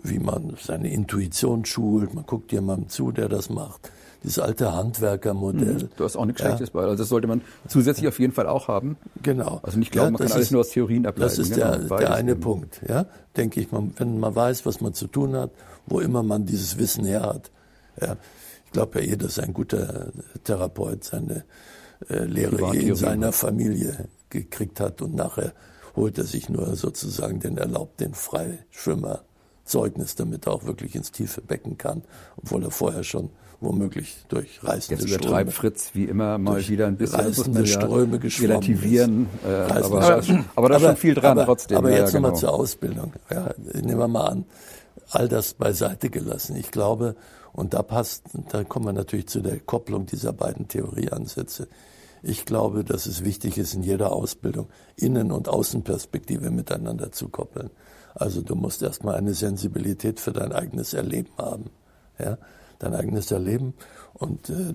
wie 0.03 0.19
man 0.19 0.57
seine 0.61 0.91
Intuition 0.91 1.65
schult. 1.65 2.15
Man 2.15 2.25
guckt 2.27 2.51
jemandem 2.53 2.89
zu, 2.89 3.13
der 3.13 3.29
das 3.29 3.51
macht. 3.51 3.91
Dieses 4.23 4.39
alte 4.39 4.73
Handwerkermodell. 4.73 5.75
Mhm, 5.75 5.89
du 5.97 6.05
hast 6.05 6.17
auch 6.17 6.25
nichts 6.25 6.41
ja. 6.41 6.49
Schlechtes 6.49 6.71
bei. 6.71 6.83
Also 6.83 6.97
das 6.97 7.11
sollte 7.11 7.27
man 7.27 7.43
zusätzlich 7.69 8.09
auf 8.09 8.19
jeden 8.19 8.33
Fall 8.33 8.47
auch 8.47 8.69
haben. 8.69 8.97
Genau. 9.23 9.61
Also 9.63 9.79
nicht 9.79 9.93
glauben, 9.93 10.07
ja, 10.07 10.11
man 10.13 10.19
kann 10.19 10.29
ist, 10.29 10.35
alles 10.35 10.51
nur 10.51 10.63
aus 10.63 10.71
Theorien 10.71 11.07
ableiten. 11.07 11.31
Das 11.31 11.39
ist 11.39 11.55
der, 11.55 11.79
genau, 11.79 11.99
der 11.99 12.15
eine 12.15 12.31
eben. 12.31 12.41
Punkt. 12.41 12.81
Ja, 12.89 13.05
denke 13.37 13.61
ich, 13.61 13.71
man, 13.71 13.93
wenn 13.99 14.19
man 14.19 14.35
weiß, 14.35 14.65
was 14.65 14.81
man 14.81 14.95
zu 14.95 15.09
tun 15.09 15.37
hat, 15.37 15.51
wo 15.87 16.01
immer 16.01 16.23
man 16.23 16.47
dieses 16.47 16.79
Wissen 16.79 17.05
her 17.05 17.23
hat. 17.23 17.51
Ja, 18.01 18.17
glaube 18.75 19.01
ja 19.01 19.13
eh, 19.13 19.17
dass 19.17 19.39
ein 19.39 19.55
guter 19.55 20.13
Therapeut 20.43 21.05
seine 21.05 21.45
äh, 22.11 22.25
Lehre 22.25 22.77
eh 22.77 22.89
in 22.89 22.97
seiner 22.97 23.33
Familie 23.33 24.09
gekriegt 24.29 24.81
hat 24.81 25.01
und 25.01 25.15
nachher 25.15 25.55
holt 25.97 26.19
er 26.19 26.25
sich 26.25 26.51
nur 26.51 26.77
sozusagen 26.77 27.41
den 27.41 27.57
erlaubt 27.57 28.01
den 28.01 28.13
Freischwimmerzeugnis, 28.15 30.17
damit 30.17 30.47
er 30.47 30.53
auch 30.53 30.65
wirklich 30.65 30.95
ins 30.97 31.13
tiefe 31.13 31.41
Becken 31.41 31.79
kann, 31.79 32.03
obwohl 32.37 32.65
er 32.65 32.71
vorher 32.71 33.05
schon 33.05 33.31
womöglich 33.61 34.17
durch 34.29 34.63
reißende 34.63 35.05
Jetzt 35.05 35.15
übertreibt 35.15 35.53
Ströme, 35.53 35.71
Fritz 35.71 35.91
wie 35.95 36.05
immer 36.05 36.37
mal 36.37 36.69
wieder 36.69 36.89
ein 36.89 36.97
bisschen 36.97 37.21
reißende 37.21 37.67
Ströme 37.67 38.19
geschwommen 38.19 38.51
relativieren, 38.51 39.29
äh, 39.47 39.53
aber, 39.53 40.03
aber, 40.03 40.23
aber, 40.57 40.69
da 40.69 40.77
ist 40.77 40.83
schon 40.83 40.97
viel 40.97 41.15
dran 41.15 41.39
aber, 41.39 41.47
trotzdem. 41.47 41.79
Aber 41.79 41.91
jetzt 41.91 42.13
ja, 42.13 42.19
genau. 42.19 42.29
nochmal 42.29 42.41
zur 42.41 42.53
Ausbildung. 42.53 43.13
Ja, 43.31 43.55
nehmen 43.73 43.99
wir 43.99 44.09
mal 44.09 44.27
an, 44.27 44.45
all 45.11 45.29
das 45.29 45.55
beiseite 45.55 46.11
gelassen. 46.11 46.57
Ich 46.57 46.73
glaube, 46.73 47.15
und 47.55 47.73
da 47.73 47.83
passt, 47.83 48.25
da 48.51 48.65
kommen 48.65 48.87
wir 48.87 48.93
natürlich 48.93 49.29
zu 49.29 49.41
der 49.41 49.61
Kopplung 49.61 50.07
dieser 50.07 50.33
beiden 50.33 50.67
Theorieansätze. 50.67 51.69
Ich 52.23 52.47
glaube, 52.47 52.85
dass 52.85 53.07
es 53.07 53.25
wichtig 53.25 53.59
ist, 53.59 53.75
in 53.75 53.83
jeder 53.83 54.13
Ausbildung 54.13 54.69
Innen- 54.97 55.31
und 55.31 55.49
Außenperspektive 55.49 56.51
miteinander 56.51 57.13
zu 57.13 57.29
koppeln. 57.29 57.71
Also 58.15 58.43
du 58.43 58.57
musst 58.57 58.83
erstmal 58.83 59.15
eine 59.15 59.35
Sensibilität 59.35 60.19
für 60.19 60.33
dein 60.33 60.53
eigenes 60.53 60.95
Erleben 60.95 61.33
haben. 61.39 61.71
Ja? 62.19 62.39
Dein 62.81 62.95
eigenes 62.95 63.31
Erleben 63.31 63.75
und 64.15 64.51
äh, 64.51 64.75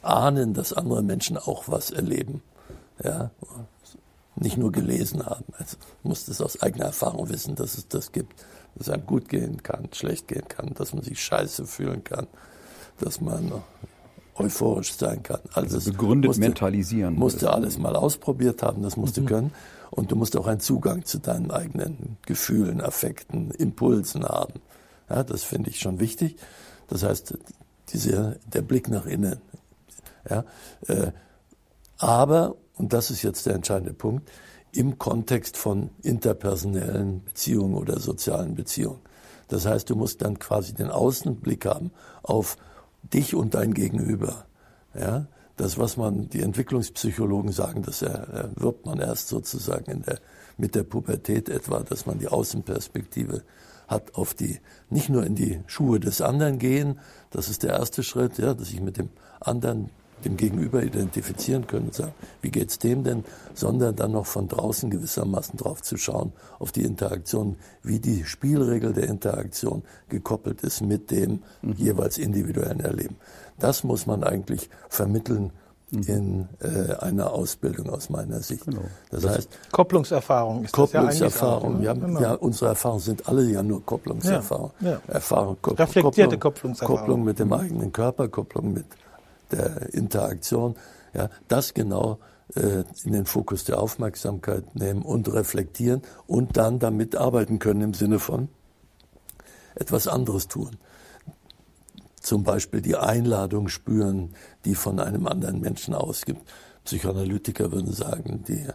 ahnen, 0.00 0.54
dass 0.54 0.72
andere 0.72 1.02
Menschen 1.02 1.36
auch 1.36 1.64
was 1.66 1.90
erleben. 1.90 2.42
Ja? 3.02 3.30
Nicht 4.36 4.56
nur 4.56 4.72
gelesen 4.72 5.26
haben. 5.26 5.44
Also, 5.58 5.76
du 6.02 6.08
musst 6.08 6.28
es 6.28 6.40
aus 6.40 6.60
eigener 6.60 6.86
Erfahrung 6.86 7.28
wissen, 7.28 7.54
dass 7.54 7.76
es 7.76 7.88
das 7.88 8.10
gibt 8.10 8.34
dass 8.74 8.88
es 8.88 8.92
einem 8.92 9.06
gut 9.06 9.28
gehen 9.28 9.62
kann, 9.62 9.88
schlecht 9.92 10.28
gehen 10.28 10.48
kann, 10.48 10.72
dass 10.74 10.94
man 10.94 11.02
sich 11.02 11.22
scheiße 11.22 11.66
fühlen 11.66 12.04
kann, 12.04 12.26
dass 12.98 13.20
man 13.20 13.52
euphorisch 14.36 14.94
sein 14.94 15.22
kann. 15.22 15.40
Also, 15.52 15.78
begründet 15.90 16.28
musste, 16.28 16.40
mentalisieren. 16.40 17.14
Musste 17.14 17.52
alles 17.52 17.78
mal 17.78 17.96
ausprobiert 17.96 18.62
haben, 18.62 18.82
das 18.82 18.96
musste 18.96 19.20
mhm. 19.20 19.26
können. 19.26 19.52
Und 19.90 20.10
du 20.10 20.16
musst 20.16 20.36
auch 20.36 20.48
einen 20.48 20.60
Zugang 20.60 21.04
zu 21.04 21.18
deinen 21.18 21.52
eigenen 21.52 22.16
Gefühlen, 22.26 22.80
Affekten, 22.80 23.52
Impulsen 23.52 24.24
haben. 24.24 24.54
Ja, 25.08 25.22
das 25.22 25.44
finde 25.44 25.70
ich 25.70 25.78
schon 25.78 26.00
wichtig. 26.00 26.36
Das 26.88 27.04
heißt, 27.04 27.38
diese, 27.90 28.40
der 28.52 28.62
Blick 28.62 28.88
nach 28.88 29.06
innen. 29.06 29.40
Ja, 30.28 30.44
äh, 30.88 31.12
aber, 31.98 32.56
und 32.76 32.92
das 32.92 33.10
ist 33.10 33.22
jetzt 33.22 33.46
der 33.46 33.54
entscheidende 33.54 33.94
Punkt, 33.94 34.28
im 34.74 34.98
Kontext 34.98 35.56
von 35.56 35.90
interpersonellen 36.02 37.24
Beziehungen 37.24 37.74
oder 37.74 38.00
sozialen 38.00 38.54
Beziehungen. 38.54 39.00
Das 39.48 39.66
heißt, 39.66 39.88
du 39.90 39.96
musst 39.96 40.22
dann 40.22 40.38
quasi 40.38 40.74
den 40.74 40.90
Außenblick 40.90 41.66
haben 41.66 41.90
auf 42.22 42.56
dich 43.02 43.34
und 43.34 43.54
dein 43.54 43.74
Gegenüber. 43.74 44.46
Ja, 44.94 45.26
das, 45.56 45.78
was 45.78 45.96
man, 45.96 46.28
die 46.28 46.40
Entwicklungspsychologen 46.40 47.52
sagen, 47.52 47.82
das 47.82 48.02
erwirbt 48.02 48.86
man 48.86 48.98
erst 48.98 49.28
sozusagen 49.28 50.02
der, 50.02 50.18
mit 50.56 50.74
der 50.74 50.82
Pubertät 50.82 51.48
etwa, 51.48 51.80
dass 51.80 52.06
man 52.06 52.18
die 52.18 52.28
Außenperspektive 52.28 53.42
hat 53.86 54.14
auf 54.14 54.34
die, 54.34 54.60
nicht 54.88 55.10
nur 55.10 55.24
in 55.24 55.34
die 55.34 55.60
Schuhe 55.66 56.00
des 56.00 56.20
anderen 56.20 56.58
gehen, 56.58 56.98
das 57.30 57.48
ist 57.48 57.62
der 57.62 57.74
erste 57.74 58.02
Schritt, 58.02 58.38
ja, 58.38 58.54
dass 58.54 58.70
ich 58.70 58.80
mit 58.80 58.96
dem 58.96 59.10
anderen 59.40 59.90
dem 60.24 60.36
Gegenüber 60.36 60.82
identifizieren 60.82 61.66
können 61.66 61.86
und 61.86 61.94
sagen, 61.94 62.14
wie 62.42 62.50
geht's 62.50 62.78
dem 62.78 63.04
denn, 63.04 63.24
sondern 63.54 63.96
dann 63.96 64.12
noch 64.12 64.26
von 64.26 64.48
draußen 64.48 64.90
gewissermaßen 64.90 65.56
drauf 65.56 65.82
zu 65.82 65.96
schauen, 65.96 66.32
auf 66.58 66.72
die 66.72 66.82
Interaktion, 66.82 67.56
wie 67.82 68.00
die 68.00 68.24
Spielregel 68.24 68.92
der 68.92 69.08
Interaktion 69.08 69.82
gekoppelt 70.08 70.62
ist 70.62 70.80
mit 70.80 71.10
dem 71.10 71.42
mhm. 71.62 71.74
jeweils 71.76 72.18
individuellen 72.18 72.80
Erleben. 72.80 73.16
Das 73.58 73.84
muss 73.84 74.06
man 74.06 74.24
eigentlich 74.24 74.68
vermitteln 74.88 75.52
mhm. 75.90 76.02
in 76.02 76.48
äh, 76.60 76.94
einer 76.94 77.32
Ausbildung 77.32 77.90
aus 77.90 78.10
meiner 78.10 78.40
Sicht. 78.40 78.64
Genau. 78.64 78.82
Das, 79.10 79.22
das, 79.22 79.36
heißt 79.36 79.58
Kopplungserfahrung 79.70 80.64
ist 80.64 80.72
Kopplungserfahrung. 80.72 81.76
Das 81.76 81.84
ja, 81.84 81.92
auch, 81.92 81.96
ne? 81.96 82.04
ja, 82.04 82.06
genau. 82.06 82.20
ja, 82.20 82.34
unsere 82.34 82.70
Erfahrungen 82.70 83.02
sind 83.02 83.28
alle 83.28 83.44
ja 83.44 83.62
nur 83.62 83.84
Kopplungserfahrung. 83.84 84.72
Ja, 84.80 84.90
ja. 84.90 85.00
Erfahrung, 85.06 85.56
Reflektierte 85.64 86.38
Kopplung, 86.38 86.40
Kopplungserfahrung. 86.40 86.98
Kopplung 86.98 87.24
mit 87.24 87.38
dem 87.38 87.52
eigenen 87.52 87.92
Körper, 87.92 88.28
Kopplung 88.28 88.72
mit 88.72 88.86
der 89.50 89.92
Interaktion, 89.94 90.76
ja, 91.12 91.30
das 91.48 91.74
genau 91.74 92.18
äh, 92.54 92.84
in 93.04 93.12
den 93.12 93.26
Fokus 93.26 93.64
der 93.64 93.80
Aufmerksamkeit 93.80 94.74
nehmen 94.74 95.02
und 95.02 95.32
reflektieren 95.32 96.02
und 96.26 96.56
dann 96.56 96.78
damit 96.78 97.16
arbeiten 97.16 97.58
können 97.58 97.80
im 97.82 97.94
Sinne 97.94 98.18
von 98.18 98.48
etwas 99.74 100.08
anderes 100.08 100.48
tun. 100.48 100.76
Zum 102.20 102.42
Beispiel 102.42 102.80
die 102.80 102.96
Einladung 102.96 103.68
spüren, 103.68 104.34
die 104.64 104.74
von 104.74 104.98
einem 104.98 105.26
anderen 105.26 105.60
Menschen 105.60 105.94
ausgibt. 105.94 106.40
Psychoanalytiker 106.84 107.72
würden 107.72 107.92
sagen, 107.92 108.44
die 108.46 108.66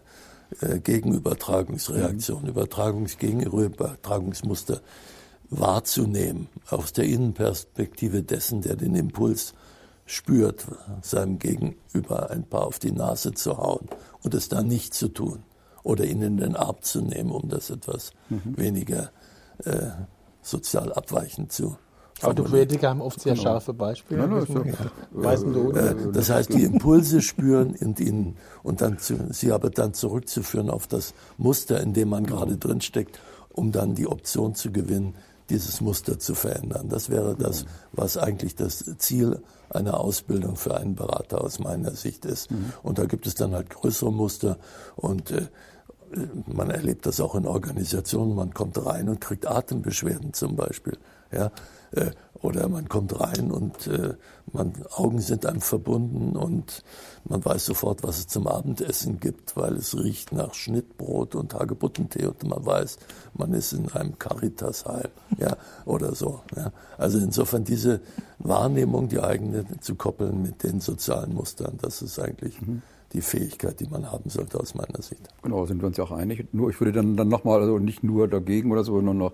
äh, 0.62 0.80
Gegenübertragungsreaktion, 0.80 2.44
mhm. 2.44 2.50
Übertragungs 2.50 3.18
Gegenübertragungsmuster 3.18 4.82
wahrzunehmen 5.50 6.48
aus 6.70 6.94
der 6.94 7.06
Innenperspektive 7.06 8.24
dessen, 8.24 8.62
der 8.62 8.76
den 8.76 8.96
Impuls 8.96 9.54
spürt, 10.10 10.66
seinem 11.02 11.38
Gegenüber 11.38 12.32
ein 12.32 12.44
paar 12.44 12.66
auf 12.66 12.80
die 12.80 12.92
Nase 12.92 13.34
zu 13.34 13.58
hauen 13.58 13.88
und 14.24 14.34
es 14.34 14.50
dann 14.50 14.68
nicht 14.68 14.94
zu 14.94 15.10
tun 15.10 15.44
oder 15.84 16.06
ihn 16.06 16.22
in 16.22 16.38
den 16.38 16.56
Arm 16.56 16.78
zu 16.82 17.02
nehmen, 17.02 17.32
um 17.32 17.48
das 17.48 17.70
etwas 17.70 18.12
mhm. 18.30 18.58
weniger 18.58 19.12
äh, 19.66 19.88
sozial 20.42 20.94
abweichend 20.94 21.52
zu 21.52 21.78
Autopoetiker 22.22 22.90
haben 22.90 23.02
oft 23.02 23.22
sehr 23.22 23.34
genau. 23.34 23.44
scharfe 23.44 23.74
Beispiele. 23.74 24.22
Ja, 24.22 24.46
so. 24.46 24.64
Weißen 25.12 25.76
äh, 25.76 26.12
das 26.12 26.30
heißt, 26.30 26.54
die 26.54 26.64
Impulse 26.64 27.22
spüren 27.22 27.76
und, 27.80 28.00
ihnen, 28.00 28.36
und 28.64 28.82
dann 28.82 29.00
zu, 29.00 29.18
sie 29.32 29.52
aber 29.52 29.70
dann 29.70 29.94
zurückzuführen 29.94 30.70
auf 30.70 30.88
das 30.88 31.14
Muster, 31.38 31.82
in 31.82 31.94
dem 31.94 32.10
man 32.10 32.26
gerade 32.26 32.58
drinsteckt, 32.58 33.20
um 33.54 33.72
dann 33.72 33.96
die 33.96 34.08
Option 34.08 34.54
zu 34.54 34.72
gewinnen, 34.72 35.16
dieses 35.50 35.82
Muster 35.82 36.20
zu 36.20 36.36
verändern. 36.36 36.90
Das 36.90 37.10
wäre 37.10 37.36
das, 37.36 37.66
was 37.92 38.18
eigentlich 38.18 38.56
das 38.56 38.86
Ziel 38.98 39.42
einer 39.70 40.00
Ausbildung 40.00 40.56
für 40.56 40.76
einen 40.76 40.96
Berater 40.96 41.42
aus 41.42 41.60
meiner 41.60 41.92
Sicht 41.92 42.26
ist. 42.26 42.52
Mhm. 42.52 42.74
Und 42.84 42.98
da 42.98 43.06
gibt 43.06 43.28
es 43.28 43.36
dann 43.36 43.54
halt 43.54 43.70
größere 43.70 44.12
Muster 44.12 44.58
und 44.96 45.32
äh, 45.32 45.48
man 46.48 46.72
erlebt 46.72 47.06
das 47.06 47.20
auch 47.20 47.36
in 47.36 47.46
Organisationen. 47.46 48.36
Man 48.36 48.54
kommt 48.54 48.84
rein 48.84 49.10
und 49.10 49.22
kriegt 49.22 49.46
Atembeschwerden 49.46 50.34
zum 50.34 50.56
Beispiel. 50.56 50.98
Ja, 51.32 51.52
äh, 51.92 52.12
oder 52.42 52.70
man 52.70 52.88
kommt 52.88 53.20
rein 53.20 53.52
und 53.52 53.88
äh, 53.88 54.14
man, 54.54 54.74
Augen 54.96 55.20
sind 55.20 55.46
einem 55.46 55.62
verbunden 55.62 56.36
und 56.36 56.84
man 57.26 57.44
weiß 57.44 57.66
sofort, 57.66 58.04
was 58.04 58.20
es 58.20 58.28
zum 58.28 58.48
Abendessen 58.48 59.20
gibt, 59.20 59.58
weil 59.58 59.76
es 59.76 59.96
riecht 59.98 60.32
nach 60.32 60.54
Schnittbrot 60.54 61.36
und 61.36 61.54
Hagebuttentee 61.54 62.26
und 62.26 62.44
man 62.46 62.66
weiß, 62.66 62.98
man 63.34 63.54
ist 63.54 63.74
in 63.74 63.92
einem 63.92 64.18
Caritasheim 64.18 65.10
ja, 65.38 65.58
oder 65.86 66.16
so. 66.16 66.42
Ja. 66.56 66.72
Also 66.98 67.20
insofern 67.20 67.64
diese 67.64 68.02
Wahrnehmung, 68.40 69.10
die 69.10 69.20
eigene 69.20 69.66
zu 69.82 69.96
koppeln 69.96 70.42
mit 70.42 70.64
den 70.64 70.80
sozialen 70.80 71.34
Mustern, 71.34 71.78
das 71.82 72.02
ist 72.02 72.20
eigentlich 72.20 72.62
mhm. 72.62 72.82
die 73.14 73.22
Fähigkeit, 73.22 73.80
die 73.80 73.88
man 73.88 74.12
haben 74.12 74.30
sollte 74.30 74.60
aus 74.60 74.76
meiner 74.76 75.02
Sicht. 75.02 75.28
Genau, 75.44 75.66
sind 75.66 75.82
wir 75.82 75.88
uns 75.88 75.98
ja 75.98 76.06
auch 76.06 76.12
einig. 76.12 76.48
Nur 76.54 76.70
ich 76.70 76.80
würde 76.80 76.94
dann, 76.94 77.18
dann 77.18 77.28
nochmal, 77.28 77.62
also 77.62 77.80
nicht 77.80 78.04
nur 78.04 78.28
dagegen 78.30 78.72
oder 78.72 78.84
so, 78.84 78.96
sondern 78.96 79.18
noch 79.18 79.34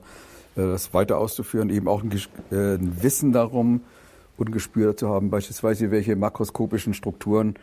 das 0.55 0.93
weiter 0.93 1.17
auszuführen, 1.17 1.69
eben 1.69 1.87
auch 1.87 2.03
ein, 2.03 2.11
äh, 2.51 2.75
ein 2.75 3.03
Wissen 3.03 3.31
darum 3.31 3.81
und 4.37 4.51
Gespür 4.51 4.97
zu 4.97 5.09
haben, 5.09 5.29
beispielsweise 5.29 5.91
welche 5.91 6.15
makroskopischen 6.15 6.93
Strukturen 6.93 7.55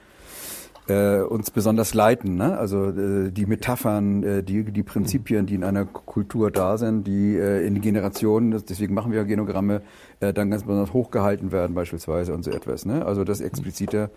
äh, 0.88 1.20
uns 1.20 1.51
besonders 1.51 1.95
leiten. 1.95 2.36
Ne? 2.36 2.59
Also 2.59 2.88
äh, 2.88 3.30
die 3.30 3.47
Metaphern, 3.47 4.22
äh, 4.22 4.43
die, 4.43 4.64
die 4.64 4.82
Prinzipien, 4.82 5.47
die 5.47 5.55
in 5.55 5.64
einer 5.64 5.84
Kultur 5.84 6.51
da 6.51 6.76
sind, 6.76 7.07
die 7.07 7.36
äh, 7.36 7.66
in 7.66 7.80
Generationen, 7.80 8.62
deswegen 8.68 8.95
machen 8.95 9.12
wir 9.12 9.18
ja 9.18 9.24
Genogramme, 9.24 9.82
äh, 10.20 10.32
dann 10.32 10.51
ganz 10.51 10.64
besonders 10.64 10.93
hochgehalten 10.93 11.53
werden 11.53 11.74
beispielsweise 11.74 12.34
und 12.34 12.43
so 12.43 12.51
etwas. 12.51 12.84
Ne? 12.84 13.05
Also 13.07 13.24
das 13.24 13.40
explizite. 13.40 14.11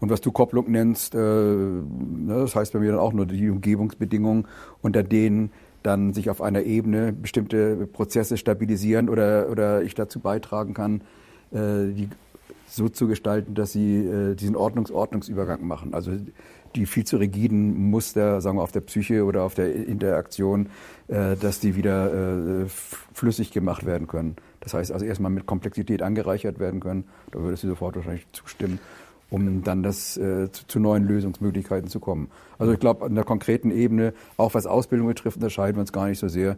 Und 0.00 0.10
was 0.10 0.20
du 0.20 0.30
Kopplung 0.30 0.70
nennst, 0.70 1.14
äh, 1.14 1.18
ne, 1.18 1.82
das 2.28 2.54
heißt 2.54 2.72
bei 2.72 2.78
mir 2.78 2.92
dann 2.92 3.00
auch 3.00 3.12
nur 3.12 3.26
die 3.26 3.50
Umgebungsbedingungen, 3.50 4.46
unter 4.80 5.02
denen 5.02 5.50
dann 5.88 6.12
sich 6.12 6.28
auf 6.28 6.42
einer 6.42 6.62
Ebene 6.62 7.12
bestimmte 7.12 7.86
Prozesse 7.86 8.36
stabilisieren 8.36 9.08
oder, 9.08 9.48
oder 9.50 9.82
ich 9.82 9.94
dazu 9.94 10.20
beitragen 10.20 10.74
kann, 10.74 11.00
äh, 11.50 11.92
die 11.92 12.08
so 12.68 12.90
zu 12.90 13.08
gestalten, 13.08 13.54
dass 13.54 13.72
sie 13.72 13.96
äh, 13.96 14.34
diesen 14.34 14.54
Ordnungs 14.54 14.90
Ordnungsübergang 14.90 15.66
machen. 15.66 15.94
Also 15.94 16.12
die 16.74 16.84
viel 16.84 17.04
zu 17.04 17.16
rigiden 17.16 17.90
Muster, 17.90 18.42
sagen 18.42 18.58
wir, 18.58 18.62
auf 18.62 18.72
der 18.72 18.82
Psyche 18.82 19.24
oder 19.24 19.42
auf 19.42 19.54
der 19.54 19.74
Interaktion, 19.74 20.68
äh, 21.08 21.36
dass 21.36 21.60
die 21.60 21.74
wieder 21.74 22.64
äh, 22.64 22.66
flüssig 23.14 23.50
gemacht 23.50 23.86
werden 23.86 24.06
können. 24.06 24.36
Das 24.60 24.74
heißt 24.74 24.92
also 24.92 25.06
erstmal 25.06 25.30
mit 25.30 25.46
Komplexität 25.46 26.02
angereichert 26.02 26.58
werden 26.58 26.80
können. 26.80 27.04
Da 27.32 27.40
würdest 27.40 27.62
du 27.62 27.68
sofort 27.68 27.96
wahrscheinlich 27.96 28.26
zustimmen 28.32 28.78
um 29.30 29.62
dann 29.62 29.82
das 29.82 30.16
äh, 30.16 30.50
zu, 30.50 30.66
zu, 30.66 30.80
neuen 30.80 31.04
Lösungsmöglichkeiten 31.04 31.88
zu 31.88 32.00
kommen. 32.00 32.30
Also 32.58 32.72
ich 32.72 32.80
glaube, 32.80 33.04
an 33.04 33.14
der 33.14 33.24
konkreten 33.24 33.70
Ebene, 33.70 34.14
auch 34.36 34.54
was 34.54 34.66
Ausbildung 34.66 35.08
betrifft, 35.08 35.36
unterscheiden 35.36 35.76
wir 35.76 35.80
uns 35.80 35.92
gar 35.92 36.08
nicht 36.08 36.18
so 36.18 36.28
sehr. 36.28 36.56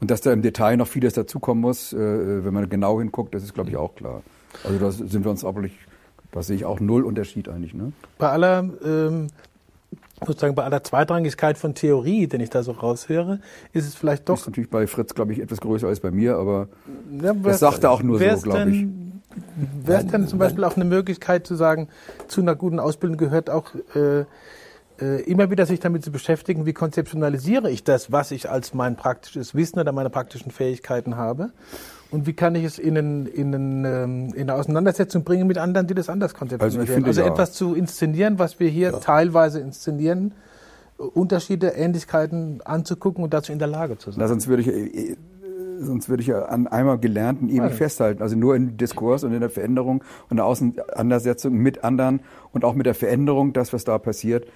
Und 0.00 0.10
dass 0.10 0.20
da 0.20 0.32
im 0.32 0.42
Detail 0.42 0.76
noch 0.76 0.88
vieles 0.88 1.14
dazukommen 1.14 1.60
muss, 1.60 1.92
äh, 1.92 2.44
wenn 2.44 2.54
man 2.54 2.68
genau 2.68 2.98
hinguckt, 2.98 3.34
das 3.34 3.42
ist, 3.42 3.54
glaube 3.54 3.70
ich, 3.70 3.76
auch 3.76 3.94
klar. 3.94 4.22
Also 4.64 4.78
da 4.78 4.90
sind 4.90 5.24
wir 5.24 5.30
uns 5.30 5.44
aber 5.44 5.60
nicht, 5.60 5.76
da 6.32 6.42
sehe 6.42 6.56
ich 6.56 6.64
auch 6.64 6.80
null 6.80 7.04
Unterschied 7.04 7.48
eigentlich. 7.48 7.74
Ne? 7.74 7.92
Bei 8.16 8.30
aller 8.30 8.64
ähm, 8.84 9.28
sozusagen 10.26 10.54
bei 10.54 10.64
aller 10.64 10.82
Zweitrangigkeit 10.82 11.58
von 11.58 11.74
Theorie, 11.74 12.26
den 12.26 12.40
ich 12.40 12.50
da 12.50 12.62
so 12.62 12.72
raushöre, 12.72 13.40
ist 13.72 13.86
es 13.86 13.94
vielleicht 13.94 14.28
doch. 14.28 14.38
Ist 14.38 14.46
natürlich 14.46 14.70
bei 14.70 14.86
Fritz, 14.86 15.14
glaube 15.14 15.32
ich, 15.32 15.40
etwas 15.40 15.60
größer 15.60 15.88
als 15.88 16.00
bei 16.00 16.10
mir, 16.10 16.36
aber 16.36 16.68
ja, 17.22 17.32
das 17.34 17.60
sagt 17.60 17.84
er 17.84 17.90
auch 17.90 18.02
nur 18.02 18.18
so, 18.18 18.42
glaube 18.42 18.70
ich. 18.70 18.86
Wäre 19.84 20.00
es 20.00 20.06
denn 20.06 20.26
zum 20.26 20.38
Beispiel 20.38 20.64
auch 20.64 20.76
eine 20.76 20.84
Möglichkeit 20.84 21.46
zu 21.46 21.54
sagen, 21.54 21.88
zu 22.28 22.40
einer 22.40 22.54
guten 22.54 22.80
Ausbildung 22.80 23.18
gehört 23.18 23.50
auch 23.50 23.74
äh, 23.94 24.24
äh, 25.00 25.22
immer 25.22 25.50
wieder 25.50 25.66
sich 25.66 25.80
damit 25.80 26.04
zu 26.04 26.10
beschäftigen, 26.10 26.66
wie 26.66 26.72
konzeptionalisiere 26.72 27.70
ich 27.70 27.84
das, 27.84 28.10
was 28.10 28.30
ich 28.30 28.50
als 28.50 28.74
mein 28.74 28.96
praktisches 28.96 29.54
Wissen 29.54 29.78
oder 29.78 29.92
meine 29.92 30.10
praktischen 30.10 30.50
Fähigkeiten 30.50 31.16
habe 31.16 31.50
und 32.10 32.26
wie 32.26 32.32
kann 32.32 32.54
ich 32.54 32.64
es 32.64 32.78
in, 32.78 32.98
einen, 32.98 33.26
in, 33.26 33.54
einen, 33.54 33.84
ähm, 33.84 34.34
in 34.34 34.42
eine 34.42 34.54
Auseinandersetzung 34.54 35.24
bringen 35.24 35.46
mit 35.46 35.58
anderen, 35.58 35.86
die 35.86 35.94
das 35.94 36.08
anders 36.08 36.34
konzeptionieren. 36.34 36.80
Also, 36.80 36.92
finde, 36.92 37.08
also 37.08 37.20
ja. 37.20 37.26
etwas 37.28 37.52
zu 37.52 37.74
inszenieren, 37.74 38.38
was 38.38 38.58
wir 38.58 38.68
hier 38.68 38.90
ja. 38.90 38.98
teilweise 38.98 39.60
inszenieren, 39.60 40.32
Unterschiede, 40.96 41.68
Ähnlichkeiten 41.68 42.60
anzugucken 42.64 43.22
und 43.22 43.32
dazu 43.32 43.52
in 43.52 43.60
der 43.60 43.68
Lage 43.68 43.98
zu 43.98 44.10
sein. 44.10 44.20
Na, 44.20 44.26
sonst 44.26 44.48
würde 44.48 44.62
ich 44.62 44.68
äh, 44.68 45.16
sonst 45.78 46.08
würde 46.08 46.22
ich 46.22 46.28
ja 46.28 46.44
an 46.46 46.66
einmal 46.66 46.98
Gelernten 46.98 47.48
ewig 47.48 47.60
ja. 47.60 47.68
festhalten. 47.70 48.22
Also 48.22 48.36
nur 48.36 48.56
im 48.56 48.76
Diskurs 48.76 49.24
und 49.24 49.32
in 49.32 49.40
der 49.40 49.50
Veränderung 49.50 50.02
und 50.28 50.36
der 50.36 50.46
Auseinandersetzung 50.46 51.54
mit 51.54 51.84
anderen 51.84 52.20
und 52.52 52.64
auch 52.64 52.74
mit 52.74 52.86
der 52.86 52.94
Veränderung, 52.94 53.52
das, 53.52 53.72
was 53.72 53.84
da 53.84 53.98
passiert, 53.98 54.46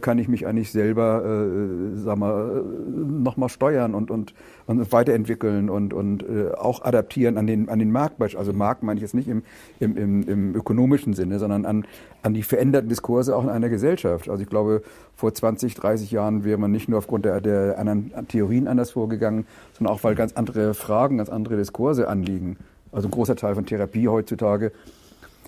kann 0.00 0.18
ich 0.18 0.26
mich 0.26 0.46
eigentlich 0.46 0.72
selber, 0.72 1.24
äh, 1.24 1.96
sag 1.96 2.18
mal, 2.18 2.64
nochmal 2.88 3.48
steuern 3.48 3.94
und, 3.94 4.10
und, 4.10 4.34
und 4.66 4.92
weiterentwickeln 4.92 5.70
und, 5.70 5.94
und 5.94 6.24
äh, 6.24 6.50
auch 6.56 6.82
adaptieren 6.82 7.38
an 7.38 7.46
den, 7.46 7.68
an 7.68 7.78
den 7.78 7.92
Markt. 7.92 8.20
Also 8.20 8.52
Markt 8.52 8.82
meine 8.82 8.98
ich 8.98 9.02
jetzt 9.02 9.14
nicht 9.14 9.28
im, 9.28 9.44
im, 9.78 9.96
im, 9.96 10.28
im 10.28 10.54
ökonomischen 10.56 11.14
Sinne, 11.14 11.38
sondern 11.38 11.64
an, 11.64 11.86
an 12.22 12.34
die 12.34 12.42
veränderten 12.42 12.88
Diskurse 12.88 13.36
auch 13.36 13.44
in 13.44 13.48
einer 13.48 13.68
Gesellschaft. 13.68 14.28
Also 14.28 14.42
ich 14.42 14.48
glaube, 14.48 14.82
vor 15.14 15.32
20, 15.32 15.74
30 15.76 16.10
Jahren 16.10 16.44
wäre 16.44 16.58
man 16.58 16.72
nicht 16.72 16.88
nur 16.88 16.98
aufgrund 16.98 17.24
der, 17.24 17.40
der 17.40 17.78
anderen 17.78 18.12
Theorien 18.26 18.66
anders 18.66 18.90
vorgegangen, 18.90 19.46
sondern 19.72 19.94
auch, 19.94 20.02
weil 20.02 20.16
ganz 20.16 20.32
andere 20.32 20.74
Fragen, 20.74 21.18
ganz 21.18 21.28
andere 21.28 21.56
Diskurse 21.56 22.08
anliegen. 22.08 22.56
Also 22.90 23.06
ein 23.06 23.12
großer 23.12 23.36
Teil 23.36 23.54
von 23.54 23.66
Therapie 23.66 24.08
heutzutage 24.08 24.72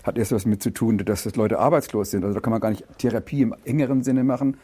hat 0.08 0.18
erst 0.18 0.32
was 0.32 0.46
mit 0.46 0.62
zu 0.62 0.70
tun, 0.70 0.98
dass 0.98 1.22
das 1.22 1.36
Leute 1.36 1.58
arbeitslos 1.58 2.10
sind. 2.10 2.24
Also 2.24 2.34
da 2.34 2.40
kann 2.40 2.50
man 2.50 2.60
gar 2.60 2.70
nicht 2.70 2.84
Therapie 2.98 3.42
im 3.42 3.54
engeren 3.64 4.02
Sinne 4.02 4.24
machen. 4.24 4.56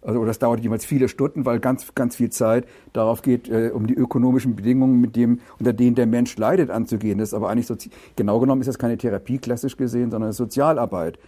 Also 0.00 0.24
das 0.24 0.38
dauert 0.38 0.60
jemals 0.60 0.84
viele 0.84 1.08
Stunden, 1.08 1.44
weil 1.44 1.60
ganz, 1.60 1.94
ganz 1.94 2.16
viel 2.16 2.30
Zeit 2.30 2.66
darauf 2.92 3.22
geht, 3.22 3.48
äh, 3.48 3.70
um 3.72 3.86
die 3.86 3.94
ökonomischen 3.94 4.56
Bedingungen, 4.56 5.00
mit 5.00 5.14
dem, 5.14 5.40
unter 5.58 5.72
denen 5.72 5.94
der 5.94 6.06
Mensch 6.06 6.36
leidet, 6.36 6.70
anzugehen. 6.70 7.18
Das 7.18 7.28
ist 7.28 7.34
aber 7.34 7.50
eigentlich 7.50 7.66
so, 7.68 7.76
genau 8.16 8.40
genommen 8.40 8.60
ist 8.62 8.66
das 8.66 8.78
keine 8.78 8.98
Therapie 8.98 9.38
klassisch 9.38 9.76
gesehen, 9.76 10.10
sondern 10.10 10.32
Sozialarbeit, 10.32 11.18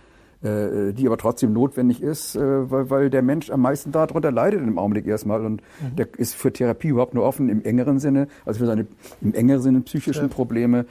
äh, 0.43 0.93
die 0.93 1.07
aber 1.07 1.18
trotzdem 1.18 1.53
notwendig 1.53 2.03
ist, 2.03 2.35
äh, 2.35 2.70
weil, 2.70 2.91
weil 2.91 3.11
der 3.11 3.22
Mensch 3.22 3.49
am 3.51 3.61
meisten 3.61 3.93
darunter 3.93 4.33
leidet 4.33 4.61
im 4.61 4.77
Augenblick 4.77 5.07
erstmal 5.07 5.45
und 5.45 5.62
mhm. 5.81 5.97
der 5.97 6.09
ist 6.16 6.35
für 6.35 6.53
Therapie 6.53 6.89
überhaupt 6.89 7.14
nur 7.14 7.25
offen 7.25 7.49
im 7.49 7.62
engeren 7.62 8.01
Sinne, 8.01 8.27
also 8.45 8.59
für 8.59 8.66
seine 8.66 8.87
im 9.20 9.35
engeren 9.35 9.62
Sinne 9.62 9.81
psychischen 9.83 10.29
ja. 10.29 10.29
Probleme 10.29 10.87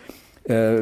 äh, 0.45 0.81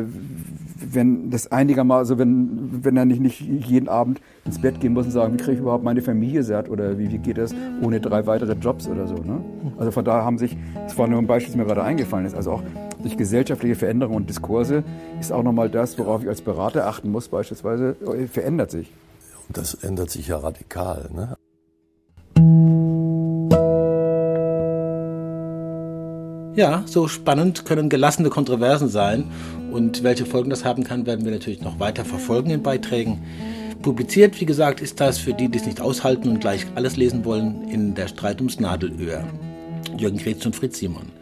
wenn 0.93 1.29
das 1.29 1.51
einigermaßen, 1.51 1.99
also 1.99 2.17
wenn, 2.17 2.83
wenn 2.83 2.97
er 2.97 3.05
nicht, 3.05 3.21
nicht 3.21 3.41
jeden 3.41 3.87
Abend 3.87 4.21
ins 4.45 4.59
Bett 4.59 4.79
gehen 4.79 4.93
muss 4.93 5.05
und 5.05 5.11
sagen, 5.11 5.33
wie 5.33 5.37
kriege 5.37 5.53
ich 5.53 5.59
überhaupt 5.59 5.83
meine 5.83 6.01
Familie 6.01 6.43
satt 6.43 6.69
oder 6.69 6.97
wie, 6.97 7.11
wie 7.11 7.17
geht 7.19 7.37
das 7.37 7.53
ohne 7.81 7.99
drei 7.99 8.25
weitere 8.25 8.53
Jobs 8.53 8.87
oder 8.87 9.07
so. 9.07 9.15
Ne? 9.15 9.43
Also 9.77 9.91
von 9.91 10.03
daher 10.03 10.25
haben 10.25 10.37
sich, 10.37 10.57
das 10.73 10.97
war 10.97 11.07
nur 11.07 11.19
ein 11.19 11.27
Beispiel, 11.27 11.53
das 11.53 11.57
mir 11.57 11.65
gerade 11.65 11.83
eingefallen 11.83 12.25
ist, 12.25 12.35
also 12.35 12.53
auch 12.53 12.63
durch 13.01 13.17
gesellschaftliche 13.17 13.75
Veränderungen 13.75 14.17
und 14.17 14.29
Diskurse 14.29 14.83
ist 15.19 15.31
auch 15.31 15.43
nochmal 15.43 15.69
das, 15.69 15.97
worauf 15.97 16.23
ich 16.23 16.29
als 16.29 16.41
Berater 16.41 16.87
achten 16.87 17.11
muss, 17.11 17.27
beispielsweise, 17.27 17.95
verändert 18.31 18.71
sich. 18.71 18.91
Und 19.47 19.57
das 19.57 19.73
ändert 19.75 20.09
sich 20.09 20.27
ja 20.27 20.37
radikal. 20.37 21.09
Ne? 21.13 21.35
Ja, 26.53 26.83
so 26.85 27.07
spannend 27.07 27.63
können 27.63 27.87
gelassene 27.87 28.29
Kontroversen 28.29 28.89
sein. 28.89 29.31
Und 29.71 30.03
welche 30.03 30.25
Folgen 30.25 30.49
das 30.49 30.65
haben 30.65 30.83
kann, 30.83 31.05
werden 31.05 31.23
wir 31.23 31.31
natürlich 31.31 31.61
noch 31.61 31.79
weiter 31.79 32.03
verfolgen 32.03 32.49
in 32.49 32.61
Beiträgen. 32.61 33.21
Publiziert, 33.81 34.39
wie 34.41 34.45
gesagt, 34.45 34.81
ist 34.81 34.99
das 34.99 35.17
für 35.17 35.33
die, 35.33 35.47
die 35.47 35.57
es 35.57 35.65
nicht 35.65 35.79
aushalten 35.79 36.27
und 36.27 36.41
gleich 36.41 36.65
alles 36.75 36.97
lesen 36.97 37.23
wollen, 37.23 37.69
in 37.69 37.95
der 37.95 38.09
Streit 38.09 38.39
ums 38.39 38.59
Nadelöhr. 38.59 39.23
Jürgen 39.97 40.17
Kretz 40.17 40.45
und 40.45 40.55
Fritz 40.55 40.77
Simon. 40.79 41.13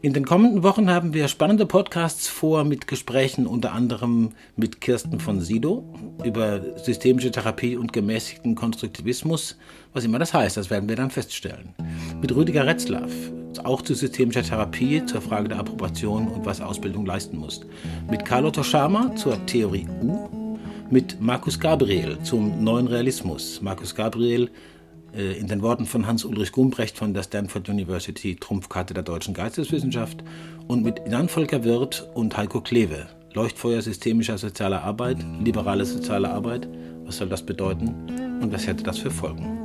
In 0.00 0.14
den 0.14 0.24
kommenden 0.24 0.62
Wochen 0.62 0.90
haben 0.90 1.14
wir 1.14 1.28
spannende 1.28 1.66
Podcasts 1.66 2.26
vor 2.26 2.64
mit 2.64 2.86
Gesprächen 2.86 3.46
unter 3.46 3.72
anderem 3.72 4.32
mit 4.56 4.80
Kirsten 4.80 5.20
von 5.20 5.40
Sido 5.40 5.84
über 6.24 6.60
systemische 6.76 7.30
Therapie 7.30 7.76
und 7.76 7.92
gemäßigten 7.92 8.54
Konstruktivismus. 8.54 9.58
Was 9.92 10.04
immer 10.04 10.18
das 10.18 10.34
heißt, 10.34 10.56
das 10.56 10.70
werden 10.70 10.88
wir 10.88 10.96
dann 10.96 11.10
feststellen. 11.10 11.74
Mit 12.20 12.34
Rüdiger 12.34 12.66
Retzlaff, 12.66 13.12
auch 13.58 13.82
zu 13.82 13.94
systemischer 13.94 14.42
Therapie, 14.42 15.04
zur 15.04 15.20
Frage 15.20 15.48
der 15.48 15.58
Approbation 15.58 16.28
und 16.28 16.46
was 16.46 16.60
Ausbildung 16.60 17.04
leisten 17.04 17.36
muss. 17.36 17.60
Mit 18.10 18.24
Carlo 18.24 18.50
Toshama 18.50 19.14
zur 19.16 19.44
Theorie 19.46 19.86
U 20.02 20.28
mit 20.90 21.20
Markus 21.20 21.58
Gabriel 21.58 22.18
zum 22.22 22.62
neuen 22.62 22.86
Realismus. 22.86 23.60
Markus 23.62 23.94
Gabriel 23.94 24.50
äh, 25.16 25.38
in 25.38 25.48
den 25.48 25.62
Worten 25.62 25.86
von 25.86 26.06
Hans-Ulrich 26.06 26.52
Gumbrecht 26.52 26.96
von 26.96 27.14
der 27.14 27.22
Stanford 27.22 27.68
University, 27.68 28.36
Trumpfkarte 28.36 28.94
der 28.94 29.02
deutschen 29.02 29.34
Geisteswissenschaft, 29.34 30.22
und 30.66 30.82
mit 30.84 31.02
Jan 31.08 31.28
Volker 31.28 31.64
Wirth 31.64 32.08
und 32.14 32.36
Heiko 32.36 32.60
Kleve, 32.60 33.06
Leuchtfeuer 33.32 33.82
systemischer 33.82 34.38
sozialer 34.38 34.82
Arbeit, 34.82 35.18
liberale 35.42 35.84
soziale 35.84 36.30
Arbeit. 36.30 36.68
Was 37.04 37.18
soll 37.18 37.28
das 37.28 37.44
bedeuten 37.44 38.40
und 38.40 38.52
was 38.52 38.66
hätte 38.66 38.84
das 38.84 38.98
für 38.98 39.10
Folgen? 39.10 39.63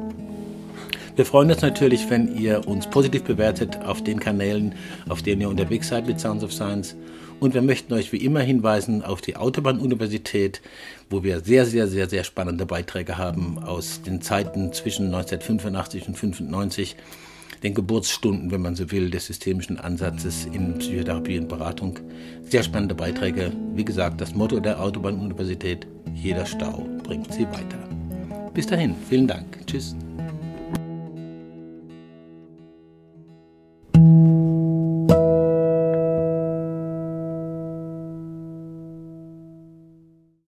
Wir 1.19 1.25
freuen 1.25 1.51
uns 1.51 1.61
natürlich, 1.61 2.09
wenn 2.09 2.33
ihr 2.33 2.65
uns 2.65 2.87
positiv 2.87 3.25
bewertet 3.25 3.77
auf 3.83 4.01
den 4.01 4.21
Kanälen, 4.21 4.73
auf 5.09 5.21
denen 5.21 5.41
ihr 5.41 5.49
unterwegs 5.49 5.89
seid 5.89 6.07
mit 6.07 6.17
Sounds 6.17 6.45
of 6.45 6.53
Science. 6.53 6.95
Und 7.41 7.53
wir 7.53 7.61
möchten 7.61 7.91
euch 7.91 8.13
wie 8.13 8.23
immer 8.23 8.39
hinweisen 8.39 9.03
auf 9.03 9.19
die 9.19 9.35
Autobahn-Universität, 9.35 10.61
wo 11.09 11.21
wir 11.21 11.41
sehr, 11.41 11.65
sehr, 11.65 11.89
sehr, 11.89 12.07
sehr 12.07 12.23
spannende 12.23 12.65
Beiträge 12.65 13.17
haben 13.17 13.59
aus 13.59 14.01
den 14.01 14.21
Zeiten 14.21 14.71
zwischen 14.71 15.07
1985 15.07 16.07
und 16.07 16.15
1995, 16.15 16.95
den 17.63 17.73
Geburtsstunden, 17.73 18.49
wenn 18.51 18.61
man 18.61 18.77
so 18.77 18.89
will, 18.89 19.09
des 19.09 19.25
systemischen 19.25 19.77
Ansatzes 19.77 20.45
in 20.45 20.77
Psychotherapie 20.77 21.37
und 21.37 21.49
Beratung. 21.49 21.99
Sehr 22.43 22.63
spannende 22.63 22.95
Beiträge. 22.95 23.51
Wie 23.75 23.83
gesagt, 23.83 24.21
das 24.21 24.35
Motto 24.35 24.61
der 24.61 24.81
Autobahn-Universität, 24.81 25.85
jeder 26.15 26.45
Stau 26.45 26.87
bringt 27.03 27.33
sie 27.33 27.45
weiter. 27.47 27.89
Bis 28.53 28.67
dahin, 28.67 28.95
vielen 29.09 29.27
Dank. 29.27 29.67
Tschüss. 29.67 29.97